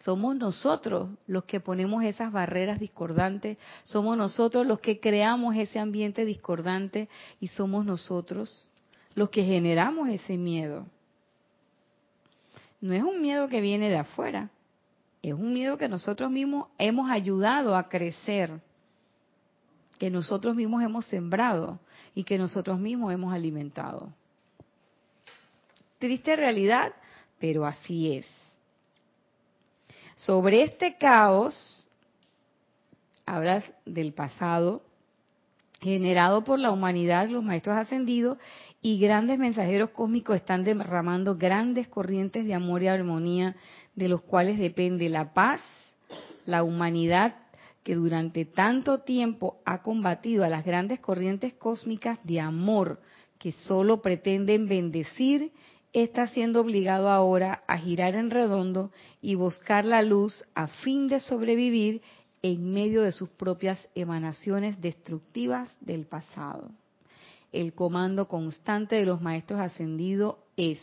Somos 0.00 0.36
nosotros 0.36 1.10
los 1.26 1.44
que 1.44 1.60
ponemos 1.60 2.04
esas 2.04 2.32
barreras 2.32 2.80
discordantes, 2.80 3.58
somos 3.84 4.16
nosotros 4.16 4.66
los 4.66 4.80
que 4.80 5.00
creamos 5.00 5.56
ese 5.56 5.78
ambiente 5.78 6.24
discordante 6.24 7.08
y 7.40 7.48
somos 7.48 7.84
nosotros 7.84 8.68
los 9.14 9.30
que 9.30 9.44
generamos 9.44 10.08
ese 10.08 10.36
miedo 10.36 10.86
no 12.80 12.94
es 12.94 13.02
un 13.02 13.20
miedo 13.20 13.48
que 13.48 13.60
viene 13.60 13.90
de 13.90 13.98
afuera, 13.98 14.50
es 15.22 15.34
un 15.34 15.52
miedo 15.52 15.76
que 15.76 15.88
nosotros 15.88 16.30
mismos 16.30 16.68
hemos 16.78 17.10
ayudado 17.10 17.76
a 17.76 17.88
crecer, 17.88 18.60
que 19.98 20.10
nosotros 20.10 20.56
mismos 20.56 20.82
hemos 20.82 21.04
sembrado 21.06 21.78
y 22.14 22.24
que 22.24 22.38
nosotros 22.38 22.78
mismos 22.78 23.12
hemos 23.12 23.34
alimentado. 23.34 24.12
Triste 25.98 26.36
realidad, 26.36 26.94
pero 27.38 27.66
así 27.66 28.16
es. 28.16 28.39
Sobre 30.20 30.62
este 30.64 30.98
caos, 30.98 31.88
hablas 33.24 33.64
del 33.86 34.12
pasado, 34.12 34.82
generado 35.80 36.44
por 36.44 36.58
la 36.58 36.72
humanidad, 36.72 37.28
los 37.28 37.42
maestros 37.42 37.78
ascendidos, 37.78 38.36
y 38.82 38.98
grandes 38.98 39.38
mensajeros 39.38 39.90
cósmicos 39.90 40.36
están 40.36 40.62
derramando 40.62 41.36
grandes 41.36 41.88
corrientes 41.88 42.44
de 42.44 42.52
amor 42.52 42.82
y 42.82 42.88
armonía 42.88 43.56
de 43.94 44.08
los 44.08 44.20
cuales 44.20 44.58
depende 44.58 45.08
la 45.08 45.32
paz, 45.32 45.62
la 46.44 46.62
humanidad 46.64 47.36
que 47.82 47.94
durante 47.94 48.44
tanto 48.44 48.98
tiempo 48.98 49.62
ha 49.64 49.80
combatido 49.80 50.44
a 50.44 50.50
las 50.50 50.66
grandes 50.66 51.00
corrientes 51.00 51.54
cósmicas 51.54 52.18
de 52.24 52.40
amor 52.40 53.00
que 53.38 53.52
solo 53.52 54.02
pretenden 54.02 54.68
bendecir, 54.68 55.50
está 55.92 56.26
siendo 56.28 56.60
obligado 56.60 57.10
ahora 57.10 57.62
a 57.66 57.78
girar 57.78 58.14
en 58.14 58.30
redondo 58.30 58.90
y 59.20 59.34
buscar 59.34 59.84
la 59.84 60.02
luz 60.02 60.44
a 60.54 60.66
fin 60.66 61.08
de 61.08 61.20
sobrevivir 61.20 62.02
en 62.42 62.72
medio 62.72 63.02
de 63.02 63.12
sus 63.12 63.28
propias 63.28 63.88
emanaciones 63.94 64.80
destructivas 64.80 65.76
del 65.80 66.06
pasado 66.06 66.70
el 67.52 67.74
comando 67.74 68.28
constante 68.28 68.96
de 68.96 69.04
los 69.04 69.20
maestros 69.20 69.60
ascendidos 69.60 70.36
es 70.56 70.80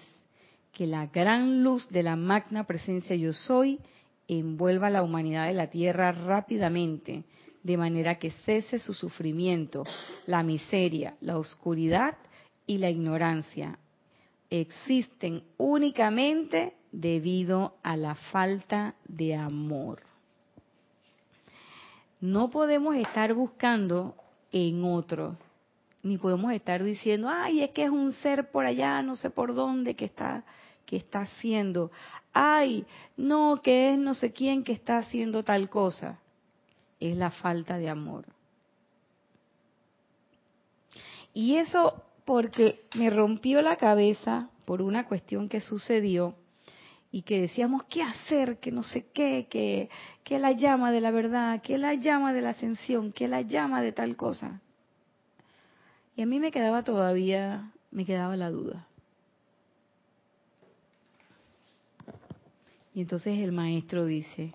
que 0.74 0.86
la 0.86 1.08
gran 1.08 1.64
luz 1.64 1.89
de 1.89 2.03
la 2.03 2.16
magna 2.16 2.66
presencia 2.66 3.16
yo 3.16 3.34
soy 3.34 3.80
envuelva 4.28 4.88
a 4.88 4.91
la 4.91 5.03
humanidad 5.03 5.47
de 5.47 5.53
la 5.53 5.70
tierra 5.70 6.12
rápidamente, 6.12 7.24
de 7.64 7.78
manera 7.78 8.20
que 8.20 8.32
cese 8.32 8.80
su 8.80 8.93
sufrimiento, 8.93 9.84
la 10.26 10.43
miseria, 10.43 11.16
la 11.22 11.38
oscuridad 11.38 12.18
y 12.66 12.78
la 12.78 12.89
ignorancia. 12.89 13.80
Existen 14.50 15.43
únicamente 15.58 16.76
debido 16.91 17.76
a 17.84 17.98
la 17.98 18.16
falta 18.16 18.95
de 19.06 19.36
amor. 19.36 20.02
No 22.20 22.50
podemos 22.50 22.95
estar 22.95 23.34
buscando 23.34 24.16
en 24.52 24.84
otro, 24.84 25.38
ni 26.02 26.18
podemos 26.18 26.52
estar 26.54 26.84
diciendo, 26.84 27.30
ay, 27.30 27.62
es 27.62 27.72
que 27.72 27.84
es 27.84 27.89
un 27.89 28.14
ser 28.14 28.50
por 28.50 28.66
allá, 28.66 29.02
no 29.02 29.16
sé 29.16 29.30
por 29.30 29.54
dónde, 29.54 29.95
que 29.95 30.06
está, 30.06 30.43
que 30.86 30.95
está 30.95 31.22
haciendo. 31.22 31.91
Ay, 32.34 32.86
no, 33.18 33.62
que 33.62 33.93
es 33.93 34.00
no 34.00 34.14
sé 34.14 34.32
quién 34.32 34.64
que 34.64 34.72
está 34.72 34.98
haciendo 34.98 35.43
tal 35.43 35.70
cosa. 35.70 36.20
Es 37.00 37.16
la 37.16 37.30
falta 37.30 37.78
de 37.78 37.89
amor. 37.89 38.26
Y 41.34 41.58
eso 41.58 42.02
porque 42.28 42.82
me 42.95 43.09
rompió 43.09 43.61
la 43.61 43.78
cabeza 43.78 44.49
por 44.65 44.82
una 44.82 45.05
cuestión 45.07 45.47
que 45.47 45.61
sucedió 45.61 46.36
y 47.09 47.21
que 47.21 47.39
decíamos 47.39 47.86
qué 47.86 48.03
hacer, 48.03 48.59
que 48.59 48.69
no 48.69 48.84
sé 48.84 49.07
qué, 49.13 49.47
que, 49.49 49.89
que 50.25 50.38
la 50.38 50.51
llama 50.51 50.91
de 50.91 50.99
la 50.99 51.11
verdad, 51.11 51.61
que 51.61 51.78
la 51.78 51.93
llama 51.93 52.34
de 52.34 52.41
la 52.41 52.49
ascensión, 52.49 53.13
que 53.13 53.30
la 53.30 53.43
llama 53.43 53.82
de 53.82 53.93
tal 53.93 54.17
cosa. 54.17 54.59
Y 56.17 56.21
a 56.21 56.25
mí 56.25 56.41
me 56.41 56.51
quedaba 56.51 56.84
todavía, 56.84 57.71
me 57.91 58.03
quedaba 58.03 58.36
la 58.36 58.49
duda. 58.49 58.86
Y 62.93 62.99
entonces 62.99 63.39
el 63.39 63.53
maestro 63.53 64.05
dice, 64.05 64.53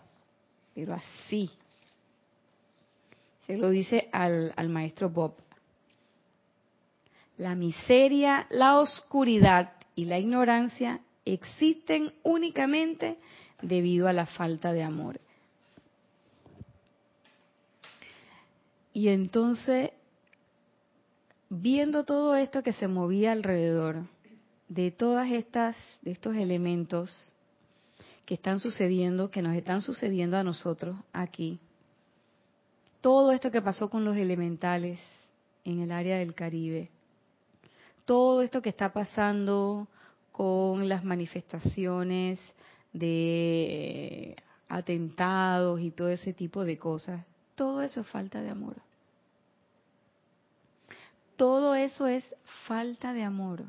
pero 0.75 0.93
así, 0.93 1.51
se 3.47 3.57
lo 3.57 3.71
dice 3.71 4.11
al, 4.13 4.53
al 4.57 4.69
maestro 4.69 5.09
Bob, 5.09 5.37
la 7.43 7.57
miseria, 7.57 8.47
la 8.51 8.79
oscuridad 8.79 9.73
y 9.97 10.05
la 10.05 10.19
ignorancia 10.19 11.01
existen 11.25 12.13
únicamente 12.23 13.19
debido 13.61 14.07
a 14.07 14.13
la 14.13 14.27
falta 14.27 14.73
de 14.73 14.85
amor. 14.85 15.21
Y 18.93 19.09
entonces, 19.09 19.91
viendo 21.51 22.05
todo 22.05 22.37
esto 22.37 22.63
que 22.63 22.73
se 22.73 22.87
movía 22.87 23.33
alrededor 23.33 24.05
de 24.69 24.93
todas 24.93 25.31
estas, 25.33 25.77
de 26.03 26.13
estos 26.13 26.37
elementos 26.37 27.33
que 28.25 28.35
están 28.35 28.61
sucediendo, 28.61 29.31
que 29.31 29.43
nos 29.43 29.57
están 29.57 29.83
sucediendo 29.83 30.37
a 30.37 30.45
nosotros 30.45 30.97
aquí, 31.13 31.59
todo 33.01 33.33
esto 33.33 33.51
que 33.51 33.61
pasó 33.61 33.91
con 33.91 34.05
los 34.05 34.17
elementales 34.17 35.01
en 35.65 35.81
el 35.81 35.91
área 35.91 36.19
del 36.19 36.35
Caribe, 36.35 36.89
todo 38.05 38.43
esto 38.43 38.63
que 38.63 38.69
está 38.69 38.93
pasando 38.93 39.89
con 40.33 40.89
las 40.89 41.05
manifestaciones 41.05 42.41
de 42.93 44.37
atentados 44.69 45.81
y 45.81 45.91
todo 45.91 46.09
ese 46.09 46.33
tipo 46.33 46.65
de 46.65 46.79
cosas. 46.79 47.25
Todo 47.55 47.83
eso 47.83 48.01
es 48.01 48.07
falta 48.09 48.41
de 48.41 48.51
amor. 48.51 48.77
Todo 51.37 51.75
eso 51.75 52.07
es 52.07 52.25
falta 52.67 53.13
de 53.13 53.23
amor. 53.23 53.65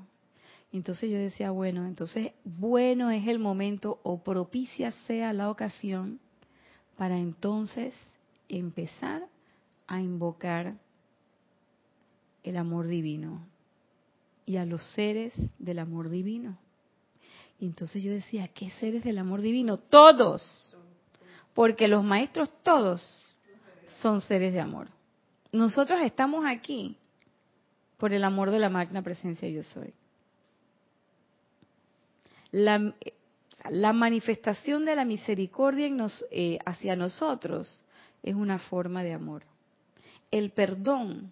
Entonces 0.71 1.11
yo 1.11 1.17
decía, 1.17 1.51
bueno, 1.51 1.85
entonces 1.85 2.31
bueno 2.43 3.11
es 3.11 3.27
el 3.27 3.39
momento 3.39 3.99
o 4.03 4.23
propicia 4.23 4.91
sea 5.05 5.31
la 5.33 5.49
ocasión 5.49 6.19
para 6.97 7.17
entonces 7.17 7.93
empezar 8.49 9.27
a 9.87 10.01
invocar 10.01 10.75
el 12.43 12.57
amor 12.57 12.87
divino, 12.87 13.45
y 14.45 14.57
a 14.57 14.65
los 14.65 14.83
seres 14.93 15.33
del 15.59 15.79
amor 15.79 16.09
divino. 16.09 16.57
Y 17.59 17.65
entonces 17.65 18.03
yo 18.03 18.11
decía, 18.11 18.47
¿qué 18.49 18.71
seres 18.71 19.03
del 19.03 19.17
amor 19.17 19.41
divino? 19.41 19.77
Todos. 19.77 20.75
Porque 21.53 21.87
los 21.87 22.03
maestros 22.03 22.49
todos 22.63 23.01
son 24.01 24.21
seres 24.21 24.53
de 24.53 24.59
amor. 24.59 24.89
Nosotros 25.51 26.01
estamos 26.01 26.45
aquí 26.45 26.97
por 27.97 28.11
el 28.11 28.23
amor 28.23 28.51
de 28.51 28.59
la 28.59 28.69
magna 28.69 29.01
presencia 29.01 29.47
yo 29.47 29.63
soy. 29.63 29.93
La, 32.51 32.93
la 33.69 33.93
manifestación 33.93 34.83
de 34.83 34.95
la 34.95 35.05
misericordia 35.05 35.89
eh, 36.31 36.59
hacia 36.65 36.95
nosotros 36.95 37.83
es 38.23 38.35
una 38.35 38.59
forma 38.59 39.03
de 39.03 39.13
amor. 39.13 39.43
El 40.31 40.51
perdón, 40.51 41.31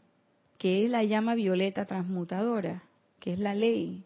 que 0.57 0.85
es 0.85 0.91
la 0.91 1.03
llama 1.03 1.35
violeta 1.35 1.85
transmutadora, 1.85 2.83
que 3.21 3.33
es 3.33 3.39
la 3.39 3.53
ley, 3.53 4.03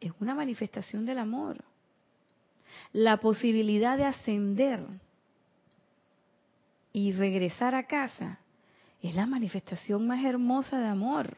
es 0.00 0.12
una 0.20 0.34
manifestación 0.34 1.04
del 1.04 1.18
amor. 1.18 1.62
La 2.92 3.18
posibilidad 3.18 3.98
de 3.98 4.04
ascender 4.04 4.80
y 6.92 7.12
regresar 7.12 7.74
a 7.74 7.86
casa 7.86 8.38
es 9.02 9.14
la 9.14 9.26
manifestación 9.26 10.06
más 10.06 10.24
hermosa 10.24 10.78
de 10.78 10.86
amor 10.86 11.36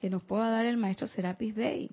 que 0.00 0.08
nos 0.08 0.22
pueda 0.22 0.48
dar 0.48 0.64
el 0.64 0.76
maestro 0.76 1.06
Serapis 1.06 1.54
Bey. 1.54 1.90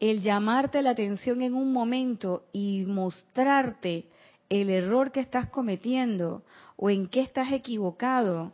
El 0.00 0.22
llamarte 0.22 0.80
la 0.80 0.90
atención 0.90 1.42
en 1.42 1.54
un 1.54 1.72
momento 1.72 2.46
y 2.52 2.86
mostrarte 2.86 4.06
el 4.48 4.70
error 4.70 5.12
que 5.12 5.20
estás 5.20 5.50
cometiendo 5.50 6.42
o 6.76 6.88
en 6.88 7.06
qué 7.06 7.20
estás 7.20 7.52
equivocado 7.52 8.52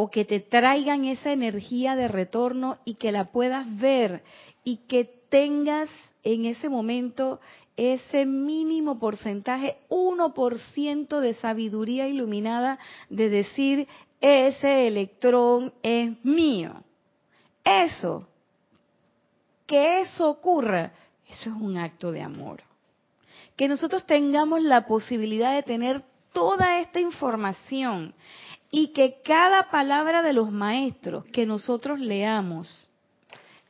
o 0.00 0.12
que 0.12 0.24
te 0.24 0.38
traigan 0.38 1.06
esa 1.06 1.32
energía 1.32 1.96
de 1.96 2.06
retorno 2.06 2.78
y 2.84 2.94
que 2.94 3.10
la 3.10 3.24
puedas 3.32 3.66
ver 3.80 4.22
y 4.62 4.76
que 4.86 5.04
tengas 5.28 5.90
en 6.22 6.46
ese 6.46 6.68
momento 6.68 7.40
ese 7.76 8.24
mínimo 8.24 9.00
porcentaje, 9.00 9.76
1% 9.88 11.18
de 11.18 11.34
sabiduría 11.34 12.06
iluminada 12.06 12.78
de 13.10 13.28
decir, 13.28 13.88
ese 14.20 14.86
electrón 14.86 15.72
es 15.82 16.24
mío. 16.24 16.74
Eso, 17.64 18.28
que 19.66 20.02
eso 20.02 20.30
ocurra, 20.30 20.92
eso 21.28 21.50
es 21.50 21.56
un 21.56 21.76
acto 21.76 22.12
de 22.12 22.22
amor. 22.22 22.62
Que 23.56 23.66
nosotros 23.66 24.06
tengamos 24.06 24.62
la 24.62 24.86
posibilidad 24.86 25.56
de 25.56 25.64
tener 25.64 26.04
toda 26.32 26.78
esta 26.78 27.00
información 27.00 28.14
y 28.70 28.88
que 28.88 29.20
cada 29.22 29.70
palabra 29.70 30.22
de 30.22 30.32
los 30.32 30.50
maestros 30.50 31.24
que 31.26 31.46
nosotros 31.46 32.00
leamos 32.00 32.88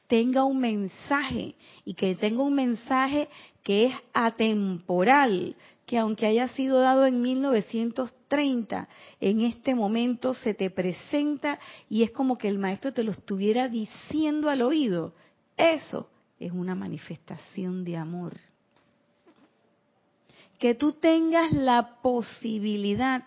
tenga 0.09 0.44
un 0.44 0.59
mensaje 0.59 1.55
y 1.84 1.94
que 1.94 2.14
tenga 2.14 2.42
un 2.42 2.55
mensaje 2.55 3.28
que 3.62 3.86
es 3.86 3.94
atemporal, 4.12 5.55
que 5.86 5.99
aunque 5.99 6.26
haya 6.26 6.49
sido 6.49 6.80
dado 6.80 7.07
en 7.07 7.20
1930, 7.20 8.88
en 9.20 9.40
este 9.42 9.74
momento 9.74 10.34
se 10.34 10.55
te 10.55 10.70
presenta 10.70 11.59
y 11.88 12.03
es 12.03 12.11
como 12.11 12.38
que 12.38 12.49
el 12.49 12.59
maestro 12.59 12.92
te 12.92 13.05
lo 13.05 13.12
estuviera 13.12 13.68
diciendo 13.68 14.51
al 14.51 14.62
oído. 14.62 15.14
Eso 15.57 16.09
es 16.40 16.53
una 16.53 16.74
manifestación 16.74 17.84
de 17.84 17.96
amor. 17.96 18.34
Que 20.59 20.74
tú 20.74 20.92
tengas 20.94 21.53
la 21.53 22.01
posibilidad 22.03 23.22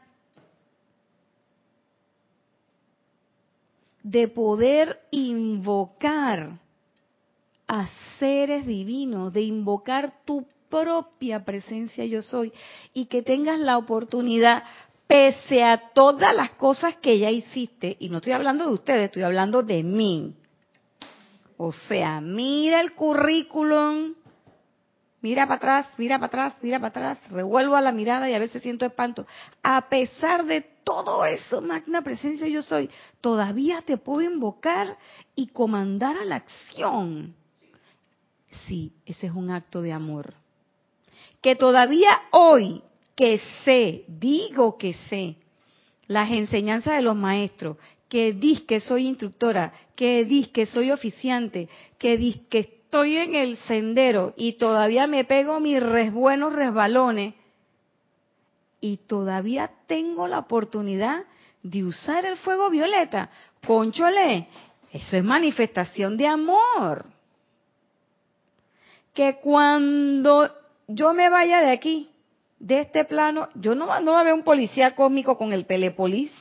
de 4.04 4.28
poder 4.28 5.00
invocar 5.12 6.60
a 7.68 7.88
seres 8.20 8.66
divinos, 8.66 9.32
de 9.32 9.42
invocar 9.42 10.24
tu 10.26 10.46
propia 10.70 11.44
presencia 11.44 12.06
yo 12.06 12.22
soy 12.22 12.52
y 12.94 13.06
que 13.06 13.22
tengas 13.22 13.60
la 13.60 13.78
oportunidad, 13.78 14.64
pese 15.08 15.64
a 15.64 15.92
todas 15.94 16.36
las 16.36 16.52
cosas 16.52 16.96
que 16.98 17.20
ya 17.20 17.30
hiciste, 17.30 17.98
y 18.00 18.10
no 18.10 18.18
estoy 18.18 18.34
hablando 18.34 18.66
de 18.66 18.74
ustedes, 18.74 19.06
estoy 19.06 19.24
hablando 19.24 19.62
de 19.62 19.84
mí. 19.84 20.34
O 21.58 21.72
sea, 21.72 22.22
mira 22.22 22.82
el 22.82 22.94
currículum, 22.94 24.16
mira 25.22 25.46
para 25.46 25.56
atrás, 25.56 25.88
mira 25.98 26.18
para 26.18 26.28
atrás, 26.28 26.56
mira 26.62 26.80
para 26.80 26.90
atrás, 26.90 27.32
revuelvo 27.32 27.76
a 27.76 27.82
la 27.82 27.92
mirada 27.92 28.30
y 28.30 28.34
a 28.34 28.40
veces 28.40 28.62
siento 28.62 28.86
espanto. 28.86 29.26
A 29.64 29.90
pesar 29.90 30.46
de 30.46 30.62
todo 30.84 31.26
eso, 31.26 31.62
magna 31.62 32.02
presencia 32.02 32.48
yo 32.48 32.62
soy, 32.62 32.90
todavía 33.22 33.82
te 33.82 33.98
puedo 33.98 34.22
invocar 34.22 34.98
y 35.36 35.48
comandar 35.48 36.18
a 36.18 36.26
la 36.26 36.38
acción. 36.38 37.36
Sí, 38.50 38.92
ese 39.06 39.28
es 39.28 39.34
un 39.34 39.50
acto 39.52 39.82
de 39.82 39.94
amor. 39.94 40.34
Que 41.42 41.56
todavía 41.56 42.10
hoy 42.32 42.84
que 43.16 43.40
sé, 43.64 44.04
digo 44.08 44.78
que 44.78 44.94
sé, 44.94 45.36
las 46.08 46.32
enseñanzas 46.32 46.96
de 46.96 47.02
los 47.04 47.16
maestros, 47.16 47.78
que 48.10 48.34
dis 48.34 48.62
que 48.62 48.82
soy 48.82 49.08
instructora, 49.08 49.72
que 49.96 50.26
dis 50.26 50.50
que 50.50 50.66
soy 50.66 50.92
oficiante, 50.92 51.70
que 51.98 52.18
dis 52.18 52.42
que 52.50 52.81
estoy 52.92 53.16
en 53.16 53.36
el 53.36 53.56
sendero 53.60 54.34
y 54.36 54.58
todavía 54.58 55.08
me 55.08 55.24
pego 55.24 55.62
mis 55.62 55.82
buenos 56.12 56.52
resbalones, 56.52 57.36
y 58.82 58.98
todavía 58.98 59.72
tengo 59.88 60.28
la 60.28 60.40
oportunidad 60.40 61.24
de 61.64 61.86
usar 61.86 62.26
el 62.26 62.36
fuego 62.36 62.70
violeta. 62.70 63.30
Conchole, 63.66 64.50
eso 64.92 65.16
es 65.16 65.24
manifestación 65.24 66.18
de 66.18 66.28
amor. 66.28 67.06
Que 69.14 69.38
cuando 69.38 70.54
yo 70.90 71.14
me 71.14 71.30
vaya 71.30 71.62
de 71.62 71.72
aquí, 71.72 72.10
de 72.60 72.82
este 72.82 73.06
plano, 73.06 73.48
yo 73.56 73.74
no, 73.74 74.02
no 74.02 74.12
va 74.12 74.20
a 74.20 74.24
ver 74.24 74.34
un 74.34 74.44
policía 74.44 74.96
cósmico 74.96 75.38
con 75.38 75.54
el 75.54 75.66
telepolis. 75.66 76.34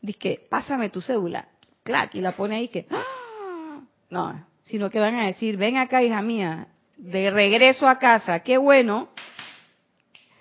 Dice 0.00 0.46
pásame 0.48 0.88
tu 0.90 1.00
cédula. 1.00 1.48
Clac, 1.82 2.14
y 2.14 2.20
la 2.20 2.36
pone 2.36 2.54
ahí 2.54 2.68
que, 2.68 2.86
¡ah! 2.90 3.80
no, 4.10 4.53
sino 4.64 4.90
que 4.90 4.98
van 4.98 5.16
a 5.16 5.26
decir, 5.26 5.56
ven 5.56 5.76
acá, 5.76 6.02
hija 6.02 6.22
mía, 6.22 6.68
de 6.96 7.30
regreso 7.30 7.86
a 7.86 7.98
casa, 7.98 8.40
qué 8.40 8.58
bueno. 8.58 9.08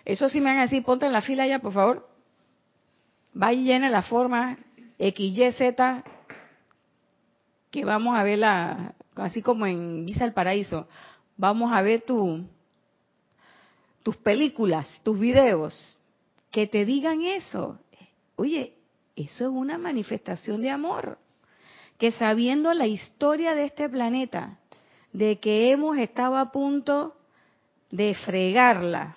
Eso 0.06 0.30
sí 0.30 0.40
me 0.40 0.50
van 0.50 0.60
a 0.60 0.64
decir, 0.64 0.84
ponte 0.84 1.06
en 1.06 1.14
la 1.14 1.22
fila 1.22 1.48
ya, 1.48 1.60
por 1.60 1.74
favor. 1.74 2.10
Va 3.40 3.54
y 3.54 3.64
llena 3.64 3.90
la 3.90 4.04
forma 4.04 4.58
XYZ, 4.98 6.04
que 7.72 7.86
vamos 7.86 8.16
a 8.16 8.24
verla, 8.24 8.94
así 9.16 9.42
como 9.42 9.66
en 9.66 10.06
Visa 10.06 10.24
al 10.24 10.34
Paraíso. 10.34 10.88
Vamos 11.36 11.74
a 11.74 11.82
ver 11.82 12.02
tu, 12.02 12.46
tus 14.04 14.16
películas, 14.18 14.88
tus 15.04 15.20
videos, 15.20 16.00
que 16.52 16.68
te 16.68 16.86
digan 16.86 17.24
eso. 17.24 17.80
Oye, 18.36 18.76
eso 19.16 19.46
es 19.46 19.50
una 19.50 19.78
manifestación 19.78 20.62
de 20.62 20.70
amor. 20.70 21.18
Que 21.98 22.12
sabiendo 22.12 22.74
la 22.74 22.88
historia 22.88 23.56
de 23.56 23.66
este 23.66 23.88
planeta, 23.90 24.58
de 25.12 25.40
que 25.40 25.72
hemos 25.72 25.98
estado 25.98 26.38
a 26.38 26.52
punto 26.52 27.16
de 27.92 28.16
fregarla 28.16 29.16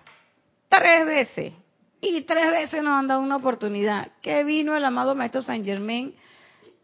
tres 0.69 1.07
veces, 1.07 1.53
y 2.01 2.23
tres 2.23 2.51
veces 2.51 2.83
nos 2.83 2.93
han 2.93 3.09
dado 3.09 3.23
una 3.23 3.37
oportunidad, 3.37 4.13
que 4.21 4.45
vino 4.45 4.77
el 4.77 4.85
amado 4.85 5.15
Maestro 5.15 5.43
San 5.43 5.65
Germain 5.65 6.15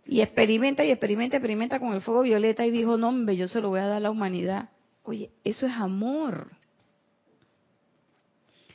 y 0.06 0.20
experimenta 0.20 0.84
y 0.84 0.90
experimenta, 0.90 1.36
experimenta 1.36 1.78
con 1.78 1.92
el 1.92 2.00
fuego 2.00 2.22
violeta 2.22 2.66
y 2.66 2.70
dijo, 2.70 2.96
no, 2.96 3.08
hombre, 3.08 3.36
yo 3.36 3.46
se 3.46 3.60
lo 3.60 3.68
voy 3.68 3.80
a 3.80 3.86
dar 3.86 3.98
a 3.98 4.00
la 4.00 4.10
humanidad. 4.10 4.70
Oye, 5.04 5.30
eso 5.44 5.66
es 5.66 5.72
amor. 5.72 6.50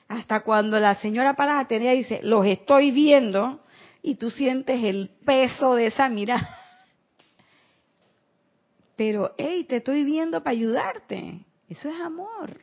Hasta 0.08 0.42
cuando 0.42 0.80
la 0.80 0.96
señora 0.96 1.34
Palas 1.34 1.66
Atenea 1.66 1.92
dice, 1.92 2.22
los 2.24 2.46
estoy 2.46 2.92
viendo, 2.92 3.60
y 4.02 4.16
tú 4.16 4.32
sientes 4.32 4.84
el 4.84 5.10
peso 5.26 5.76
de 5.76 5.88
esa 5.88 6.08
mirada. 6.08 6.57
Pero, 8.98 9.34
hey, 9.38 9.64
te 9.64 9.78
estoy 9.78 10.04
viendo 10.04 10.44
para 10.44 10.52
ayudarte. 10.52 11.46
Eso 11.70 11.88
es 11.88 12.02
amor. 12.02 12.60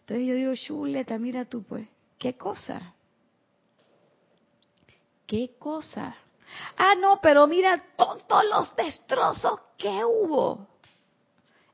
Entonces 0.00 0.26
yo 0.26 0.34
digo, 0.34 0.54
chuleta, 0.54 1.18
mira 1.18 1.46
tú 1.46 1.62
pues, 1.62 1.88
¿qué 2.18 2.36
cosa? 2.36 2.94
¿Qué 5.26 5.56
cosa? 5.58 6.14
Ah, 6.76 6.94
no, 7.00 7.20
pero 7.22 7.46
mira 7.46 7.82
todos 7.96 8.44
los 8.44 8.76
destrozos 8.76 9.60
que 9.78 10.04
hubo 10.04 10.68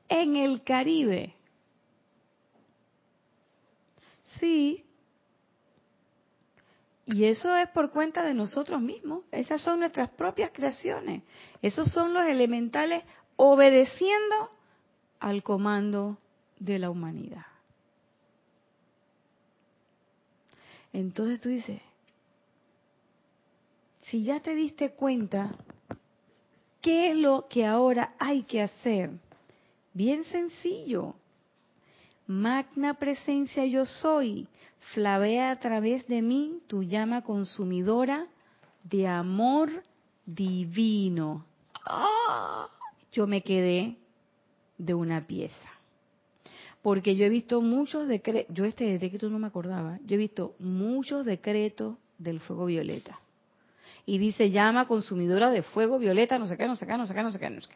en 0.07 0.37
el 0.37 0.63
Caribe. 0.63 1.35
Sí. 4.39 4.85
Y 7.05 7.25
eso 7.25 7.53
es 7.57 7.67
por 7.69 7.91
cuenta 7.91 8.23
de 8.23 8.33
nosotros 8.33 8.79
mismos. 8.79 9.25
Esas 9.31 9.61
son 9.61 9.79
nuestras 9.79 10.09
propias 10.11 10.51
creaciones. 10.53 11.23
Esos 11.61 11.89
son 11.91 12.13
los 12.13 12.25
elementales 12.25 13.03
obedeciendo 13.43 14.51
al 15.19 15.41
comando 15.41 16.19
de 16.59 16.77
la 16.77 16.91
humanidad. 16.91 17.47
Entonces 20.93 21.41
tú 21.41 21.49
dices, 21.49 21.81
si 24.03 24.23
ya 24.23 24.41
te 24.41 24.53
diste 24.53 24.91
cuenta, 24.91 25.55
¿qué 26.81 27.09
es 27.09 27.17
lo 27.17 27.47
que 27.49 27.65
ahora 27.65 28.13
hay 28.19 28.43
que 28.43 28.61
hacer? 28.61 29.09
Bien 29.95 30.23
sencillo. 30.25 31.15
Magna 32.27 32.93
presencia 32.93 33.65
yo 33.65 33.87
soy, 33.87 34.47
flavea 34.93 35.49
a 35.49 35.55
través 35.55 36.07
de 36.07 36.21
mí 36.21 36.61
tu 36.67 36.83
llama 36.83 37.23
consumidora 37.23 38.27
de 38.83 39.07
amor 39.07 39.81
divino. 40.27 41.43
¡Ah! 41.87 42.69
Yo 43.11 43.27
me 43.27 43.41
quedé 43.41 43.97
de 44.77 44.93
una 44.93 45.27
pieza. 45.27 45.69
Porque 46.81 47.15
yo 47.15 47.25
he 47.25 47.29
visto 47.29 47.61
muchos 47.61 48.07
decretos, 48.07 48.55
yo 48.55 48.65
este 48.65 48.97
decreto 48.97 49.29
no 49.29 49.37
me 49.37 49.47
acordaba, 49.47 49.99
yo 50.05 50.15
he 50.15 50.17
visto 50.17 50.55
muchos 50.57 51.25
decretos 51.25 51.97
del 52.17 52.39
fuego 52.39 52.65
violeta. 52.65 53.19
Y 54.05 54.17
dice 54.17 54.49
llama 54.49 54.87
consumidora 54.87 55.51
de 55.51 55.61
fuego 55.61 55.99
violeta, 55.99 56.39
no 56.39 56.47
sé 56.47 56.57
qué, 56.57 56.67
no 56.67 56.75
sé 56.75 56.87
qué, 56.87 56.97
no 56.97 57.05
sé 57.05 57.13
qué, 57.13 57.23
no 57.23 57.31
sé 57.31 57.39
qué, 57.39 57.49
no 57.49 57.61
sé 57.61 57.69
qué. 57.69 57.75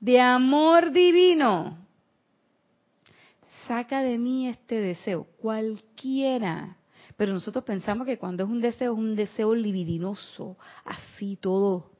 De 0.00 0.20
amor 0.20 0.92
divino 0.92 1.76
saca 3.66 4.02
de 4.02 4.16
mí 4.16 4.48
este 4.48 4.80
deseo, 4.80 5.26
cualquiera. 5.38 6.76
Pero 7.16 7.32
nosotros 7.32 7.64
pensamos 7.64 8.06
que 8.06 8.16
cuando 8.16 8.44
es 8.44 8.48
un 8.48 8.60
deseo, 8.60 8.92
es 8.92 8.98
un 8.98 9.16
deseo 9.16 9.54
libidinoso, 9.54 10.56
así 10.84 11.36
todo. 11.36 11.90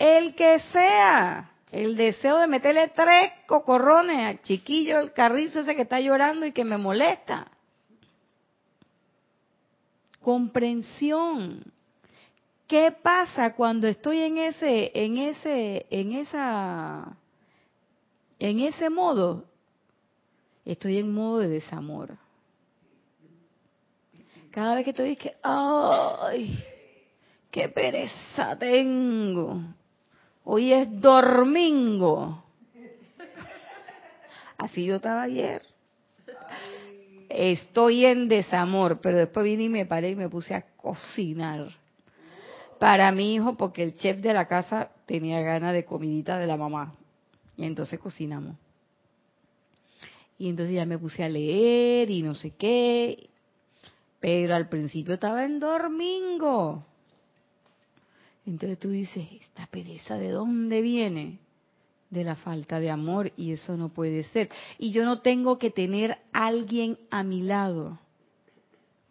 El 0.00 0.34
que 0.34 0.58
sea, 0.72 1.52
el 1.70 1.94
deseo 1.94 2.38
de 2.38 2.46
meterle 2.46 2.88
tres 2.88 3.32
cocorrones 3.46 4.26
al 4.26 4.40
chiquillo, 4.40 4.98
el 4.98 5.12
carrizo 5.12 5.60
ese 5.60 5.76
que 5.76 5.82
está 5.82 6.00
llorando 6.00 6.46
y 6.46 6.52
que 6.52 6.64
me 6.64 6.78
molesta. 6.78 7.50
Comprensión. 10.22 11.62
¿Qué 12.66 12.92
pasa 12.92 13.54
cuando 13.54 13.88
estoy 13.88 14.20
en 14.20 14.38
ese, 14.38 14.90
en 14.94 15.18
ese, 15.18 15.84
en 15.90 16.12
esa 16.12 17.18
en 18.38 18.60
ese 18.60 18.88
modo, 18.88 19.44
estoy 20.64 20.96
en 20.96 21.12
modo 21.12 21.40
de 21.40 21.48
desamor. 21.48 22.16
Cada 24.50 24.76
vez 24.76 24.86
que 24.86 24.94
te 24.94 25.02
dices, 25.02 25.32
ay, 25.42 26.58
qué 27.50 27.68
pereza 27.68 28.58
tengo. 28.58 29.60
Hoy 30.52 30.72
es 30.72 31.00
domingo. 31.00 32.42
Así 34.58 34.84
yo 34.84 34.96
estaba 34.96 35.22
ayer. 35.22 35.62
Estoy 37.28 38.04
en 38.04 38.26
desamor, 38.26 38.98
pero 39.00 39.18
después 39.18 39.44
vine 39.44 39.62
y 39.62 39.68
me 39.68 39.86
paré 39.86 40.10
y 40.10 40.16
me 40.16 40.28
puse 40.28 40.56
a 40.56 40.62
cocinar 40.76 41.68
para 42.80 43.12
mi 43.12 43.36
hijo 43.36 43.56
porque 43.56 43.84
el 43.84 43.94
chef 43.94 44.16
de 44.16 44.34
la 44.34 44.48
casa 44.48 44.90
tenía 45.06 45.40
ganas 45.40 45.72
de 45.72 45.84
comidita 45.84 46.36
de 46.36 46.48
la 46.48 46.56
mamá. 46.56 46.96
Y 47.56 47.64
entonces 47.64 48.00
cocinamos. 48.00 48.56
Y 50.36 50.48
entonces 50.48 50.74
ya 50.74 50.84
me 50.84 50.98
puse 50.98 51.22
a 51.22 51.28
leer 51.28 52.10
y 52.10 52.22
no 52.22 52.34
sé 52.34 52.56
qué. 52.56 53.30
Pero 54.18 54.56
al 54.56 54.68
principio 54.68 55.14
estaba 55.14 55.44
en 55.44 55.60
domingo. 55.60 56.84
Entonces 58.50 58.80
tú 58.80 58.88
dices, 58.90 59.28
¿esta 59.40 59.68
pereza 59.68 60.16
de 60.16 60.30
dónde 60.30 60.82
viene? 60.82 61.38
De 62.10 62.24
la 62.24 62.34
falta 62.34 62.80
de 62.80 62.90
amor 62.90 63.32
y 63.36 63.52
eso 63.52 63.76
no 63.76 63.90
puede 63.90 64.24
ser. 64.24 64.50
Y 64.76 64.90
yo 64.90 65.04
no 65.04 65.20
tengo 65.20 65.56
que 65.60 65.70
tener 65.70 66.18
alguien 66.32 66.98
a 67.12 67.22
mi 67.22 67.42
lado 67.42 68.00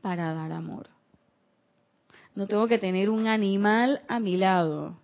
para 0.02 0.34
dar 0.34 0.52
amor. 0.52 0.90
No 2.36 2.48
tengo 2.48 2.68
que 2.68 2.80
tener 2.80 3.10
un 3.10 3.28
animal 3.28 4.02
a 4.10 4.20
mi 4.20 4.36
lado 4.36 4.98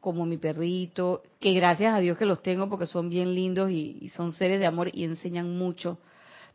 como 0.00 0.24
mi 0.24 0.38
perrito, 0.38 1.22
que 1.40 1.52
gracias 1.52 1.94
a 1.94 1.98
Dios 1.98 2.16
que 2.16 2.24
los 2.24 2.40
tengo 2.40 2.70
porque 2.70 2.86
son 2.86 3.10
bien 3.10 3.34
lindos 3.34 3.70
y, 3.70 4.08
son 4.14 4.32
seres 4.32 4.58
de 4.58 4.64
amor 4.64 4.88
y 4.90 5.04
enseñan 5.04 5.54
mucho, 5.58 5.98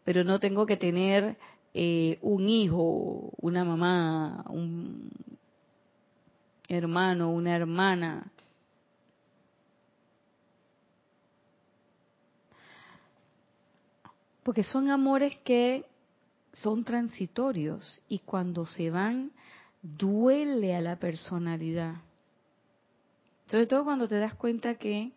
pero 0.04 0.24
no 0.24 0.40
tengo 0.40 0.66
que 0.66 0.78
tener 0.78 1.38
eh, 1.76 2.18
un 2.24 2.50
hijo, 2.50 3.32
una 3.38 3.64
mamá, 3.64 4.44
un 4.50 5.12
hermano, 6.74 7.30
una 7.30 7.56
hermana. 7.56 8.32
Porque 14.44 14.64
son 14.64 14.90
amores 14.90 15.38
que 15.42 15.86
son 16.52 16.84
transitorios 16.84 18.02
y 18.08 18.20
cuando 18.20 18.66
se 18.66 18.90
van 18.90 19.32
duele 19.82 20.76
a 20.76 20.82
la 20.82 20.98
personalidad. 20.98 21.96
Sobre 23.48 23.68
todo 23.68 23.84
cuando 23.84 24.08
te 24.08 24.18
das 24.18 24.34
cuenta 24.36 24.76
que 24.76 25.12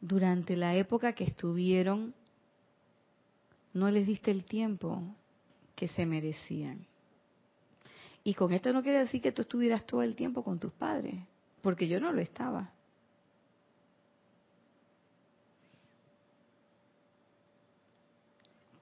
durante 0.00 0.56
la 0.56 0.74
época 0.76 1.12
que 1.12 1.24
estuvieron 1.24 2.14
no 3.72 3.90
les 3.90 4.06
diste 4.06 4.30
el 4.30 4.44
tiempo 4.44 5.02
que 5.74 5.88
se 5.88 6.06
merecían. 6.06 6.86
Y 8.26 8.34
con 8.34 8.52
esto 8.52 8.72
no 8.72 8.82
quiere 8.82 8.98
decir 8.98 9.22
que 9.22 9.30
tú 9.30 9.42
estuvieras 9.42 9.86
todo 9.86 10.02
el 10.02 10.16
tiempo 10.16 10.42
con 10.42 10.58
tus 10.58 10.72
padres, 10.72 11.14
porque 11.62 11.86
yo 11.86 12.00
no 12.00 12.10
lo 12.10 12.20
estaba. 12.20 12.72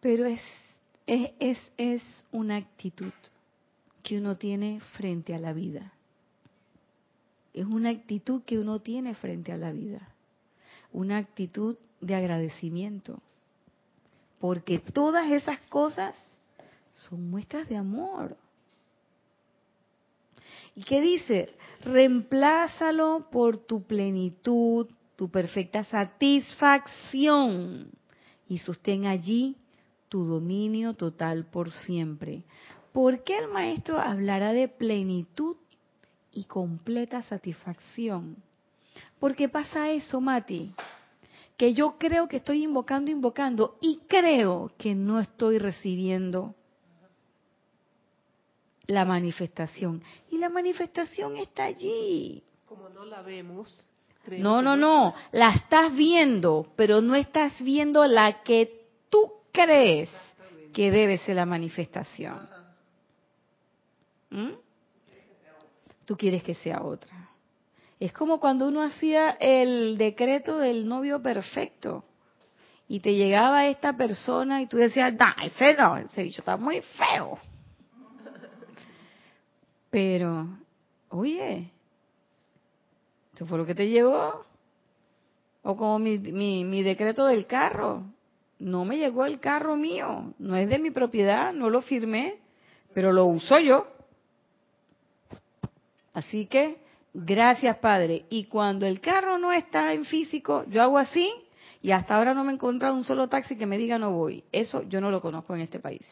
Pero 0.01 0.25
es 0.25 0.41
es, 1.07 1.31
es, 1.39 1.73
es 1.77 2.27
una 2.33 2.57
actitud 2.57 3.13
que 4.03 4.17
uno 4.17 4.39
tiene 4.39 4.81
frente 4.97 5.35
a 5.35 5.39
la 5.39 5.53
vida. 5.53 5.93
Es 7.53 7.67
una 7.67 7.91
actitud 7.91 8.45
que 8.45 8.59
uno 8.59 8.81
tiene 8.81 9.15
frente 9.15 9.53
a 9.53 9.59
la 9.59 9.73
vida. 9.73 10.09
Una 10.91 11.19
actitud 11.19 11.77
de 12.01 12.15
agradecimiento. 12.15 13.21
Porque 14.41 14.79
todas 14.79 15.31
esas 15.31 15.61
cosas 15.69 16.17
son 16.95 17.29
muestras 17.29 17.69
de 17.69 17.77
amor. 17.77 18.39
¿Y 20.75 20.83
qué 20.83 21.01
dice? 21.01 21.55
Reemplázalo 21.83 23.29
por 23.31 23.59
tu 23.59 23.85
plenitud, 23.85 24.89
tu 25.17 25.31
perfecta 25.31 25.85
satisfacción 25.85 27.93
y 28.49 28.59
sostén 28.59 29.07
allí 29.07 29.57
tu 30.09 30.25
dominio 30.25 30.95
total 30.95 31.47
por 31.47 31.71
siempre. 31.71 32.43
¿Por 32.93 33.23
qué 33.25 33.39
el 33.39 33.49
maestro 33.49 34.01
hablará 34.01 34.53
de 34.53 34.69
plenitud 34.69 35.57
y 36.33 36.45
completa 36.45 37.23
satisfacción? 37.23 38.37
Porque 39.19 39.49
pasa 39.49 39.91
eso, 39.91 40.21
Mati, 40.21 40.73
que 41.57 41.75
yo 41.75 41.97
creo 41.99 42.29
que 42.29 42.37
estoy 42.39 42.65
invocando, 42.65 43.11
invocando 43.11 43.77
y 43.81 44.01
creo 44.09 44.73
que 44.79 44.95
no 44.95 45.21
estoy 45.21 45.59
recibiendo 45.59 46.55
la 48.87 49.05
manifestación. 49.05 50.03
Y 50.31 50.39
la 50.39 50.49
manifestación 50.49 51.37
está 51.37 51.65
allí. 51.65 52.43
Como 52.67 52.89
no 52.89 53.05
la 53.05 53.23
vemos. 53.23 53.89
No, 54.27 54.63
no, 54.63 54.77
no, 54.77 55.15
la 55.33 55.51
estás 55.51 55.95
viendo, 55.95 56.73
pero 56.77 57.03
no 57.03 57.15
estás 57.15 57.61
viendo 57.63 58.07
la 58.07 58.43
que 58.43 58.87
tú 59.11 59.31
crees 59.53 60.09
que 60.73 60.91
debe 60.91 61.19
ser 61.19 61.37
la 61.37 61.45
manifestación. 61.45 62.49
¿Mm? 64.31 64.53
Tú 66.07 66.17
quieres 66.17 66.43
que 66.43 66.55
sea 66.55 66.83
otra. 66.83 67.29
Es 68.01 68.13
como 68.13 68.41
cuando 68.41 68.67
uno 68.67 68.83
hacía 68.83 69.31
el 69.41 69.97
decreto 69.97 70.59
del 70.59 70.89
novio 70.89 71.23
perfecto 71.23 72.05
y 72.89 73.01
te 73.01 73.15
llegaba 73.15 73.67
esta 73.67 73.97
persona 73.97 74.61
y 74.61 74.67
tú 74.67 74.77
decías, 74.77 75.13
no, 75.15 75.27
ese 75.43 75.75
no, 75.75 75.97
ese 75.97 76.23
bicho 76.23 76.41
está 76.41 76.57
muy 76.57 76.81
feo. 76.81 77.39
Pero, 79.95 80.49
oye, 81.11 81.71
¿eso 83.33 83.47
fue 83.47 83.59
lo 83.59 83.65
que 83.65 83.77
te 83.77 83.87
llegó? 83.87 84.45
O 85.63 85.77
como 85.77 86.01
mi, 86.01 86.19
mi, 86.19 86.65
mi 86.65 86.83
decreto 86.83 87.27
del 87.27 87.47
carro. 87.47 88.03
No 88.59 88.85
me 88.85 88.97
llegó 88.97 89.25
el 89.25 89.39
carro 89.39 89.77
mío, 89.77 90.35
no 90.41 90.57
es 90.57 90.69
de 90.69 90.81
mi 90.81 90.91
propiedad, 90.91 91.53
no 91.53 91.71
lo 91.71 91.81
firmé, 91.81 92.41
pero 92.93 93.13
lo 93.13 93.27
uso 93.27 93.61
yo. 93.61 93.87
Así 96.13 96.47
que, 96.47 96.79
gracias 97.13 97.77
Padre. 97.77 98.25
Y 98.31 98.47
cuando 98.47 98.87
el 98.87 99.01
carro 99.01 99.39
no 99.39 99.53
está 99.53 99.93
en 99.93 100.07
físico, 100.07 100.65
yo 100.71 100.83
hago 100.83 100.99
así 100.99 101.33
y 101.83 101.93
hasta 101.93 102.17
ahora 102.17 102.35
no 102.35 102.43
me 102.43 102.51
he 102.51 102.55
encontrado 102.57 102.97
un 102.97 103.05
solo 103.05 103.29
taxi 103.29 103.57
que 103.57 103.67
me 103.67 103.79
diga 103.79 103.97
no 103.97 104.11
voy. 104.11 104.43
Eso 104.51 104.83
yo 104.89 105.01
no 105.01 105.13
lo 105.13 105.21
conozco 105.21 105.55
en 105.55 105.61
este 105.61 105.79
país. 105.79 106.05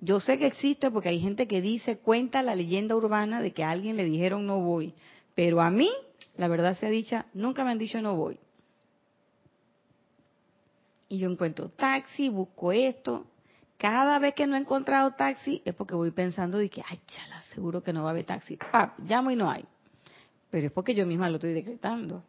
Yo 0.00 0.20
sé 0.20 0.38
que 0.38 0.46
existe 0.46 0.90
porque 0.90 1.08
hay 1.08 1.20
gente 1.20 1.48
que 1.48 1.60
dice, 1.60 1.98
cuenta 1.98 2.42
la 2.42 2.54
leyenda 2.54 2.94
urbana 2.94 3.42
de 3.42 3.52
que 3.52 3.64
a 3.64 3.70
alguien 3.70 3.96
le 3.96 4.04
dijeron 4.04 4.46
no 4.46 4.60
voy. 4.60 4.94
Pero 5.34 5.60
a 5.60 5.70
mí, 5.70 5.90
la 6.36 6.48
verdad 6.48 6.78
sea 6.78 6.90
dicha, 6.90 7.26
nunca 7.34 7.64
me 7.64 7.70
han 7.70 7.78
dicho 7.78 8.00
no 8.00 8.16
voy. 8.16 8.38
Y 11.08 11.18
yo 11.18 11.30
encuentro 11.30 11.70
taxi, 11.70 12.28
busco 12.28 12.70
esto. 12.70 13.26
Cada 13.76 14.18
vez 14.18 14.34
que 14.34 14.46
no 14.46 14.56
he 14.56 14.58
encontrado 14.58 15.12
taxi 15.12 15.62
es 15.64 15.74
porque 15.74 15.94
voy 15.94 16.10
pensando 16.10 16.58
de 16.58 16.68
que, 16.68 16.82
ay, 16.88 17.00
chala, 17.06 17.42
seguro 17.54 17.82
que 17.82 17.92
no 17.92 18.02
va 18.02 18.08
a 18.08 18.12
haber 18.12 18.24
taxi. 18.24 18.56
Pap, 18.56 18.98
llamo 19.00 19.30
y 19.30 19.36
no 19.36 19.50
hay. 19.50 19.64
Pero 20.50 20.66
es 20.66 20.72
porque 20.72 20.94
yo 20.94 21.06
misma 21.06 21.28
lo 21.28 21.36
estoy 21.36 21.54
decretando. 21.54 22.22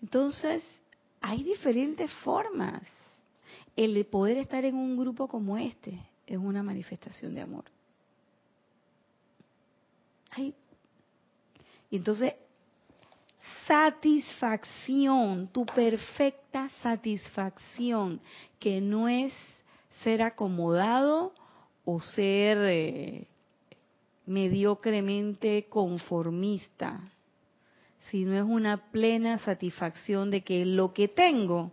Entonces, 0.00 0.64
hay 1.20 1.42
diferentes 1.42 2.10
formas. 2.22 2.82
El 3.76 4.04
poder 4.06 4.38
estar 4.38 4.64
en 4.64 4.76
un 4.76 4.96
grupo 4.96 5.26
como 5.26 5.58
este, 5.58 5.98
es 6.26 6.38
una 6.38 6.62
manifestación 6.62 7.34
de 7.34 7.40
amor. 7.42 7.64
y 11.90 11.96
entonces, 11.96 12.34
satisfacción, 13.66 15.48
tu 15.48 15.64
perfecta 15.64 16.68
satisfacción, 16.82 18.20
que 18.58 18.80
no 18.80 19.08
es 19.08 19.32
ser 20.02 20.22
acomodado 20.22 21.32
o 21.84 22.00
ser 22.00 22.58
eh, 22.62 23.28
mediocremente 24.26 25.66
conformista, 25.68 27.00
sino 28.10 28.34
es 28.34 28.42
una 28.42 28.90
plena 28.90 29.38
satisfacción 29.38 30.30
de 30.30 30.42
que 30.42 30.64
lo 30.64 30.92
que 30.92 31.08
tengo 31.08 31.70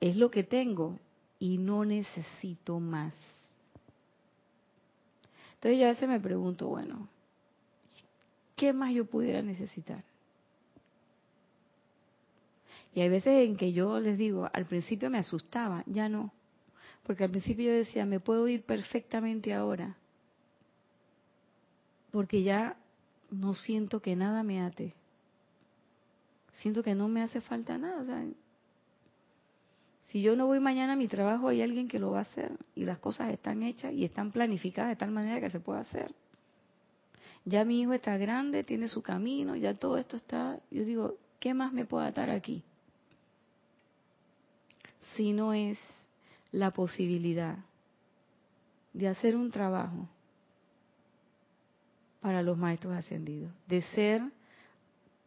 es 0.00 0.16
lo 0.16 0.30
que 0.30 0.44
tengo 0.44 0.98
y 1.44 1.58
no 1.58 1.84
necesito 1.84 2.80
más. 2.80 3.12
Entonces 5.56 5.78
yo 5.78 5.84
a 5.84 5.90
veces 5.90 6.08
me 6.08 6.18
pregunto, 6.18 6.68
bueno, 6.68 7.06
¿qué 8.56 8.72
más 8.72 8.94
yo 8.94 9.04
pudiera 9.04 9.42
necesitar? 9.42 10.02
Y 12.94 13.02
hay 13.02 13.10
veces 13.10 13.46
en 13.46 13.58
que 13.58 13.74
yo 13.74 14.00
les 14.00 14.16
digo, 14.16 14.48
al 14.54 14.64
principio 14.64 15.10
me 15.10 15.18
asustaba, 15.18 15.84
ya 15.84 16.08
no. 16.08 16.32
Porque 17.02 17.24
al 17.24 17.30
principio 17.30 17.66
yo 17.66 17.76
decía, 17.76 18.06
me 18.06 18.20
puedo 18.20 18.48
ir 18.48 18.62
perfectamente 18.62 19.52
ahora. 19.52 19.98
Porque 22.10 22.42
ya 22.42 22.78
no 23.30 23.52
siento 23.52 24.00
que 24.00 24.16
nada 24.16 24.42
me 24.42 24.62
ate. 24.62 24.94
Siento 26.54 26.82
que 26.82 26.94
no 26.94 27.06
me 27.08 27.22
hace 27.22 27.42
falta 27.42 27.76
nada. 27.76 28.24
Si 30.14 30.22
yo 30.22 30.36
no 30.36 30.46
voy 30.46 30.60
mañana 30.60 30.92
a 30.92 30.96
mi 30.96 31.08
trabajo, 31.08 31.48
hay 31.48 31.60
alguien 31.60 31.88
que 31.88 31.98
lo 31.98 32.12
va 32.12 32.18
a 32.18 32.22
hacer 32.22 32.52
y 32.76 32.84
las 32.84 33.00
cosas 33.00 33.32
están 33.32 33.64
hechas 33.64 33.92
y 33.92 34.04
están 34.04 34.30
planificadas 34.30 34.90
de 34.90 34.94
tal 34.94 35.10
manera 35.10 35.40
que 35.40 35.50
se 35.50 35.58
pueda 35.58 35.80
hacer. 35.80 36.14
Ya 37.44 37.64
mi 37.64 37.80
hijo 37.80 37.94
está 37.94 38.16
grande, 38.16 38.62
tiene 38.62 38.86
su 38.86 39.02
camino, 39.02 39.56
ya 39.56 39.74
todo 39.74 39.98
esto 39.98 40.16
está. 40.16 40.60
Yo 40.70 40.84
digo, 40.84 41.16
¿qué 41.40 41.52
más 41.52 41.72
me 41.72 41.84
puede 41.84 42.06
atar 42.06 42.30
aquí? 42.30 42.62
Si 45.16 45.32
no 45.32 45.52
es 45.52 45.80
la 46.52 46.70
posibilidad 46.70 47.58
de 48.92 49.08
hacer 49.08 49.34
un 49.34 49.50
trabajo 49.50 50.08
para 52.20 52.40
los 52.40 52.56
maestros 52.56 52.94
ascendidos, 52.94 53.50
de 53.66 53.82
ser 53.82 54.22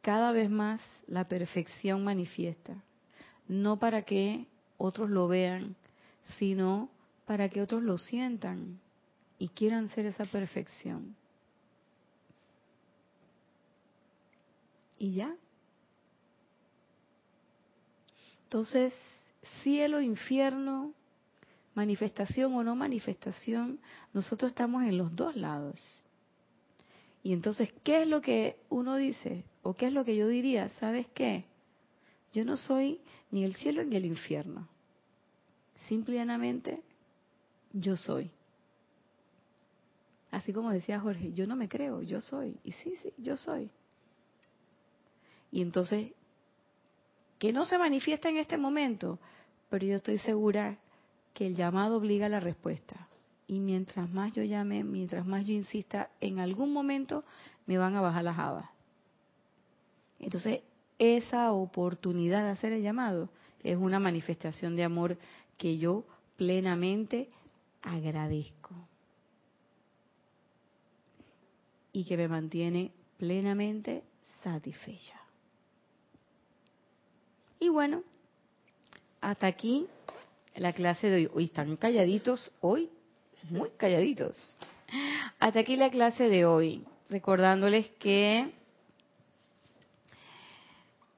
cada 0.02 0.32
vez 0.32 0.50
más 0.50 0.80
la 1.08 1.28
perfección 1.28 2.06
manifiesta, 2.06 2.82
no 3.50 3.80
para 3.80 4.04
que 4.04 4.48
otros 4.78 5.10
lo 5.10 5.28
vean, 5.28 5.76
sino 6.38 6.90
para 7.26 7.50
que 7.50 7.62
otros 7.62 7.84
lo 7.84 7.98
sientan 7.98 8.80
y 9.40 9.50
quieran 9.50 9.90
ser 9.90 10.06
esa 10.06 10.26
perfección. 10.26 11.16
Y 15.00 15.14
ya. 15.14 15.36
Entonces, 18.46 18.94
cielo, 19.62 20.02
infierno, 20.02 20.94
manifestación 21.76 22.54
o 22.56 22.64
no 22.64 22.76
manifestación, 22.76 23.80
nosotros 24.14 24.52
estamos 24.52 24.84
en 24.84 24.98
los 24.98 25.16
dos 25.16 25.36
lados. 25.36 26.08
Y 27.24 27.34
entonces, 27.34 27.74
¿qué 27.84 28.04
es 28.04 28.08
lo 28.08 28.22
que 28.22 28.58
uno 28.70 28.96
dice? 28.96 29.44
¿O 29.62 29.74
qué 29.74 29.88
es 29.88 29.94
lo 29.94 30.06
que 30.06 30.16
yo 30.16 30.28
diría? 30.28 30.70
¿Sabes 30.80 31.08
qué? 31.14 31.44
Yo 32.34 32.46
no 32.46 32.56
soy 32.56 33.02
ni 33.32 33.44
el 33.44 33.56
cielo 33.56 33.84
ni 33.84 33.96
el 33.96 34.06
infierno. 34.06 34.68
Simplemente 35.88 36.82
yo 37.74 37.96
soy. 37.96 38.32
Así 40.32 40.54
como 40.54 40.72
decía 40.72 41.00
Jorge, 41.00 41.34
yo 41.34 41.48
no 41.48 41.56
me 41.56 41.70
creo, 41.70 42.02
yo 42.02 42.22
soy. 42.22 42.58
Y 42.64 42.72
sí, 42.74 42.96
sí, 43.02 43.14
yo 43.18 43.38
soy. 43.38 43.70
Y 45.52 45.62
entonces, 45.62 46.12
que 47.40 47.54
no 47.54 47.66
se 47.66 47.78
manifiesta 47.78 48.30
en 48.30 48.38
este 48.38 48.58
momento, 48.58 49.20
pero 49.70 49.86
yo 49.86 49.96
estoy 49.96 50.18
segura 50.20 50.78
que 51.34 51.48
el 51.48 51.56
llamado 51.56 51.98
obliga 51.98 52.26
a 52.26 52.30
la 52.30 52.40
respuesta. 52.40 53.08
Y 53.48 53.60
mientras 53.60 54.10
más 54.10 54.34
yo 54.34 54.44
llame, 54.44 54.84
mientras 54.84 55.26
más 55.26 55.46
yo 55.46 55.54
insista, 55.54 56.10
en 56.20 56.40
algún 56.40 56.74
momento 56.74 57.24
me 57.66 57.78
van 57.78 57.96
a 57.96 58.02
bajar 58.02 58.24
las 58.24 58.38
habas. 58.38 58.70
Entonces, 60.20 60.62
esa 61.00 61.52
oportunidad 61.52 62.44
de 62.44 62.52
hacer 62.52 62.74
el 62.74 62.82
llamado 62.82 63.30
es 63.64 63.78
una 63.78 64.00
manifestación 64.00 64.76
de 64.76 64.84
amor 64.84 65.18
que 65.58 65.78
yo 65.78 66.04
plenamente 66.38 67.30
agradezco 67.82 68.76
y 71.92 72.06
que 72.06 72.18
me 72.18 72.28
mantiene 72.28 72.92
plenamente 73.18 74.04
satisfecha. 74.44 75.20
Y 77.60 77.70
bueno, 77.70 78.04
hasta 79.22 79.48
aquí 79.48 79.88
la 80.56 80.74
clase 80.74 81.08
de 81.08 81.16
hoy. 81.16 81.32
Hoy 81.34 81.44
están 81.46 81.76
calladitos, 81.76 82.52
hoy, 82.62 82.90
muy 83.50 83.70
calladitos. 83.78 84.56
Hasta 85.40 85.60
aquí 85.60 85.76
la 85.76 85.90
clase 85.90 86.30
de 86.30 86.46
hoy, 86.46 86.84
recordándoles 87.10 87.90
que 88.00 88.52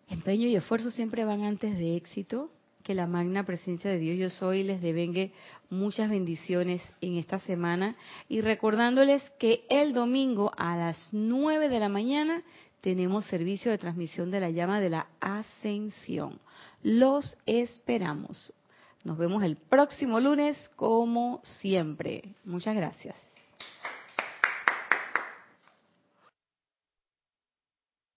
empeño 0.09 0.47
y 0.47 0.55
esfuerzo 0.55 0.91
siempre 0.91 1.25
van 1.25 1.43
antes 1.43 1.77
de 1.77 1.95
éxito, 1.95 2.49
que 2.83 2.95
la 2.95 3.07
magna 3.07 3.45
presencia 3.45 3.91
de 3.91 3.99
Dios 3.99 4.17
yo 4.17 4.29
soy 4.29 4.63
les 4.63 4.81
devengue 4.81 5.31
muchas 5.69 6.09
bendiciones 6.09 6.81
en 7.01 7.17
esta 7.17 7.39
semana 7.39 7.95
y 8.27 8.41
recordándoles 8.41 9.21
que 9.37 9.65
el 9.69 9.93
domingo 9.93 10.51
a 10.57 10.75
las 10.75 11.09
9 11.11 11.69
de 11.69 11.79
la 11.79 11.89
mañana 11.89 12.41
tenemos 12.81 13.25
servicio 13.25 13.71
de 13.71 13.77
transmisión 13.77 14.31
de 14.31 14.39
la 14.39 14.49
llama 14.49 14.79
de 14.79 14.89
la 14.89 15.07
ascensión. 15.19 16.39
Los 16.81 17.37
esperamos. 17.45 18.53
Nos 19.03 19.17
vemos 19.17 19.43
el 19.43 19.55
próximo 19.55 20.19
lunes 20.19 20.57
como 20.75 21.41
siempre. 21.43 22.35
Muchas 22.45 22.75
gracias. 22.75 23.28